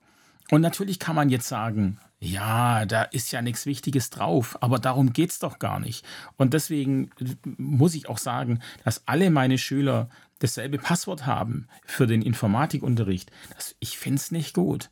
Und 0.51 0.61
natürlich 0.61 0.99
kann 0.99 1.17
man 1.17 1.29
jetzt 1.29 1.49
sagen, 1.49 1.99
ja, 2.21 2.85
da 2.85 3.03
ist 3.03 3.31
ja 3.31 3.43
nichts 3.43 3.67
Wichtiges 3.67 4.11
drauf, 4.11 4.59
aber 4.61 4.79
darum 4.79 5.13
geht 5.13 5.31
es 5.31 5.39
doch 5.39 5.59
gar 5.59 5.79
nicht. 5.79 6.05
Und 6.37 6.53
deswegen 6.53 7.11
muss 7.45 7.95
ich 7.95 8.09
auch 8.09 8.19
sagen, 8.19 8.61
dass 8.85 9.07
alle 9.07 9.31
meine 9.31 9.59
Schüler 9.59 10.09
dasselbe 10.41 10.79
Passwort 10.79 11.27
haben 11.27 11.69
für 11.85 12.07
den 12.07 12.23
Informatikunterricht. 12.23 13.31
Das, 13.55 13.77
ich 13.79 13.99
finde 13.99 14.17
es 14.17 14.31
nicht 14.33 14.55
gut. 14.55 14.91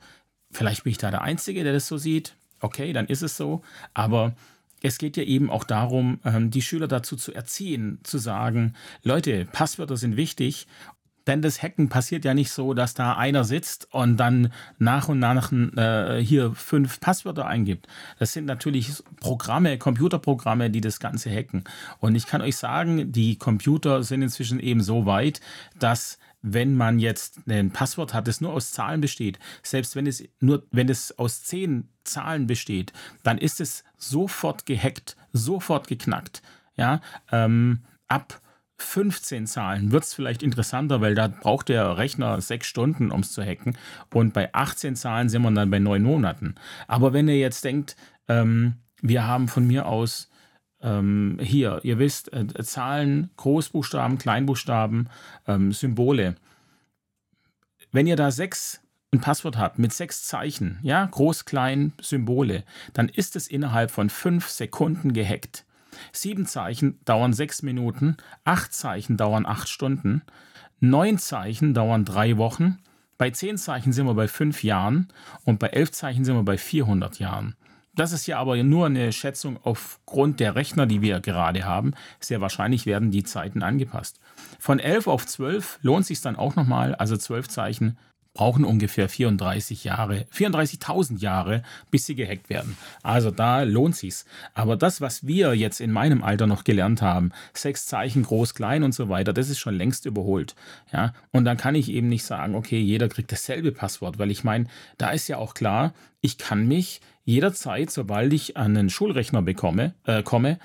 Vielleicht 0.52 0.84
bin 0.84 0.92
ich 0.92 0.98
da 0.98 1.10
der 1.10 1.22
Einzige, 1.22 1.64
der 1.64 1.72
das 1.72 1.88
so 1.88 1.98
sieht 1.98 2.36
okay, 2.60 2.92
dann 2.92 3.06
ist 3.06 3.22
es 3.22 3.36
so. 3.36 3.62
Aber 3.94 4.34
es 4.82 4.98
geht 4.98 5.16
ja 5.16 5.22
eben 5.22 5.50
auch 5.50 5.64
darum, 5.64 6.20
ähm, 6.24 6.50
die 6.50 6.62
Schüler 6.62 6.88
dazu 6.88 7.16
zu 7.16 7.32
erziehen, 7.32 7.98
zu 8.02 8.18
sagen, 8.18 8.74
Leute, 9.02 9.46
Passwörter 9.46 9.96
sind 9.96 10.16
wichtig. 10.16 10.66
Denn 11.26 11.42
das 11.42 11.60
Hacken 11.60 11.88
passiert 11.88 12.24
ja 12.24 12.34
nicht 12.34 12.52
so, 12.52 12.72
dass 12.72 12.94
da 12.94 13.16
einer 13.16 13.42
sitzt 13.42 13.92
und 13.92 14.16
dann 14.16 14.52
nach 14.78 15.08
und 15.08 15.18
nach 15.18 15.50
äh, 15.50 16.22
hier 16.22 16.52
fünf 16.54 17.00
Passwörter 17.00 17.46
eingibt. 17.46 17.88
Das 18.20 18.32
sind 18.32 18.44
natürlich 18.44 18.92
Programme, 19.18 19.76
Computerprogramme, 19.76 20.70
die 20.70 20.80
das 20.80 21.00
Ganze 21.00 21.28
hacken. 21.30 21.64
Und 21.98 22.14
ich 22.14 22.26
kann 22.26 22.42
euch 22.42 22.56
sagen, 22.56 23.10
die 23.10 23.38
Computer 23.38 24.04
sind 24.04 24.22
inzwischen 24.22 24.60
eben 24.60 24.82
so 24.82 25.04
weit, 25.04 25.40
dass 25.76 26.18
wenn 26.42 26.76
man 26.76 26.98
jetzt 26.98 27.40
ein 27.48 27.72
Passwort 27.72 28.14
hat, 28.14 28.28
das 28.28 28.40
nur 28.40 28.52
aus 28.52 28.72
Zahlen 28.72 29.00
besteht, 29.00 29.38
selbst 29.62 29.96
wenn 29.96 30.06
es 30.06 30.22
nur, 30.40 30.64
wenn 30.70 30.88
es 30.88 31.18
aus 31.18 31.42
zehn 31.42 31.88
Zahlen 32.04 32.46
besteht, 32.46 32.92
dann 33.22 33.38
ist 33.38 33.60
es 33.60 33.84
sofort 33.96 34.66
gehackt, 34.66 35.16
sofort 35.32 35.88
geknackt. 35.88 36.42
Ja, 36.76 37.00
ähm, 37.32 37.80
ab 38.06 38.40
15 38.78 39.46
Zahlen 39.46 39.90
wird 39.90 40.04
es 40.04 40.14
vielleicht 40.14 40.42
interessanter, 40.42 41.00
weil 41.00 41.14
da 41.14 41.28
braucht 41.28 41.68
der 41.68 41.96
Rechner 41.96 42.40
sechs 42.40 42.66
Stunden, 42.66 43.10
um 43.10 43.20
es 43.20 43.32
zu 43.32 43.42
hacken. 43.42 43.76
Und 44.12 44.34
bei 44.34 44.52
18 44.52 44.96
Zahlen 44.96 45.28
sind 45.28 45.42
wir 45.42 45.50
dann 45.50 45.70
bei 45.70 45.78
neun 45.78 46.02
Monaten. 46.02 46.54
Aber 46.86 47.12
wenn 47.12 47.28
ihr 47.28 47.38
jetzt 47.38 47.64
denkt, 47.64 47.96
ähm, 48.28 48.74
wir 49.00 49.26
haben 49.26 49.48
von 49.48 49.66
mir 49.66 49.86
aus 49.86 50.28
ähm, 50.86 51.38
hier, 51.42 51.80
ihr 51.82 51.98
wisst, 51.98 52.32
äh, 52.32 52.46
Zahlen, 52.62 53.30
Großbuchstaben, 53.36 54.18
Kleinbuchstaben, 54.18 55.10
ähm, 55.46 55.72
Symbole. 55.72 56.36
Wenn 57.92 58.06
ihr 58.06 58.16
da 58.16 58.30
sechs 58.30 58.80
ein 59.12 59.20
Passwort 59.20 59.58
habt 59.58 59.78
mit 59.78 59.92
sechs 59.92 60.22
Zeichen, 60.22 60.78
ja, 60.82 61.04
groß, 61.06 61.44
klein, 61.44 61.92
Symbole, 62.00 62.64
dann 62.92 63.08
ist 63.08 63.36
es 63.36 63.48
innerhalb 63.48 63.90
von 63.90 64.10
fünf 64.10 64.48
Sekunden 64.48 65.12
gehackt. 65.12 65.64
Sieben 66.12 66.46
Zeichen 66.46 67.00
dauern 67.04 67.32
sechs 67.32 67.62
Minuten, 67.62 68.16
acht 68.44 68.72
Zeichen 68.72 69.16
dauern 69.16 69.46
acht 69.46 69.68
Stunden, 69.68 70.22
neun 70.80 71.18
Zeichen 71.18 71.74
dauern 71.74 72.04
drei 72.04 72.36
Wochen, 72.36 72.78
bei 73.18 73.30
zehn 73.30 73.56
Zeichen 73.56 73.92
sind 73.92 74.06
wir 74.06 74.14
bei 74.14 74.28
fünf 74.28 74.62
Jahren 74.62 75.08
und 75.44 75.58
bei 75.58 75.68
elf 75.68 75.90
Zeichen 75.90 76.24
sind 76.24 76.36
wir 76.36 76.42
bei 76.42 76.58
400 76.58 77.18
Jahren. 77.18 77.56
Das 77.96 78.12
ist 78.12 78.26
ja 78.26 78.38
aber 78.38 78.62
nur 78.62 78.86
eine 78.86 79.10
Schätzung 79.10 79.58
aufgrund 79.62 80.38
der 80.38 80.54
Rechner, 80.54 80.86
die 80.86 81.00
wir 81.00 81.18
gerade 81.20 81.64
haben. 81.64 81.94
Sehr 82.20 82.42
wahrscheinlich 82.42 82.84
werden 82.84 83.10
die 83.10 83.24
Zeiten 83.24 83.62
angepasst. 83.62 84.20
Von 84.58 84.78
11 84.78 85.06
auf 85.08 85.26
12 85.26 85.78
lohnt 85.80 86.04
sich 86.04 86.20
dann 86.20 86.36
auch 86.36 86.56
nochmal, 86.56 86.94
also 86.94 87.16
12 87.16 87.48
Zeichen 87.48 87.98
brauchen 88.36 88.66
ungefähr 88.66 89.08
34 89.08 89.84
Jahre, 89.84 90.26
34.000 90.30 91.20
Jahre, 91.20 91.62
bis 91.90 92.04
sie 92.04 92.14
gehackt 92.14 92.50
werden. 92.50 92.76
Also 93.02 93.30
da 93.30 93.62
lohnt 93.62 93.96
sich's. 93.96 94.26
Aber 94.52 94.76
das, 94.76 95.00
was 95.00 95.26
wir 95.26 95.54
jetzt 95.54 95.80
in 95.80 95.90
meinem 95.90 96.22
Alter 96.22 96.46
noch 96.46 96.62
gelernt 96.62 97.00
haben, 97.00 97.32
sechs 97.54 97.86
Zeichen 97.86 98.24
groß, 98.24 98.54
klein 98.54 98.82
und 98.82 98.92
so 98.92 99.08
weiter, 99.08 99.32
das 99.32 99.48
ist 99.48 99.58
schon 99.58 99.74
längst 99.74 100.04
überholt. 100.04 100.54
Ja, 100.92 101.14
und 101.32 101.46
dann 101.46 101.56
kann 101.56 101.74
ich 101.74 101.88
eben 101.90 102.10
nicht 102.10 102.24
sagen, 102.24 102.54
okay, 102.54 102.78
jeder 102.78 103.08
kriegt 103.08 103.32
dasselbe 103.32 103.72
Passwort, 103.72 104.18
weil 104.18 104.30
ich 104.30 104.44
meine, 104.44 104.66
da 104.98 105.12
ist 105.12 105.28
ja 105.28 105.38
auch 105.38 105.54
klar, 105.54 105.94
ich 106.20 106.36
kann 106.36 106.68
mich 106.68 107.00
jederzeit, 107.24 107.90
sobald 107.90 108.34
ich 108.34 108.58
an 108.58 108.76
einen 108.76 108.90
Schulrechner 108.90 109.40
bekomme, 109.40 109.94
äh, 110.04 110.22
komme, 110.22 110.58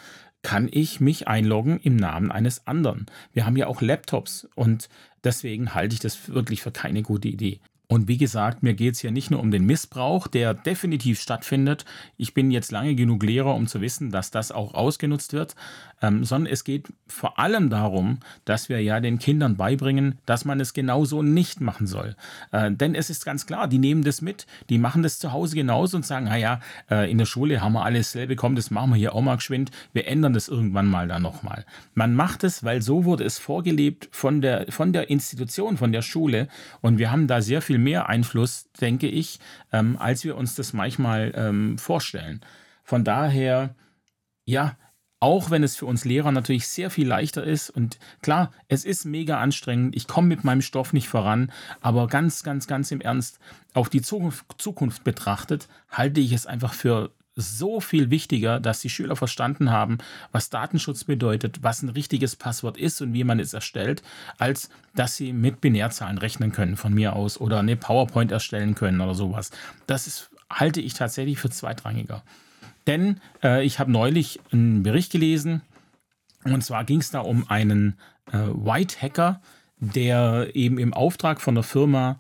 kann 0.43 0.67
ich 0.71 0.99
mich 0.99 1.27
einloggen 1.27 1.79
im 1.79 1.95
Namen 1.95 2.31
eines 2.31 2.67
anderen. 2.67 3.05
Wir 3.31 3.45
haben 3.45 3.55
ja 3.55 3.67
auch 3.67 3.81
Laptops 3.81 4.47
und 4.55 4.89
deswegen 5.23 5.73
halte 5.73 5.93
ich 5.93 5.99
das 5.99 6.29
wirklich 6.29 6.61
für 6.61 6.71
keine 6.71 7.03
gute 7.03 7.27
Idee. 7.27 7.59
Und 7.91 8.07
wie 8.07 8.15
gesagt, 8.15 8.63
mir 8.63 8.73
geht 8.73 8.93
es 8.93 9.01
hier 9.01 9.11
nicht 9.11 9.31
nur 9.31 9.41
um 9.41 9.51
den 9.51 9.65
Missbrauch, 9.65 10.27
der 10.27 10.53
definitiv 10.53 11.19
stattfindet. 11.19 11.83
Ich 12.15 12.33
bin 12.33 12.49
jetzt 12.49 12.71
lange 12.71 12.95
genug 12.95 13.21
Lehrer, 13.21 13.53
um 13.53 13.67
zu 13.67 13.81
wissen, 13.81 14.11
dass 14.11 14.31
das 14.31 14.53
auch 14.53 14.73
ausgenutzt 14.73 15.33
wird, 15.33 15.57
ähm, 16.01 16.23
sondern 16.23 16.53
es 16.53 16.63
geht 16.63 16.87
vor 17.05 17.37
allem 17.37 17.69
darum, 17.69 18.19
dass 18.45 18.69
wir 18.69 18.81
ja 18.81 19.01
den 19.01 19.19
Kindern 19.19 19.57
beibringen, 19.57 20.19
dass 20.25 20.45
man 20.45 20.61
es 20.61 20.71
genauso 20.71 21.21
nicht 21.21 21.59
machen 21.59 21.85
soll. 21.85 22.15
Äh, 22.53 22.71
denn 22.71 22.95
es 22.95 23.09
ist 23.09 23.25
ganz 23.25 23.45
klar, 23.45 23.67
die 23.67 23.77
nehmen 23.77 24.05
das 24.05 24.21
mit, 24.21 24.47
die 24.69 24.77
machen 24.77 25.03
das 25.03 25.19
zu 25.19 25.33
Hause 25.33 25.57
genauso 25.57 25.97
und 25.97 26.05
sagen, 26.05 26.27
naja, 26.27 26.61
äh, 26.89 27.11
in 27.11 27.17
der 27.17 27.25
Schule 27.25 27.59
haben 27.59 27.73
wir 27.73 27.83
alles 27.83 28.13
selber 28.13 28.31
bekommen, 28.35 28.55
das 28.55 28.71
machen 28.71 28.91
wir 28.91 28.95
hier 28.95 29.13
auch 29.13 29.21
mal 29.21 29.35
geschwind, 29.35 29.69
wir 29.91 30.07
ändern 30.07 30.31
das 30.31 30.47
irgendwann 30.47 30.87
mal 30.87 31.09
dann 31.09 31.23
nochmal. 31.23 31.65
Man 31.93 32.15
macht 32.15 32.45
es, 32.45 32.63
weil 32.63 32.81
so 32.81 33.03
wurde 33.03 33.25
es 33.25 33.37
vorgelebt 33.37 34.07
von 34.13 34.39
der, 34.39 34.71
von 34.71 34.93
der 34.93 35.09
Institution, 35.09 35.75
von 35.75 35.91
der 35.91 36.03
Schule 36.03 36.47
und 36.79 36.97
wir 36.97 37.11
haben 37.11 37.27
da 37.27 37.41
sehr 37.41 37.61
viel 37.61 37.80
mehr 37.83 38.09
Einfluss, 38.09 38.71
denke 38.79 39.07
ich, 39.07 39.39
ähm, 39.71 39.97
als 39.97 40.23
wir 40.23 40.37
uns 40.37 40.55
das 40.55 40.73
manchmal 40.73 41.31
ähm, 41.35 41.77
vorstellen. 41.77 42.41
Von 42.83 43.03
daher, 43.03 43.75
ja, 44.45 44.77
Auch 45.23 45.51
wenn 45.51 45.61
es 45.63 45.75
für 45.75 45.85
uns 45.85 46.03
Lehrer 46.03 46.31
natürlich 46.31 46.67
sehr 46.67 46.89
viel 46.89 47.07
leichter 47.07 47.43
ist. 47.43 47.69
Und 47.69 47.99
klar, 48.23 48.51
es 48.69 48.85
ist 48.85 49.05
mega 49.05 49.39
anstrengend. 49.39 49.95
Ich 49.95 50.07
komme 50.07 50.27
mit 50.27 50.43
meinem 50.43 50.63
Stoff 50.63 50.93
nicht 50.93 51.07
voran. 51.09 51.51
Aber 51.79 52.07
ganz, 52.07 52.41
ganz, 52.41 52.65
ganz 52.65 52.89
im 52.89 53.01
Ernst, 53.01 53.37
auf 53.75 53.89
die 53.89 54.01
Zukunft, 54.01 54.45
Zukunft 54.57 55.03
betrachtet, 55.03 55.67
halte 55.91 56.19
ich 56.21 56.31
es 56.31 56.47
einfach 56.47 56.73
für 56.73 57.11
so 57.41 57.79
viel 57.79 58.09
wichtiger, 58.09 58.59
dass 58.59 58.81
die 58.81 58.89
Schüler 58.89 59.15
verstanden 59.15 59.71
haben, 59.71 59.97
was 60.31 60.49
Datenschutz 60.49 61.03
bedeutet, 61.03 61.63
was 61.63 61.81
ein 61.81 61.89
richtiges 61.89 62.35
Passwort 62.35 62.77
ist 62.77 63.01
und 63.01 63.13
wie 63.13 63.23
man 63.23 63.39
es 63.39 63.53
erstellt, 63.53 64.03
als 64.37 64.69
dass 64.95 65.15
sie 65.15 65.33
mit 65.33 65.61
Binärzahlen 65.61 66.17
rechnen 66.17 66.51
können 66.51 66.77
von 66.77 66.93
mir 66.93 67.15
aus 67.15 67.39
oder 67.39 67.59
eine 67.59 67.75
PowerPoint 67.75 68.31
erstellen 68.31 68.75
können 68.75 69.01
oder 69.01 69.15
sowas. 69.15 69.51
Das 69.87 70.07
ist, 70.07 70.29
halte 70.49 70.81
ich 70.81 70.93
tatsächlich 70.93 71.39
für 71.39 71.49
zweitrangiger. 71.49 72.23
Denn 72.87 73.19
äh, 73.43 73.65
ich 73.65 73.79
habe 73.79 73.91
neulich 73.91 74.39
einen 74.51 74.83
Bericht 74.83 75.11
gelesen 75.11 75.61
und 76.43 76.63
zwar 76.63 76.83
ging 76.83 76.99
es 76.99 77.11
da 77.11 77.19
um 77.19 77.49
einen 77.49 77.97
äh, 78.31 78.37
White 78.37 79.01
Hacker, 79.01 79.41
der 79.79 80.55
eben 80.55 80.77
im 80.77 80.93
Auftrag 80.93 81.41
von 81.41 81.55
der 81.55 81.63
Firma 81.63 82.19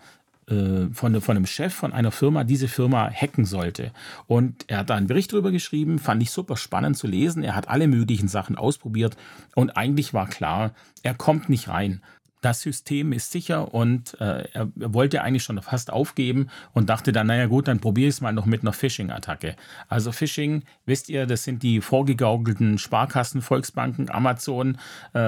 von, 0.93 1.21
von 1.21 1.37
einem 1.37 1.45
Chef 1.45 1.73
von 1.73 1.93
einer 1.93 2.11
Firma 2.11 2.43
diese 2.43 2.67
Firma 2.67 3.09
hacken 3.09 3.45
sollte. 3.45 3.91
Und 4.27 4.65
er 4.67 4.79
hat 4.79 4.89
da 4.89 4.95
einen 4.95 5.07
Bericht 5.07 5.33
darüber 5.33 5.51
geschrieben, 5.51 5.99
fand 5.99 6.21
ich 6.21 6.31
super 6.31 6.57
spannend 6.57 6.97
zu 6.97 7.07
lesen. 7.07 7.43
Er 7.43 7.55
hat 7.55 7.69
alle 7.69 7.87
möglichen 7.87 8.27
Sachen 8.27 8.55
ausprobiert 8.57 9.15
und 9.55 9.77
eigentlich 9.77 10.13
war 10.13 10.27
klar, 10.27 10.71
er 11.03 11.13
kommt 11.13 11.49
nicht 11.49 11.67
rein 11.67 12.01
das 12.41 12.61
System 12.61 13.13
ist 13.13 13.31
sicher 13.31 13.73
und 13.73 14.19
äh, 14.19 14.47
er 14.53 14.67
wollte 14.75 15.21
eigentlich 15.21 15.43
schon 15.43 15.61
fast 15.61 15.93
aufgeben 15.93 16.47
und 16.73 16.89
dachte 16.89 17.11
dann, 17.11 17.27
naja 17.27 17.45
gut, 17.45 17.67
dann 17.67 17.79
probiere 17.79 18.09
ich 18.09 18.15
es 18.15 18.21
mal 18.21 18.33
noch 18.33 18.47
mit 18.47 18.61
einer 18.61 18.73
Phishing-Attacke. 18.73 19.55
Also 19.87 20.11
Phishing, 20.11 20.63
wisst 20.85 21.09
ihr, 21.09 21.27
das 21.27 21.43
sind 21.43 21.61
die 21.61 21.81
vorgegaukelten 21.81 22.79
Sparkassen, 22.79 23.43
Volksbanken, 23.43 24.09
Amazon, 24.09 24.77
äh, 25.13 25.19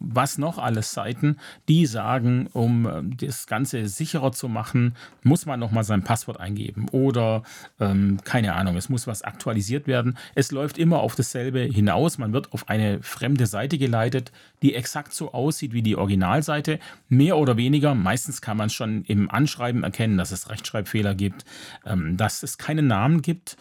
was 0.00 0.36
noch 0.36 0.58
alles 0.58 0.92
Seiten, 0.92 1.38
die 1.68 1.86
sagen, 1.86 2.48
um 2.52 2.86
äh, 2.86 3.02
das 3.26 3.46
Ganze 3.46 3.88
sicherer 3.88 4.32
zu 4.32 4.48
machen, 4.48 4.96
muss 5.22 5.46
man 5.46 5.60
nochmal 5.60 5.84
sein 5.84 6.02
Passwort 6.02 6.40
eingeben 6.40 6.88
oder 6.90 7.44
ähm, 7.78 8.18
keine 8.24 8.54
Ahnung, 8.54 8.76
es 8.76 8.88
muss 8.88 9.06
was 9.06 9.22
aktualisiert 9.22 9.86
werden. 9.86 10.18
Es 10.34 10.50
läuft 10.50 10.76
immer 10.76 11.00
auf 11.00 11.14
dasselbe 11.14 11.60
hinaus, 11.60 12.18
man 12.18 12.32
wird 12.32 12.52
auf 12.52 12.68
eine 12.68 13.00
fremde 13.02 13.46
Seite 13.46 13.78
geleitet, 13.78 14.32
die 14.62 14.74
exakt 14.74 15.14
so 15.14 15.32
aussieht 15.32 15.72
wie 15.72 15.82
die 15.82 15.96
Originalseite, 16.32 16.78
mehr 17.08 17.36
oder 17.36 17.56
weniger. 17.56 17.94
Meistens 17.94 18.40
kann 18.40 18.56
man 18.56 18.70
schon 18.70 19.04
im 19.04 19.30
Anschreiben 19.30 19.84
erkennen, 19.84 20.16
dass 20.16 20.32
es 20.32 20.48
Rechtschreibfehler 20.48 21.14
gibt, 21.14 21.44
ähm, 21.84 22.16
dass 22.16 22.42
es 22.42 22.56
keine 22.58 22.82
Namen 22.82 23.22
gibt 23.22 23.56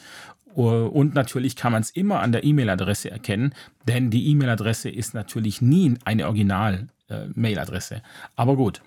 und 0.53 1.13
natürlich 1.13 1.55
kann 1.55 1.71
man 1.71 1.81
es 1.81 1.91
immer 1.91 2.19
an 2.19 2.33
der 2.33 2.43
E-Mail-Adresse 2.43 3.09
erkennen, 3.09 3.53
denn 3.87 4.09
die 4.09 4.27
E-Mail-Adresse 4.31 4.89
ist 4.89 5.13
natürlich 5.13 5.61
nie 5.61 5.95
eine 6.03 6.27
Original-Mail-Adresse. 6.27 8.01
Aber 8.35 8.57
gut, 8.57 8.81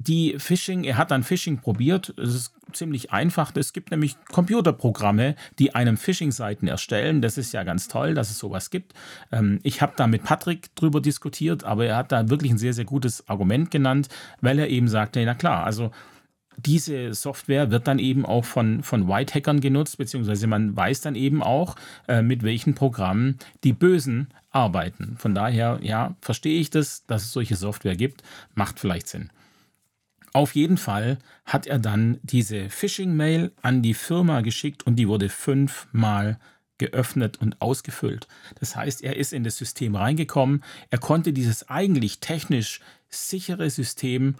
die 0.00 0.36
Phishing, 0.38 0.84
er 0.84 0.96
hat 0.96 1.10
dann 1.10 1.22
Phishing 1.22 1.58
probiert. 1.58 2.14
Es 2.16 2.34
ist 2.34 2.54
ziemlich 2.72 3.12
einfach. 3.12 3.52
Es 3.54 3.74
gibt 3.74 3.90
nämlich 3.90 4.16
Computerprogramme, 4.32 5.36
die 5.58 5.74
einem 5.74 5.98
Phishing-Seiten 5.98 6.68
erstellen. 6.68 7.20
Das 7.20 7.36
ist 7.36 7.52
ja 7.52 7.64
ganz 7.64 7.86
toll, 7.86 8.14
dass 8.14 8.30
es 8.30 8.38
sowas 8.38 8.70
gibt. 8.70 8.94
Ähm, 9.30 9.60
ich 9.62 9.82
habe 9.82 9.92
da 9.96 10.06
mit 10.06 10.24
Patrick 10.24 10.74
drüber 10.74 11.02
diskutiert, 11.02 11.64
aber 11.64 11.84
er 11.84 11.96
hat 11.96 12.12
da 12.12 12.30
wirklich 12.30 12.50
ein 12.50 12.58
sehr, 12.58 12.72
sehr 12.72 12.86
gutes 12.86 13.28
Argument 13.28 13.70
genannt, 13.70 14.08
weil 14.40 14.58
er 14.58 14.68
eben 14.68 14.88
sagte, 14.88 15.22
na 15.24 15.34
klar, 15.34 15.66
also 15.66 15.90
diese 16.56 17.12
Software 17.12 17.70
wird 17.70 17.86
dann 17.86 17.98
eben 17.98 18.24
auch 18.24 18.44
von, 18.44 18.82
von 18.82 19.06
White-Hackern 19.06 19.60
genutzt, 19.60 19.98
beziehungsweise 19.98 20.46
man 20.46 20.74
weiß 20.76 21.02
dann 21.02 21.14
eben 21.14 21.42
auch, 21.42 21.76
äh, 22.08 22.22
mit 22.22 22.42
welchen 22.42 22.74
Programmen 22.74 23.38
die 23.64 23.72
Bösen 23.74 24.28
arbeiten. 24.50 25.16
Von 25.18 25.34
daher, 25.34 25.78
ja, 25.82 26.16
verstehe 26.22 26.58
ich 26.58 26.70
das, 26.70 27.04
dass 27.06 27.24
es 27.24 27.32
solche 27.32 27.56
Software 27.56 27.96
gibt, 27.96 28.22
macht 28.54 28.80
vielleicht 28.80 29.08
Sinn. 29.08 29.30
Auf 30.32 30.54
jeden 30.54 30.76
Fall 30.76 31.18
hat 31.44 31.66
er 31.66 31.78
dann 31.78 32.18
diese 32.22 32.68
Phishing-Mail 32.68 33.52
an 33.62 33.82
die 33.82 33.94
Firma 33.94 34.42
geschickt 34.42 34.86
und 34.86 34.96
die 34.96 35.08
wurde 35.08 35.28
fünfmal 35.28 36.38
geöffnet 36.78 37.40
und 37.40 37.60
ausgefüllt. 37.60 38.26
Das 38.58 38.74
heißt, 38.74 39.02
er 39.02 39.16
ist 39.16 39.32
in 39.32 39.44
das 39.44 39.56
System 39.56 39.96
reingekommen, 39.96 40.64
er 40.88 40.98
konnte 40.98 41.32
dieses 41.32 41.68
eigentlich 41.68 42.20
technisch 42.20 42.80
sichere 43.08 43.68
System 43.68 44.36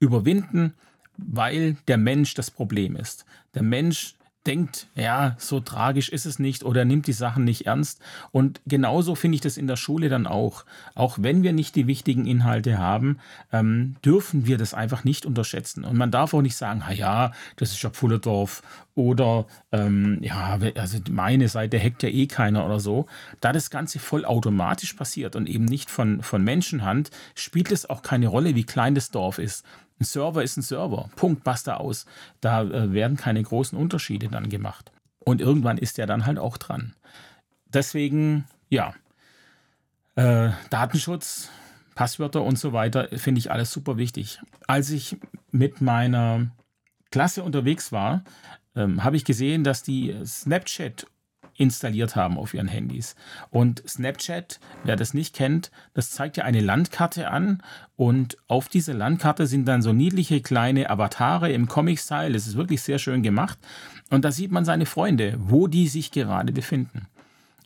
überwinden, 0.00 0.74
weil 1.16 1.76
der 1.86 1.98
Mensch 1.98 2.34
das 2.34 2.50
Problem 2.50 2.96
ist. 2.96 3.24
Der 3.54 3.62
Mensch 3.62 4.14
denkt, 4.46 4.88
ja, 4.94 5.36
so 5.38 5.60
tragisch 5.60 6.08
ist 6.08 6.26
es 6.26 6.38
nicht 6.38 6.64
oder 6.64 6.84
nimmt 6.84 7.06
die 7.06 7.12
Sachen 7.12 7.44
nicht 7.44 7.66
ernst. 7.66 8.00
Und 8.30 8.60
genauso 8.66 9.14
finde 9.14 9.36
ich 9.36 9.40
das 9.40 9.56
in 9.56 9.66
der 9.66 9.76
Schule 9.76 10.08
dann 10.08 10.26
auch. 10.26 10.64
Auch 10.94 11.16
wenn 11.20 11.42
wir 11.42 11.52
nicht 11.52 11.76
die 11.76 11.86
wichtigen 11.86 12.26
Inhalte 12.26 12.78
haben, 12.78 13.18
ähm, 13.52 13.96
dürfen 14.04 14.46
wir 14.46 14.58
das 14.58 14.74
einfach 14.74 15.04
nicht 15.04 15.26
unterschätzen. 15.26 15.84
Und 15.84 15.96
man 15.96 16.10
darf 16.10 16.34
auch 16.34 16.42
nicht 16.42 16.56
sagen, 16.56 16.82
na 16.86 16.92
ja, 16.92 17.32
das 17.56 17.72
ist 17.72 17.82
ja 17.82 17.90
Pfullendorf 17.90 18.62
oder 18.94 19.46
ähm, 19.72 20.18
ja, 20.22 20.58
also 20.76 20.98
meine 21.10 21.48
Seite 21.48 21.80
hackt 21.80 22.02
ja 22.02 22.08
eh 22.08 22.26
keiner 22.26 22.64
oder 22.64 22.80
so. 22.80 23.06
Da 23.40 23.52
das 23.52 23.70
Ganze 23.70 23.98
vollautomatisch 23.98 24.92
passiert 24.94 25.36
und 25.36 25.48
eben 25.48 25.64
nicht 25.64 25.90
von, 25.90 26.22
von 26.22 26.44
Menschenhand, 26.44 27.10
spielt 27.34 27.72
es 27.72 27.88
auch 27.88 28.02
keine 28.02 28.28
Rolle, 28.28 28.54
wie 28.54 28.64
klein 28.64 28.94
das 28.94 29.10
Dorf 29.10 29.38
ist. 29.38 29.64
Ein 30.00 30.04
Server 30.04 30.42
ist 30.42 30.56
ein 30.56 30.62
Server. 30.62 31.08
Punkt, 31.16 31.44
basta 31.44 31.76
aus. 31.76 32.06
Da 32.40 32.62
äh, 32.62 32.92
werden 32.92 33.16
keine 33.16 33.42
großen 33.42 33.78
Unterschiede 33.78 34.28
dann 34.28 34.48
gemacht. 34.48 34.92
Und 35.20 35.40
irgendwann 35.40 35.78
ist 35.78 35.98
der 35.98 36.06
dann 36.06 36.26
halt 36.26 36.38
auch 36.38 36.56
dran. 36.56 36.94
Deswegen, 37.66 38.44
ja, 38.68 38.94
äh, 40.16 40.50
Datenschutz, 40.70 41.50
Passwörter 41.94 42.42
und 42.42 42.58
so 42.58 42.72
weiter, 42.72 43.08
finde 43.16 43.38
ich 43.38 43.50
alles 43.50 43.72
super 43.72 43.96
wichtig. 43.96 44.40
Als 44.66 44.90
ich 44.90 45.16
mit 45.50 45.80
meiner 45.80 46.50
Klasse 47.10 47.42
unterwegs 47.42 47.92
war, 47.92 48.24
ähm, 48.76 49.04
habe 49.04 49.16
ich 49.16 49.24
gesehen, 49.24 49.64
dass 49.64 49.82
die 49.82 50.14
Snapchat 50.24 51.06
installiert 51.56 52.16
haben 52.16 52.38
auf 52.38 52.54
ihren 52.54 52.68
Handys. 52.68 53.14
Und 53.50 53.82
Snapchat, 53.88 54.60
wer 54.82 54.96
das 54.96 55.14
nicht 55.14 55.34
kennt, 55.34 55.70
das 55.92 56.10
zeigt 56.10 56.36
ja 56.36 56.44
eine 56.44 56.60
Landkarte 56.60 57.30
an 57.30 57.62
und 57.96 58.36
auf 58.48 58.68
dieser 58.68 58.94
Landkarte 58.94 59.46
sind 59.46 59.66
dann 59.66 59.82
so 59.82 59.92
niedliche 59.92 60.40
kleine 60.40 60.90
Avatare 60.90 61.52
im 61.52 61.68
Comic-Style. 61.68 62.32
Das 62.32 62.46
ist 62.46 62.56
wirklich 62.56 62.82
sehr 62.82 62.98
schön 62.98 63.22
gemacht. 63.22 63.58
Und 64.10 64.24
da 64.24 64.32
sieht 64.32 64.50
man 64.50 64.64
seine 64.64 64.86
Freunde, 64.86 65.36
wo 65.38 65.66
die 65.66 65.88
sich 65.88 66.10
gerade 66.10 66.52
befinden. 66.52 67.08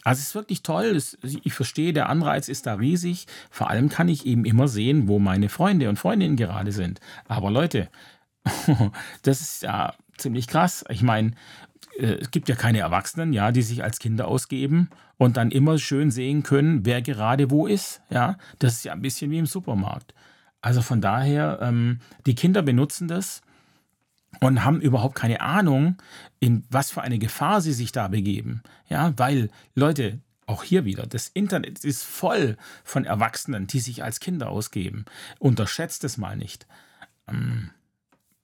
Also 0.04 0.20
es 0.20 0.28
ist 0.28 0.34
wirklich 0.34 0.62
toll. 0.62 1.00
Ich 1.42 1.52
verstehe, 1.52 1.92
der 1.92 2.08
Anreiz 2.08 2.48
ist 2.48 2.66
da 2.66 2.74
riesig. 2.74 3.26
Vor 3.50 3.68
allem 3.68 3.88
kann 3.88 4.08
ich 4.08 4.26
eben 4.26 4.44
immer 4.44 4.68
sehen, 4.68 5.08
wo 5.08 5.18
meine 5.18 5.48
Freunde 5.48 5.88
und 5.88 5.98
Freundinnen 5.98 6.36
gerade 6.36 6.72
sind. 6.72 7.00
Aber 7.26 7.50
Leute, 7.50 7.88
das 9.22 9.40
ist 9.40 9.62
ja 9.62 9.94
ziemlich 10.16 10.46
krass. 10.46 10.84
Ich 10.88 11.02
meine, 11.02 11.32
es 11.98 12.30
gibt 12.30 12.48
ja 12.48 12.54
keine 12.54 12.78
Erwachsenen, 12.78 13.32
ja, 13.32 13.50
die 13.52 13.62
sich 13.62 13.82
als 13.82 13.98
Kinder 13.98 14.28
ausgeben 14.28 14.88
und 15.16 15.36
dann 15.36 15.50
immer 15.50 15.78
schön 15.78 16.10
sehen 16.10 16.42
können, 16.42 16.84
wer 16.84 17.02
gerade 17.02 17.50
wo 17.50 17.66
ist. 17.66 18.00
Ja, 18.10 18.38
das 18.58 18.74
ist 18.74 18.84
ja 18.84 18.92
ein 18.92 19.02
bisschen 19.02 19.30
wie 19.30 19.38
im 19.38 19.46
Supermarkt. 19.46 20.14
Also 20.60 20.82
von 20.82 21.00
daher, 21.00 21.58
ähm, 21.62 22.00
die 22.26 22.34
Kinder 22.34 22.62
benutzen 22.62 23.08
das 23.08 23.42
und 24.40 24.64
haben 24.64 24.80
überhaupt 24.80 25.14
keine 25.14 25.40
Ahnung, 25.40 25.96
in 26.40 26.64
was 26.70 26.90
für 26.90 27.02
eine 27.02 27.18
Gefahr 27.18 27.60
sie 27.60 27.72
sich 27.72 27.92
da 27.92 28.08
begeben. 28.08 28.62
Ja, 28.88 29.12
weil, 29.16 29.50
Leute, 29.74 30.20
auch 30.46 30.62
hier 30.62 30.84
wieder, 30.84 31.06
das 31.06 31.28
Internet 31.28 31.84
ist 31.84 32.04
voll 32.04 32.56
von 32.84 33.04
Erwachsenen, 33.04 33.66
die 33.66 33.80
sich 33.80 34.02
als 34.02 34.20
Kinder 34.20 34.48
ausgeben. 34.48 35.04
Unterschätzt 35.38 36.04
es 36.04 36.16
mal 36.16 36.36
nicht. 36.36 36.66
Ähm, 37.28 37.70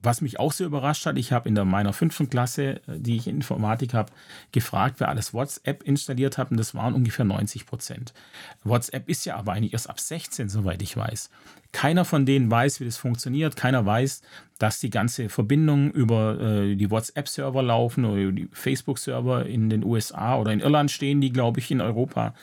was 0.04 0.20
mich 0.20 0.38
auch 0.38 0.52
sehr 0.52 0.66
überrascht 0.66 1.06
hat, 1.06 1.18
ich 1.18 1.32
habe 1.32 1.48
in 1.48 1.54
der 1.54 1.64
meiner 1.64 1.92
fünften 1.92 2.30
Klasse, 2.30 2.80
äh, 2.86 2.98
die 2.98 3.16
ich 3.16 3.26
in 3.26 3.36
Informatik 3.36 3.94
habe, 3.94 4.12
gefragt, 4.52 4.96
wer 4.98 5.08
alles 5.08 5.34
WhatsApp 5.34 5.82
installiert 5.82 6.38
hat 6.38 6.50
und 6.50 6.56
das 6.56 6.74
waren 6.74 6.94
ungefähr 6.94 7.24
90 7.24 7.66
Prozent. 7.66 8.14
WhatsApp 8.62 9.08
ist 9.08 9.24
ja 9.24 9.36
aber 9.36 9.52
eigentlich 9.52 9.72
erst 9.72 9.90
ab 9.90 10.00
16, 10.00 10.48
soweit 10.48 10.82
ich 10.82 10.96
weiß. 10.96 11.30
Keiner 11.72 12.04
von 12.04 12.24
denen 12.24 12.50
weiß, 12.50 12.80
wie 12.80 12.84
das 12.84 12.96
funktioniert. 12.96 13.56
Keiner 13.56 13.84
weiß, 13.84 14.22
dass 14.58 14.78
die 14.78 14.90
ganze 14.90 15.28
Verbindung 15.28 15.90
über 15.90 16.40
äh, 16.40 16.76
die 16.76 16.90
WhatsApp-Server 16.90 17.62
laufen 17.62 18.04
oder 18.04 18.30
die 18.30 18.48
Facebook-Server 18.52 19.46
in 19.46 19.70
den 19.70 19.84
USA 19.84 20.36
oder 20.36 20.52
in 20.52 20.60
Irland 20.60 20.90
stehen, 20.90 21.20
die, 21.20 21.32
glaube 21.32 21.60
ich, 21.60 21.70
in 21.70 21.80
Europa 21.80 22.34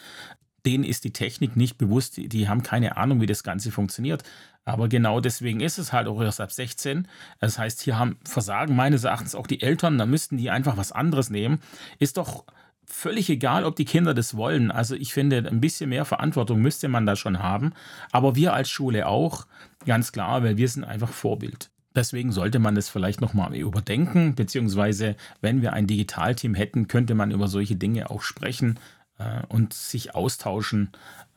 denen 0.66 0.84
ist 0.84 1.04
die 1.04 1.14
Technik 1.14 1.56
nicht 1.56 1.78
bewusst, 1.78 2.18
die, 2.18 2.48
haben 2.48 2.64
keine 2.64 2.98
Ahnung, 2.98 3.22
wie 3.22 3.26
das 3.26 3.44
Ganze 3.44 3.72
funktioniert. 3.72 4.24
Aber 4.64 4.88
genau 4.88 5.20
deswegen 5.20 5.60
ist 5.60 5.80
es 5.80 5.92
halt 5.92 6.08
auch 6.08 6.22
erst 6.22 6.40
ab 6.40 6.52
16. 6.52 7.08
Das 7.40 7.58
heißt, 7.58 7.82
hier 7.82 7.98
haben 7.98 8.18
Versagen 8.24 8.76
meines 8.76 9.04
Erachtens 9.04 9.34
auch 9.34 9.48
die 9.48 9.62
Eltern, 9.62 9.98
da 9.98 10.06
müssten 10.06 10.38
die 10.38 10.52
einfach 10.52 10.78
was 10.78 10.92
anderes 10.92 11.30
nehmen. 11.30 11.60
Ist 11.98 12.18
doch 12.18 12.46
völlig 12.86 13.30
egal, 13.30 13.66
ob 13.66 13.76
die 13.76 13.86
Kinder 13.86 14.14
das 14.14 14.36
wollen. 14.36 14.70
Also 14.70 14.96
ich 14.96 15.14
finde, 15.14 15.38
ein 15.48 15.62
bisschen 15.62 15.90
mehr 15.90 16.06
Verantwortung 16.06 16.62
müsste 16.62 16.88
man 16.90 17.06
da 17.06 17.16
schon 17.16 17.40
haben. 17.40 17.74
Aber 18.12 18.36
wir 18.36 18.54
als 18.54 18.70
Schule 18.70 19.08
auch, 19.08 19.48
ganz 19.86 20.12
klar, 20.12 20.44
weil 20.44 20.58
wir 20.58 20.68
sind 20.68 20.84
einfach 20.84 21.10
Vorbild. 21.10 21.72
Deswegen 21.94 22.32
sollte 22.32 22.60
man 22.60 22.76
das 22.76 22.88
vielleicht 22.88 23.20
nochmal 23.20 23.54
überdenken, 23.56 24.36
beziehungsweise 24.36 25.18
wenn 25.42 25.62
wir 25.62 25.74
ein 25.74 25.88
Digitalteam 25.88 26.56
hätten, 26.56 26.88
könnte 26.88 27.16
man 27.16 27.32
über 27.32 27.48
solche 27.48 27.76
Dinge 27.76 28.10
auch 28.10 28.22
sprechen. 28.22 28.80
Äh, 29.22 29.46
und 29.48 29.74
sich 29.74 30.16
austauschen, 30.16 30.92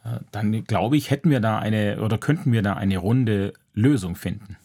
äh, 0.05 0.21
dann 0.33 0.65
glaube 0.65 0.97
ich, 0.97 1.11
hätten 1.11 1.31
wir 1.31 1.41
da 1.41 1.59
eine 1.59 2.01
oder 2.01 2.19
könnten 2.19 2.53
wir 2.53 2.63
da 2.63 2.75
eine 2.75 2.99
runde 2.99 3.53
Lösung 3.73 4.17
finden. 4.17 4.57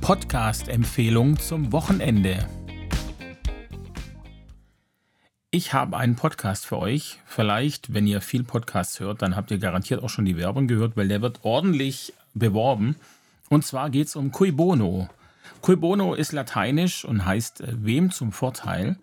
Podcast-Empfehlung 0.00 1.38
zum 1.38 1.72
Wochenende. 1.72 2.46
Ich 5.50 5.72
habe 5.72 5.96
einen 5.96 6.16
Podcast 6.16 6.66
für 6.66 6.78
euch. 6.78 7.20
Vielleicht, 7.26 7.94
wenn 7.94 8.06
ihr 8.06 8.20
viel 8.20 8.42
Podcasts 8.42 8.98
hört, 8.98 9.22
dann 9.22 9.36
habt 9.36 9.52
ihr 9.52 9.58
garantiert 9.58 10.02
auch 10.02 10.10
schon 10.10 10.24
die 10.24 10.36
Werbung 10.36 10.66
gehört, 10.66 10.96
weil 10.96 11.08
der 11.08 11.22
wird 11.22 11.44
ordentlich 11.44 12.12
beworben. 12.34 12.96
Und 13.48 13.64
zwar 13.64 13.88
geht 13.88 14.08
es 14.08 14.16
um 14.16 14.32
Cui 14.32 14.50
Bono. 14.50 15.08
Cui 15.60 15.76
Bono 15.76 16.14
ist 16.14 16.32
lateinisch 16.32 17.04
und 17.04 17.24
heißt 17.24 17.60
äh, 17.60 17.72
wem 17.76 18.10
zum 18.10 18.32
Vorteil. 18.32 18.96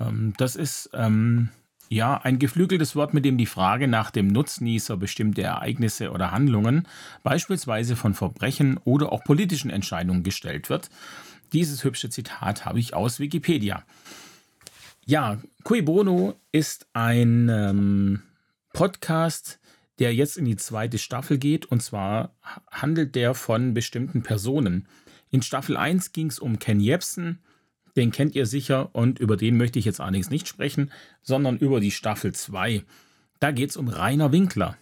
Ähm, 0.00 0.34
das 0.36 0.56
ist 0.56 0.90
ähm, 0.92 1.50
ja 1.88 2.16
ein 2.16 2.38
geflügeltes 2.38 2.96
Wort, 2.96 3.14
mit 3.14 3.24
dem 3.24 3.38
die 3.38 3.46
Frage 3.46 3.88
nach 3.88 4.10
dem 4.10 4.28
Nutznießer 4.28 4.96
bestimmter 4.96 5.42
Ereignisse 5.42 6.10
oder 6.10 6.32
Handlungen, 6.32 6.86
beispielsweise 7.22 7.96
von 7.96 8.14
Verbrechen 8.14 8.78
oder 8.84 9.12
auch 9.12 9.24
politischen 9.24 9.70
Entscheidungen 9.70 10.22
gestellt 10.22 10.70
wird. 10.70 10.90
Dieses 11.52 11.84
hübsche 11.84 12.10
Zitat 12.10 12.64
habe 12.64 12.80
ich 12.80 12.94
aus 12.94 13.20
Wikipedia. 13.20 13.84
Ja, 15.06 15.38
Cui 15.62 15.82
Bono 15.82 16.34
ist 16.50 16.86
ein 16.94 17.48
ähm, 17.50 18.22
Podcast, 18.72 19.60
der 19.98 20.14
jetzt 20.14 20.36
in 20.36 20.46
die 20.46 20.56
zweite 20.56 20.98
Staffel 20.98 21.38
geht. 21.38 21.66
Und 21.66 21.82
zwar 21.82 22.34
handelt 22.70 23.14
der 23.14 23.34
von 23.34 23.74
bestimmten 23.74 24.22
Personen. 24.22 24.88
In 25.30 25.42
Staffel 25.42 25.76
1 25.76 26.12
ging 26.12 26.28
es 26.28 26.38
um 26.38 26.58
Ken 26.58 26.80
Jebsen. 26.80 27.40
Den 27.96 28.10
kennt 28.10 28.34
ihr 28.34 28.46
sicher 28.46 28.94
und 28.94 29.18
über 29.18 29.36
den 29.36 29.56
möchte 29.56 29.78
ich 29.78 29.84
jetzt 29.84 30.00
allerdings 30.00 30.30
nicht 30.30 30.48
sprechen, 30.48 30.90
sondern 31.22 31.58
über 31.58 31.80
die 31.80 31.90
Staffel 31.90 32.32
2. 32.32 32.84
Da 33.40 33.50
geht 33.52 33.70
es 33.70 33.76
um 33.76 33.88
Rainer 33.88 34.32
Winkler. 34.32 34.76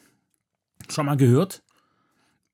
Schon 0.89 1.07
mal 1.07 1.17
gehört? 1.17 1.63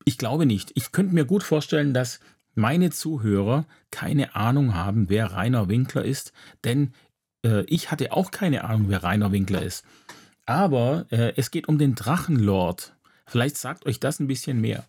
Ich 0.05 0.17
glaube 0.17 0.45
nicht. 0.45 0.71
Ich 0.75 0.91
könnte 0.91 1.13
mir 1.13 1.25
gut 1.25 1.43
vorstellen, 1.43 1.93
dass 1.93 2.19
meine 2.55 2.89
Zuhörer 2.89 3.65
keine 3.91 4.35
Ahnung 4.35 4.73
haben, 4.75 5.09
wer 5.09 5.31
Rainer 5.31 5.69
Winkler 5.69 6.03
ist, 6.03 6.33
denn 6.63 6.93
äh, 7.43 7.63
ich 7.65 7.91
hatte 7.91 8.11
auch 8.11 8.31
keine 8.31 8.63
Ahnung, 8.63 8.85
wer 8.89 9.03
Rainer 9.03 9.31
Winkler 9.31 9.61
ist. 9.61 9.85
Aber 10.45 11.05
äh, 11.11 11.33
es 11.35 11.51
geht 11.51 11.67
um 11.67 11.77
den 11.77 11.95
Drachenlord. 11.95 12.93
Vielleicht 13.25 13.57
sagt 13.57 13.85
euch 13.85 13.99
das 13.99 14.19
ein 14.19 14.27
bisschen 14.27 14.59
mehr. 14.59 14.85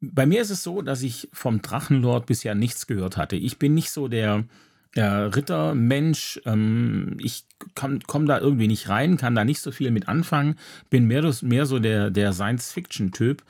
Bei 0.00 0.26
mir 0.26 0.42
ist 0.42 0.50
es 0.50 0.62
so, 0.62 0.82
dass 0.82 1.02
ich 1.02 1.28
vom 1.32 1.62
Drachenlord 1.62 2.26
bisher 2.26 2.54
nichts 2.54 2.86
gehört 2.86 3.16
hatte. 3.16 3.36
Ich 3.36 3.58
bin 3.58 3.74
nicht 3.74 3.90
so 3.90 4.08
der, 4.08 4.44
der 4.96 5.34
Rittermensch. 5.34 6.40
Ähm, 6.44 7.16
ich 7.20 7.44
komme 7.74 8.26
da 8.26 8.38
irgendwie 8.38 8.68
nicht 8.68 8.88
rein, 8.88 9.16
kann 9.16 9.34
da 9.34 9.44
nicht 9.44 9.60
so 9.60 9.72
viel 9.72 9.90
mit 9.90 10.08
anfangen. 10.08 10.56
Bin 10.90 11.06
mehr, 11.06 11.34
mehr 11.42 11.66
so 11.66 11.78
der, 11.78 12.10
der 12.10 12.32
Science-Fiction-Typ. 12.32 13.42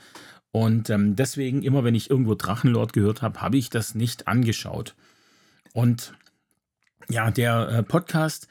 Und 0.51 0.89
ähm, 0.89 1.15
deswegen, 1.15 1.63
immer 1.63 1.83
wenn 1.83 1.95
ich 1.95 2.09
irgendwo 2.09 2.33
Drachenlord 2.33 2.93
gehört 2.93 3.21
habe, 3.21 3.41
habe 3.41 3.57
ich 3.57 3.69
das 3.69 3.93
nicht 3.93 4.27
angeschaut. 4.27 4.95
Und 5.73 6.13
ja, 7.09 7.29
der 7.29 7.69
äh, 7.69 7.83
Podcast, 7.83 8.47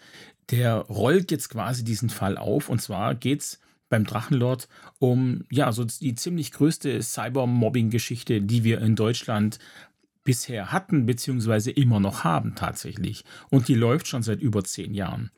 der 0.50 0.74
rollt 0.74 1.30
jetzt 1.30 1.48
quasi 1.48 1.82
diesen 1.82 2.10
Fall 2.10 2.36
auf. 2.36 2.68
Und 2.68 2.82
zwar 2.82 3.14
geht 3.14 3.40
es 3.40 3.60
beim 3.88 4.04
Drachenlord 4.04 4.68
um 4.98 5.44
ja, 5.50 5.72
so 5.72 5.84
die 5.84 6.14
ziemlich 6.14 6.52
größte 6.52 7.02
Cybermobbing-Geschichte, 7.02 8.42
die 8.42 8.64
wir 8.64 8.80
in 8.80 8.96
Deutschland 8.96 9.58
bisher 10.24 10.72
hatten, 10.72 11.06
beziehungsweise 11.06 11.70
immer 11.70 12.00
noch 12.00 12.24
haben 12.24 12.54
tatsächlich. 12.54 13.24
Und 13.50 13.68
die 13.68 13.74
läuft 13.74 14.08
schon 14.08 14.22
seit 14.22 14.40
über 14.40 14.64
zehn 14.64 14.94
Jahren. 14.94 15.30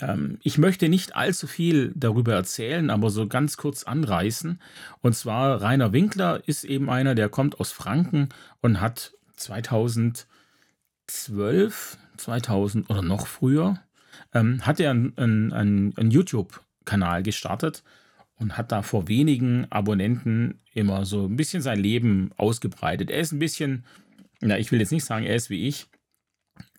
Ähm, 0.00 0.38
ich 0.42 0.58
möchte 0.58 0.88
nicht 0.88 1.14
allzu 1.14 1.46
viel 1.46 1.92
darüber 1.94 2.32
erzählen, 2.34 2.90
aber 2.90 3.10
so 3.10 3.28
ganz 3.28 3.56
kurz 3.56 3.84
anreißen. 3.84 4.60
Und 5.00 5.14
zwar 5.14 5.62
Rainer 5.62 5.92
Winkler 5.92 6.42
ist 6.46 6.64
eben 6.64 6.90
einer, 6.90 7.14
der 7.14 7.28
kommt 7.28 7.60
aus 7.60 7.70
Franken 7.72 8.30
und 8.60 8.80
hat 8.80 9.12
2012 9.36 10.26
2000 12.16 12.90
oder 12.90 13.02
noch 13.02 13.26
früher, 13.26 13.78
ähm, 14.34 14.66
hat 14.66 14.80
er 14.80 14.90
einen, 14.90 15.16
einen, 15.16 15.96
einen 15.96 16.10
YouTube-Kanal 16.10 17.22
gestartet 17.22 17.84
und 18.38 18.56
hat 18.56 18.72
da 18.72 18.82
vor 18.82 19.08
wenigen 19.08 19.66
Abonnenten 19.70 20.60
immer 20.72 21.04
so 21.04 21.26
ein 21.26 21.36
bisschen 21.36 21.62
sein 21.62 21.80
Leben 21.80 22.30
ausgebreitet. 22.36 23.10
Er 23.10 23.20
ist 23.20 23.32
ein 23.32 23.38
bisschen, 23.38 23.84
na, 24.40 24.58
ich 24.58 24.70
will 24.70 24.80
jetzt 24.80 24.92
nicht 24.92 25.04
sagen, 25.04 25.26
er 25.26 25.34
ist 25.34 25.50
wie 25.50 25.66
ich, 25.66 25.86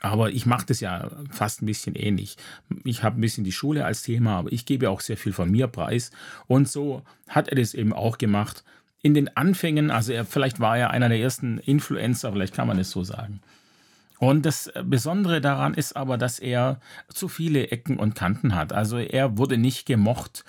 aber 0.01 0.31
ich 0.31 0.45
mache 0.45 0.65
das 0.65 0.79
ja 0.79 1.09
fast 1.29 1.61
ein 1.61 1.65
bisschen 1.65 1.95
ähnlich. 1.95 2.37
Ich 2.85 3.03
habe 3.03 3.19
ein 3.19 3.21
bisschen 3.21 3.43
die 3.43 3.51
Schule 3.51 3.85
als 3.85 4.03
Thema, 4.03 4.37
aber 4.37 4.51
ich 4.51 4.65
gebe 4.65 4.89
auch 4.89 5.01
sehr 5.01 5.17
viel 5.17 5.33
von 5.33 5.51
mir 5.51 5.67
preis. 5.67 6.11
Und 6.47 6.69
so 6.69 7.03
hat 7.27 7.49
er 7.49 7.55
das 7.55 7.73
eben 7.73 7.93
auch 7.93 8.17
gemacht. 8.17 8.63
In 9.01 9.13
den 9.13 9.35
Anfängen, 9.35 9.91
also 9.91 10.11
er, 10.11 10.25
vielleicht 10.25 10.59
war 10.59 10.77
er 10.77 10.91
einer 10.91 11.09
der 11.09 11.19
ersten 11.19 11.57
Influencer, 11.57 12.31
vielleicht 12.31 12.53
kann 12.53 12.67
man 12.67 12.79
es 12.79 12.91
so 12.91 13.03
sagen. 13.03 13.41
Und 14.19 14.45
das 14.45 14.71
Besondere 14.83 15.39
daran 15.39 15.73
ist 15.73 15.95
aber, 15.95 16.17
dass 16.17 16.39
er 16.39 16.81
zu 17.07 17.29
viele 17.29 17.71
Ecken 17.71 17.97
und 17.97 18.15
Kanten 18.15 18.53
hat. 18.53 18.73
Also 18.73 18.97
er 18.97 19.37
wurde 19.37 19.57
nicht 19.57 19.85
gemocht, 19.85 20.43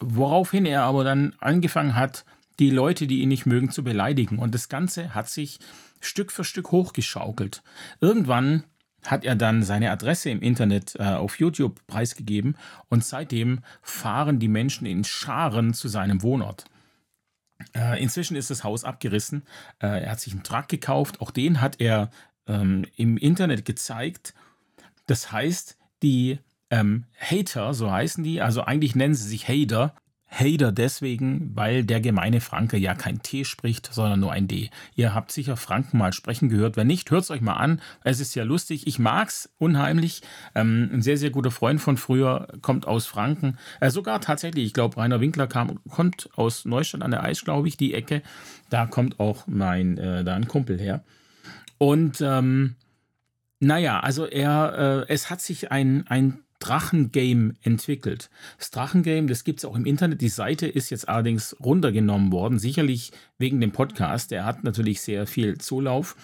woraufhin 0.00 0.66
er 0.66 0.82
aber 0.82 1.04
dann 1.04 1.34
angefangen 1.40 1.96
hat, 1.96 2.24
die 2.58 2.70
Leute, 2.70 3.06
die 3.06 3.20
ihn 3.20 3.28
nicht 3.28 3.46
mögen, 3.46 3.70
zu 3.70 3.84
beleidigen. 3.84 4.38
Und 4.38 4.54
das 4.54 4.68
Ganze 4.68 5.14
hat 5.14 5.28
sich 5.28 5.58
Stück 6.00 6.32
für 6.32 6.44
Stück 6.44 6.72
hochgeschaukelt. 6.72 7.62
Irgendwann 8.00 8.64
hat 9.04 9.24
er 9.24 9.36
dann 9.36 9.62
seine 9.62 9.90
Adresse 9.90 10.30
im 10.30 10.40
Internet 10.40 10.96
äh, 10.98 11.04
auf 11.04 11.38
YouTube 11.38 11.86
preisgegeben 11.86 12.56
und 12.88 13.04
seitdem 13.04 13.60
fahren 13.82 14.38
die 14.38 14.48
Menschen 14.48 14.86
in 14.86 15.04
Scharen 15.04 15.74
zu 15.74 15.88
seinem 15.88 16.22
Wohnort. 16.22 16.64
Äh, 17.74 18.02
inzwischen 18.02 18.36
ist 18.36 18.50
das 18.50 18.64
Haus 18.64 18.84
abgerissen. 18.84 19.44
Äh, 19.80 20.04
er 20.04 20.12
hat 20.12 20.20
sich 20.20 20.32
einen 20.32 20.42
Truck 20.42 20.68
gekauft. 20.68 21.20
Auch 21.20 21.30
den 21.30 21.60
hat 21.60 21.80
er 21.80 22.10
ähm, 22.46 22.84
im 22.96 23.16
Internet 23.16 23.64
gezeigt. 23.64 24.34
Das 25.06 25.32
heißt, 25.32 25.78
die 26.02 26.38
ähm, 26.70 27.04
Hater, 27.18 27.74
so 27.74 27.90
heißen 27.90 28.24
die, 28.24 28.40
also 28.40 28.62
eigentlich 28.62 28.94
nennen 28.94 29.14
sie 29.14 29.28
sich 29.28 29.48
Hater. 29.48 29.94
Hater 30.28 30.72
deswegen, 30.72 31.52
weil 31.54 31.84
der 31.84 32.00
gemeine 32.00 32.40
Franke 32.40 32.76
ja 32.76 32.94
kein 32.94 33.22
T 33.22 33.44
spricht, 33.44 33.88
sondern 33.92 34.20
nur 34.20 34.32
ein 34.32 34.48
D. 34.48 34.70
Ihr 34.94 35.14
habt 35.14 35.30
sicher 35.30 35.56
Franken 35.56 35.98
mal 35.98 36.12
sprechen 36.12 36.48
gehört. 36.48 36.76
Wenn 36.76 36.88
nicht, 36.88 37.10
hört 37.10 37.22
es 37.22 37.30
euch 37.30 37.40
mal 37.40 37.54
an. 37.54 37.80
Es 38.02 38.18
ist 38.18 38.34
ja 38.34 38.42
lustig. 38.42 38.86
Ich 38.86 38.98
mag 38.98 39.28
es 39.28 39.48
unheimlich. 39.58 40.22
Ähm, 40.54 40.90
ein 40.92 41.02
sehr, 41.02 41.16
sehr 41.16 41.30
guter 41.30 41.52
Freund 41.52 41.80
von 41.80 41.96
früher 41.96 42.48
kommt 42.60 42.86
aus 42.86 43.06
Franken. 43.06 43.56
Äh, 43.80 43.90
sogar 43.90 44.20
tatsächlich, 44.20 44.66
ich 44.66 44.74
glaube, 44.74 44.96
Rainer 44.96 45.20
Winkler 45.20 45.46
kam, 45.46 45.78
kommt 45.84 46.28
aus 46.34 46.64
Neustadt 46.64 47.02
an 47.02 47.12
der 47.12 47.22
Eis, 47.22 47.44
glaube 47.44 47.68
ich, 47.68 47.76
die 47.76 47.94
Ecke. 47.94 48.22
Da 48.68 48.86
kommt 48.86 49.20
auch 49.20 49.46
mein, 49.46 49.96
äh, 49.96 50.24
da 50.24 50.34
ein 50.34 50.48
Kumpel 50.48 50.78
her. 50.78 51.04
Und 51.78 52.20
ähm, 52.20 52.74
naja, 53.60 54.00
also 54.00 54.26
er, 54.26 55.06
äh, 55.08 55.12
es 55.12 55.30
hat 55.30 55.40
sich 55.40 55.70
ein, 55.70 56.04
ein 56.08 56.40
Drachengame 56.58 57.54
entwickelt. 57.62 58.30
Das 58.58 58.70
Drachengame, 58.70 59.26
das 59.26 59.44
gibt 59.44 59.60
es 59.60 59.64
auch 59.64 59.76
im 59.76 59.86
Internet. 59.86 60.20
Die 60.20 60.28
Seite 60.28 60.66
ist 60.66 60.90
jetzt 60.90 61.08
allerdings 61.08 61.56
runtergenommen 61.60 62.32
worden, 62.32 62.58
sicherlich 62.58 63.12
wegen 63.38 63.60
dem 63.60 63.72
Podcast. 63.72 64.30
Der 64.30 64.44
hat 64.44 64.64
natürlich 64.64 65.00
sehr 65.00 65.26
viel 65.26 65.58
Zulauf. 65.58 66.16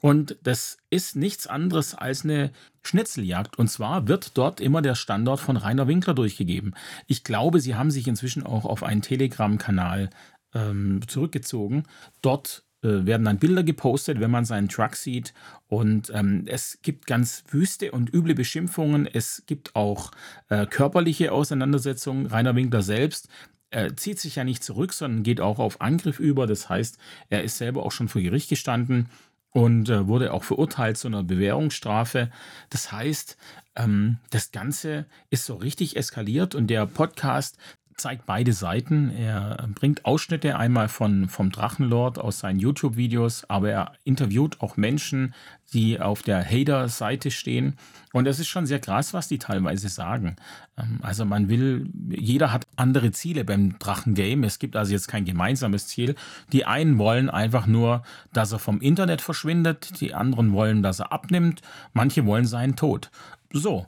Und 0.00 0.36
das 0.42 0.78
ist 0.90 1.16
nichts 1.16 1.46
anderes 1.46 1.94
als 1.94 2.24
eine 2.24 2.52
Schnitzeljagd. 2.82 3.58
Und 3.58 3.68
zwar 3.68 4.06
wird 4.06 4.36
dort 4.38 4.60
immer 4.60 4.82
der 4.82 4.94
Standort 4.94 5.40
von 5.40 5.56
Rainer 5.56 5.88
Winkler 5.88 6.14
durchgegeben. 6.14 6.74
Ich 7.06 7.24
glaube, 7.24 7.60
sie 7.60 7.74
haben 7.74 7.90
sich 7.90 8.06
inzwischen 8.06 8.44
auch 8.44 8.64
auf 8.64 8.82
einen 8.82 9.02
Telegram-Kanal 9.02 10.10
ähm, 10.54 11.00
zurückgezogen. 11.06 11.84
Dort 12.22 12.64
äh, 12.82 13.06
werden 13.06 13.24
dann 13.24 13.38
Bilder 13.38 13.62
gepostet, 13.62 14.20
wenn 14.20 14.30
man 14.30 14.44
seinen 14.44 14.68
Truck 14.68 14.96
sieht. 14.96 15.34
Und 15.66 16.10
ähm, 16.14 16.44
es 16.46 16.78
gibt 16.82 17.06
ganz 17.06 17.44
wüste 17.50 17.92
und 17.92 18.12
üble 18.12 18.34
Beschimpfungen. 18.34 19.06
Es 19.06 19.44
gibt 19.46 19.74
auch 19.74 20.10
äh, 20.48 20.66
körperliche 20.66 21.32
Auseinandersetzungen. 21.32 22.26
Rainer 22.26 22.54
Winkler 22.54 22.82
selbst 22.82 23.28
er 23.70 23.96
zieht 23.96 24.18
sich 24.18 24.36
ja 24.36 24.44
nicht 24.44 24.64
zurück, 24.64 24.92
sondern 24.92 25.22
geht 25.22 25.40
auch 25.40 25.58
auf 25.58 25.80
Angriff 25.80 26.20
über. 26.20 26.46
Das 26.46 26.68
heißt, 26.68 26.98
er 27.28 27.44
ist 27.44 27.58
selber 27.58 27.84
auch 27.84 27.92
schon 27.92 28.08
vor 28.08 28.22
Gericht 28.22 28.48
gestanden 28.48 29.08
und 29.50 29.88
äh, 29.88 30.06
wurde 30.06 30.32
auch 30.32 30.44
verurteilt 30.44 30.96
zu 30.96 31.08
einer 31.08 31.22
Bewährungsstrafe. 31.22 32.30
Das 32.70 32.92
heißt, 32.92 33.36
ähm, 33.76 34.18
das 34.30 34.52
Ganze 34.52 35.06
ist 35.30 35.44
so 35.44 35.54
richtig 35.56 35.96
eskaliert 35.96 36.54
und 36.54 36.68
der 36.68 36.86
Podcast 36.86 37.58
zeigt 37.98 38.26
beide 38.26 38.52
Seiten. 38.52 39.10
Er 39.10 39.68
bringt 39.74 40.04
Ausschnitte 40.04 40.56
einmal 40.56 40.88
von, 40.88 41.28
vom 41.28 41.50
Drachenlord 41.50 42.18
aus 42.18 42.38
seinen 42.38 42.58
YouTube-Videos, 42.58 43.44
aber 43.50 43.70
er 43.70 43.92
interviewt 44.04 44.60
auch 44.60 44.76
Menschen, 44.76 45.34
die 45.72 46.00
auf 46.00 46.22
der 46.22 46.44
Hater-Seite 46.44 47.30
stehen. 47.30 47.76
Und 48.12 48.26
es 48.26 48.38
ist 48.38 48.48
schon 48.48 48.66
sehr 48.66 48.78
krass, 48.78 49.12
was 49.12 49.28
die 49.28 49.38
teilweise 49.38 49.88
sagen. 49.88 50.36
Ähm, 50.78 51.00
also 51.02 51.24
man 51.24 51.48
will, 51.48 51.90
jeder 52.08 52.52
hat 52.52 52.66
andere 52.76 53.10
Ziele 53.10 53.44
beim 53.44 53.78
Drachengame. 53.78 54.46
Es 54.46 54.58
gibt 54.58 54.76
also 54.76 54.92
jetzt 54.92 55.08
kein 55.08 55.24
gemeinsames 55.24 55.88
Ziel. 55.88 56.14
Die 56.52 56.64
einen 56.64 56.98
wollen 56.98 57.28
einfach 57.28 57.66
nur, 57.66 58.02
dass 58.32 58.52
er 58.52 58.58
vom 58.58 58.80
Internet 58.80 59.20
verschwindet, 59.20 60.00
die 60.00 60.14
anderen 60.14 60.52
wollen, 60.52 60.82
dass 60.82 61.00
er 61.00 61.12
abnimmt, 61.12 61.60
manche 61.92 62.24
wollen 62.24 62.46
seinen 62.46 62.76
Tod. 62.76 63.10
So, 63.52 63.86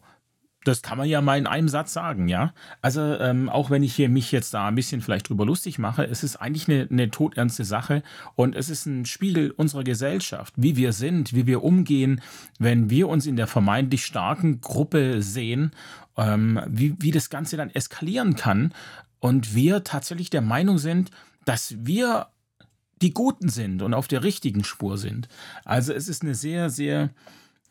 das 0.64 0.82
kann 0.82 0.98
man 0.98 1.08
ja 1.08 1.22
mal 1.22 1.38
in 1.38 1.46
einem 1.46 1.68
Satz 1.68 1.92
sagen, 1.92 2.28
ja. 2.28 2.52
Also 2.82 3.00
ähm, 3.00 3.48
auch 3.48 3.70
wenn 3.70 3.82
ich 3.82 3.94
hier 3.94 4.08
mich 4.08 4.30
jetzt 4.30 4.52
da 4.52 4.68
ein 4.68 4.74
bisschen 4.74 5.00
vielleicht 5.00 5.28
drüber 5.28 5.46
lustig 5.46 5.78
mache, 5.78 6.04
es 6.04 6.22
ist 6.22 6.36
eigentlich 6.36 6.68
eine, 6.68 6.86
eine 6.90 7.10
todernste 7.10 7.64
Sache 7.64 8.02
und 8.34 8.54
es 8.54 8.68
ist 8.68 8.86
ein 8.86 9.06
Spiegel 9.06 9.52
unserer 9.52 9.84
Gesellschaft, 9.84 10.52
wie 10.56 10.76
wir 10.76 10.92
sind, 10.92 11.34
wie 11.34 11.46
wir 11.46 11.64
umgehen, 11.64 12.20
wenn 12.58 12.90
wir 12.90 13.08
uns 13.08 13.26
in 13.26 13.36
der 13.36 13.46
vermeintlich 13.46 14.04
starken 14.04 14.60
Gruppe 14.60 15.22
sehen, 15.22 15.72
ähm, 16.18 16.60
wie, 16.68 16.94
wie 16.98 17.10
das 17.10 17.30
Ganze 17.30 17.56
dann 17.56 17.70
eskalieren 17.70 18.36
kann 18.36 18.74
und 19.18 19.54
wir 19.54 19.82
tatsächlich 19.84 20.28
der 20.28 20.42
Meinung 20.42 20.76
sind, 20.76 21.10
dass 21.46 21.74
wir 21.78 22.26
die 23.00 23.14
Guten 23.14 23.48
sind 23.48 23.80
und 23.80 23.94
auf 23.94 24.08
der 24.08 24.22
richtigen 24.22 24.62
Spur 24.62 24.98
sind. 24.98 25.28
Also 25.64 25.94
es 25.94 26.06
ist 26.06 26.22
eine 26.22 26.34
sehr, 26.34 26.68
sehr 26.68 27.10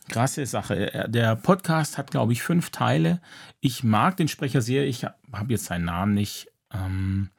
krasse 0.09 0.45
Sache. 0.45 1.07
Der 1.07 1.37
Podcast 1.37 1.97
hat, 1.97 2.11
glaube 2.11 2.33
ich, 2.33 2.43
fünf 2.43 2.69
Teile. 2.69 3.21
Ich 3.61 3.83
mag 3.83 4.17
den 4.17 4.27
Sprecher 4.27 4.61
sehr. 4.61 4.85
Ich 4.85 5.05
habe 5.05 5.51
jetzt 5.51 5.65
seinen 5.65 5.85
Namen 5.85 6.13
nicht. 6.13 6.51
Ähm, 6.73 7.29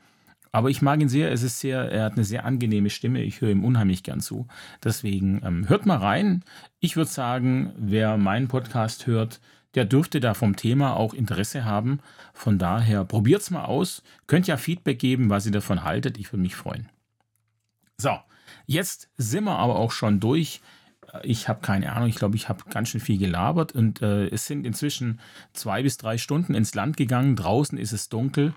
aber 0.53 0.71
ich 0.71 0.83
mag 0.83 1.01
ihn 1.01 1.09
sehr. 1.09 1.31
Es 1.31 1.43
ist 1.43 1.61
sehr, 1.61 1.91
er 1.93 2.05
hat 2.05 2.15
eine 2.15 2.25
sehr 2.25 2.45
angenehme 2.45 2.91
Stimme. 2.91 3.23
Ich 3.23 3.41
höre 3.41 3.51
ihm 3.51 3.65
unheimlich 3.65 4.03
gern 4.03 4.21
zu. 4.21 4.49
Deswegen 4.83 5.43
ähm, 5.45 5.69
hört 5.69 5.87
mal 5.87 5.99
rein. 5.99 6.45
Ich 6.81 6.97
würde 6.97 7.11
sagen, 7.11 7.73
wer 7.77 8.17
meinen 8.17 8.49
Podcast 8.49 9.07
hört, 9.07 9.41
der 9.75 9.85
dürfte 9.85 10.19
da 10.19 10.35
vom 10.35 10.57
Thema 10.57 10.97
auch 10.97 11.15
Interesse 11.15 11.65
haben. 11.65 12.01
Von 12.33 12.59
daher 12.59 13.05
probiert 13.05 13.43
es 13.43 13.51
mal 13.51 13.65
aus. 13.65 14.03
Könnt 14.27 14.49
ja 14.49 14.57
Feedback 14.57 14.99
geben, 14.99 15.31
was 15.31 15.47
ihr 15.47 15.53
davon 15.53 15.85
haltet. 15.85 16.19
Ich 16.19 16.33
würde 16.33 16.43
mich 16.43 16.57
freuen. 16.57 16.89
So, 17.97 18.19
jetzt 18.67 19.09
sind 19.17 19.45
wir 19.45 19.57
aber 19.57 19.77
auch 19.77 19.93
schon 19.93 20.19
durch 20.19 20.61
ich 21.23 21.49
habe 21.49 21.61
keine 21.61 21.93
Ahnung, 21.93 22.09
ich 22.09 22.17
glaube, 22.17 22.37
ich 22.37 22.49
habe 22.49 22.65
ganz 22.71 22.89
schön 22.89 23.01
viel 23.01 23.19
gelabert 23.19 23.73
und 23.73 24.03
äh, 24.03 24.27
es 24.29 24.47
sind 24.47 24.67
inzwischen 24.67 25.21
zwei 25.53 25.83
bis 25.83 25.97
drei 25.97 26.19
Stunden 26.19 26.55
ins 26.55 26.75
Land 26.75 26.97
gegangen. 26.97 27.37
Draußen 27.37 27.79
ist 27.79 27.93
es 27.93 28.09
dunkel. 28.09 28.55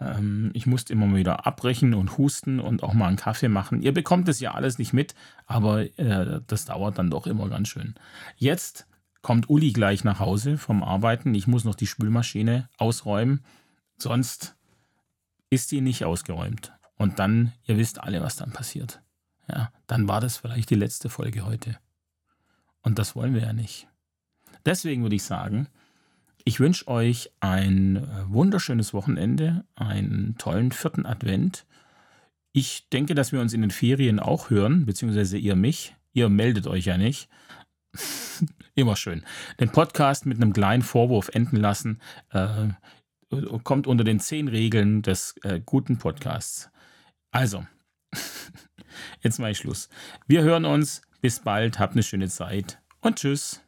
Ähm, 0.00 0.50
ich 0.54 0.66
musste 0.66 0.92
immer 0.92 1.14
wieder 1.14 1.46
abbrechen 1.46 1.94
und 1.94 2.18
husten 2.18 2.60
und 2.60 2.82
auch 2.82 2.94
mal 2.94 3.08
einen 3.08 3.16
Kaffee 3.16 3.48
machen. 3.48 3.82
Ihr 3.82 3.92
bekommt 3.92 4.28
es 4.28 4.40
ja 4.40 4.52
alles 4.52 4.78
nicht 4.78 4.92
mit, 4.92 5.14
aber 5.46 5.82
äh, 5.98 6.40
das 6.46 6.66
dauert 6.66 6.98
dann 6.98 7.10
doch 7.10 7.26
immer 7.26 7.48
ganz 7.48 7.68
schön. 7.68 7.94
Jetzt 8.36 8.86
kommt 9.22 9.48
Uli 9.48 9.72
gleich 9.72 10.04
nach 10.04 10.20
Hause 10.20 10.58
vom 10.58 10.82
Arbeiten. 10.82 11.34
Ich 11.34 11.46
muss 11.46 11.64
noch 11.64 11.74
die 11.74 11.86
Spülmaschine 11.86 12.68
ausräumen, 12.78 13.44
sonst 13.96 14.56
ist 15.50 15.72
die 15.72 15.80
nicht 15.80 16.04
ausgeräumt. 16.04 16.72
Und 16.96 17.18
dann, 17.18 17.52
ihr 17.64 17.76
wisst 17.76 18.00
alle, 18.00 18.22
was 18.22 18.36
dann 18.36 18.52
passiert. 18.52 19.02
Ja, 19.48 19.70
dann 19.86 20.08
war 20.08 20.20
das 20.20 20.38
vielleicht 20.38 20.70
die 20.70 20.76
letzte 20.76 21.08
Folge 21.08 21.44
heute. 21.44 21.78
Und 22.86 23.00
das 23.00 23.16
wollen 23.16 23.34
wir 23.34 23.42
ja 23.42 23.52
nicht. 23.52 23.88
Deswegen 24.64 25.02
würde 25.02 25.16
ich 25.16 25.24
sagen, 25.24 25.66
ich 26.44 26.60
wünsche 26.60 26.86
euch 26.86 27.32
ein 27.40 27.96
äh, 27.96 28.02
wunderschönes 28.28 28.94
Wochenende, 28.94 29.64
einen 29.74 30.36
tollen 30.38 30.70
vierten 30.70 31.04
Advent. 31.04 31.66
Ich 32.52 32.88
denke, 32.90 33.16
dass 33.16 33.32
wir 33.32 33.40
uns 33.40 33.52
in 33.54 33.62
den 33.62 33.72
Ferien 33.72 34.20
auch 34.20 34.50
hören, 34.50 34.86
beziehungsweise 34.86 35.36
ihr 35.36 35.56
mich. 35.56 35.96
Ihr 36.12 36.28
meldet 36.28 36.68
euch 36.68 36.84
ja 36.84 36.96
nicht. 36.96 37.28
Immer 38.76 38.94
schön. 38.94 39.24
Den 39.58 39.72
Podcast 39.72 40.24
mit 40.24 40.36
einem 40.36 40.52
kleinen 40.52 40.84
Vorwurf 40.84 41.28
enden 41.30 41.56
lassen, 41.56 42.00
äh, 42.30 42.68
kommt 43.64 43.88
unter 43.88 44.04
den 44.04 44.20
zehn 44.20 44.46
Regeln 44.46 45.02
des 45.02 45.34
äh, 45.42 45.60
guten 45.66 45.98
Podcasts. 45.98 46.70
Also, 47.32 47.66
jetzt 49.22 49.40
mache 49.40 49.50
ich 49.50 49.58
Schluss. 49.58 49.88
Wir 50.28 50.44
hören 50.44 50.64
uns. 50.64 51.02
Bis 51.20 51.40
bald, 51.40 51.78
habt 51.78 51.92
eine 51.92 52.02
schöne 52.02 52.28
Zeit 52.28 52.78
und 53.00 53.16
tschüss. 53.16 53.65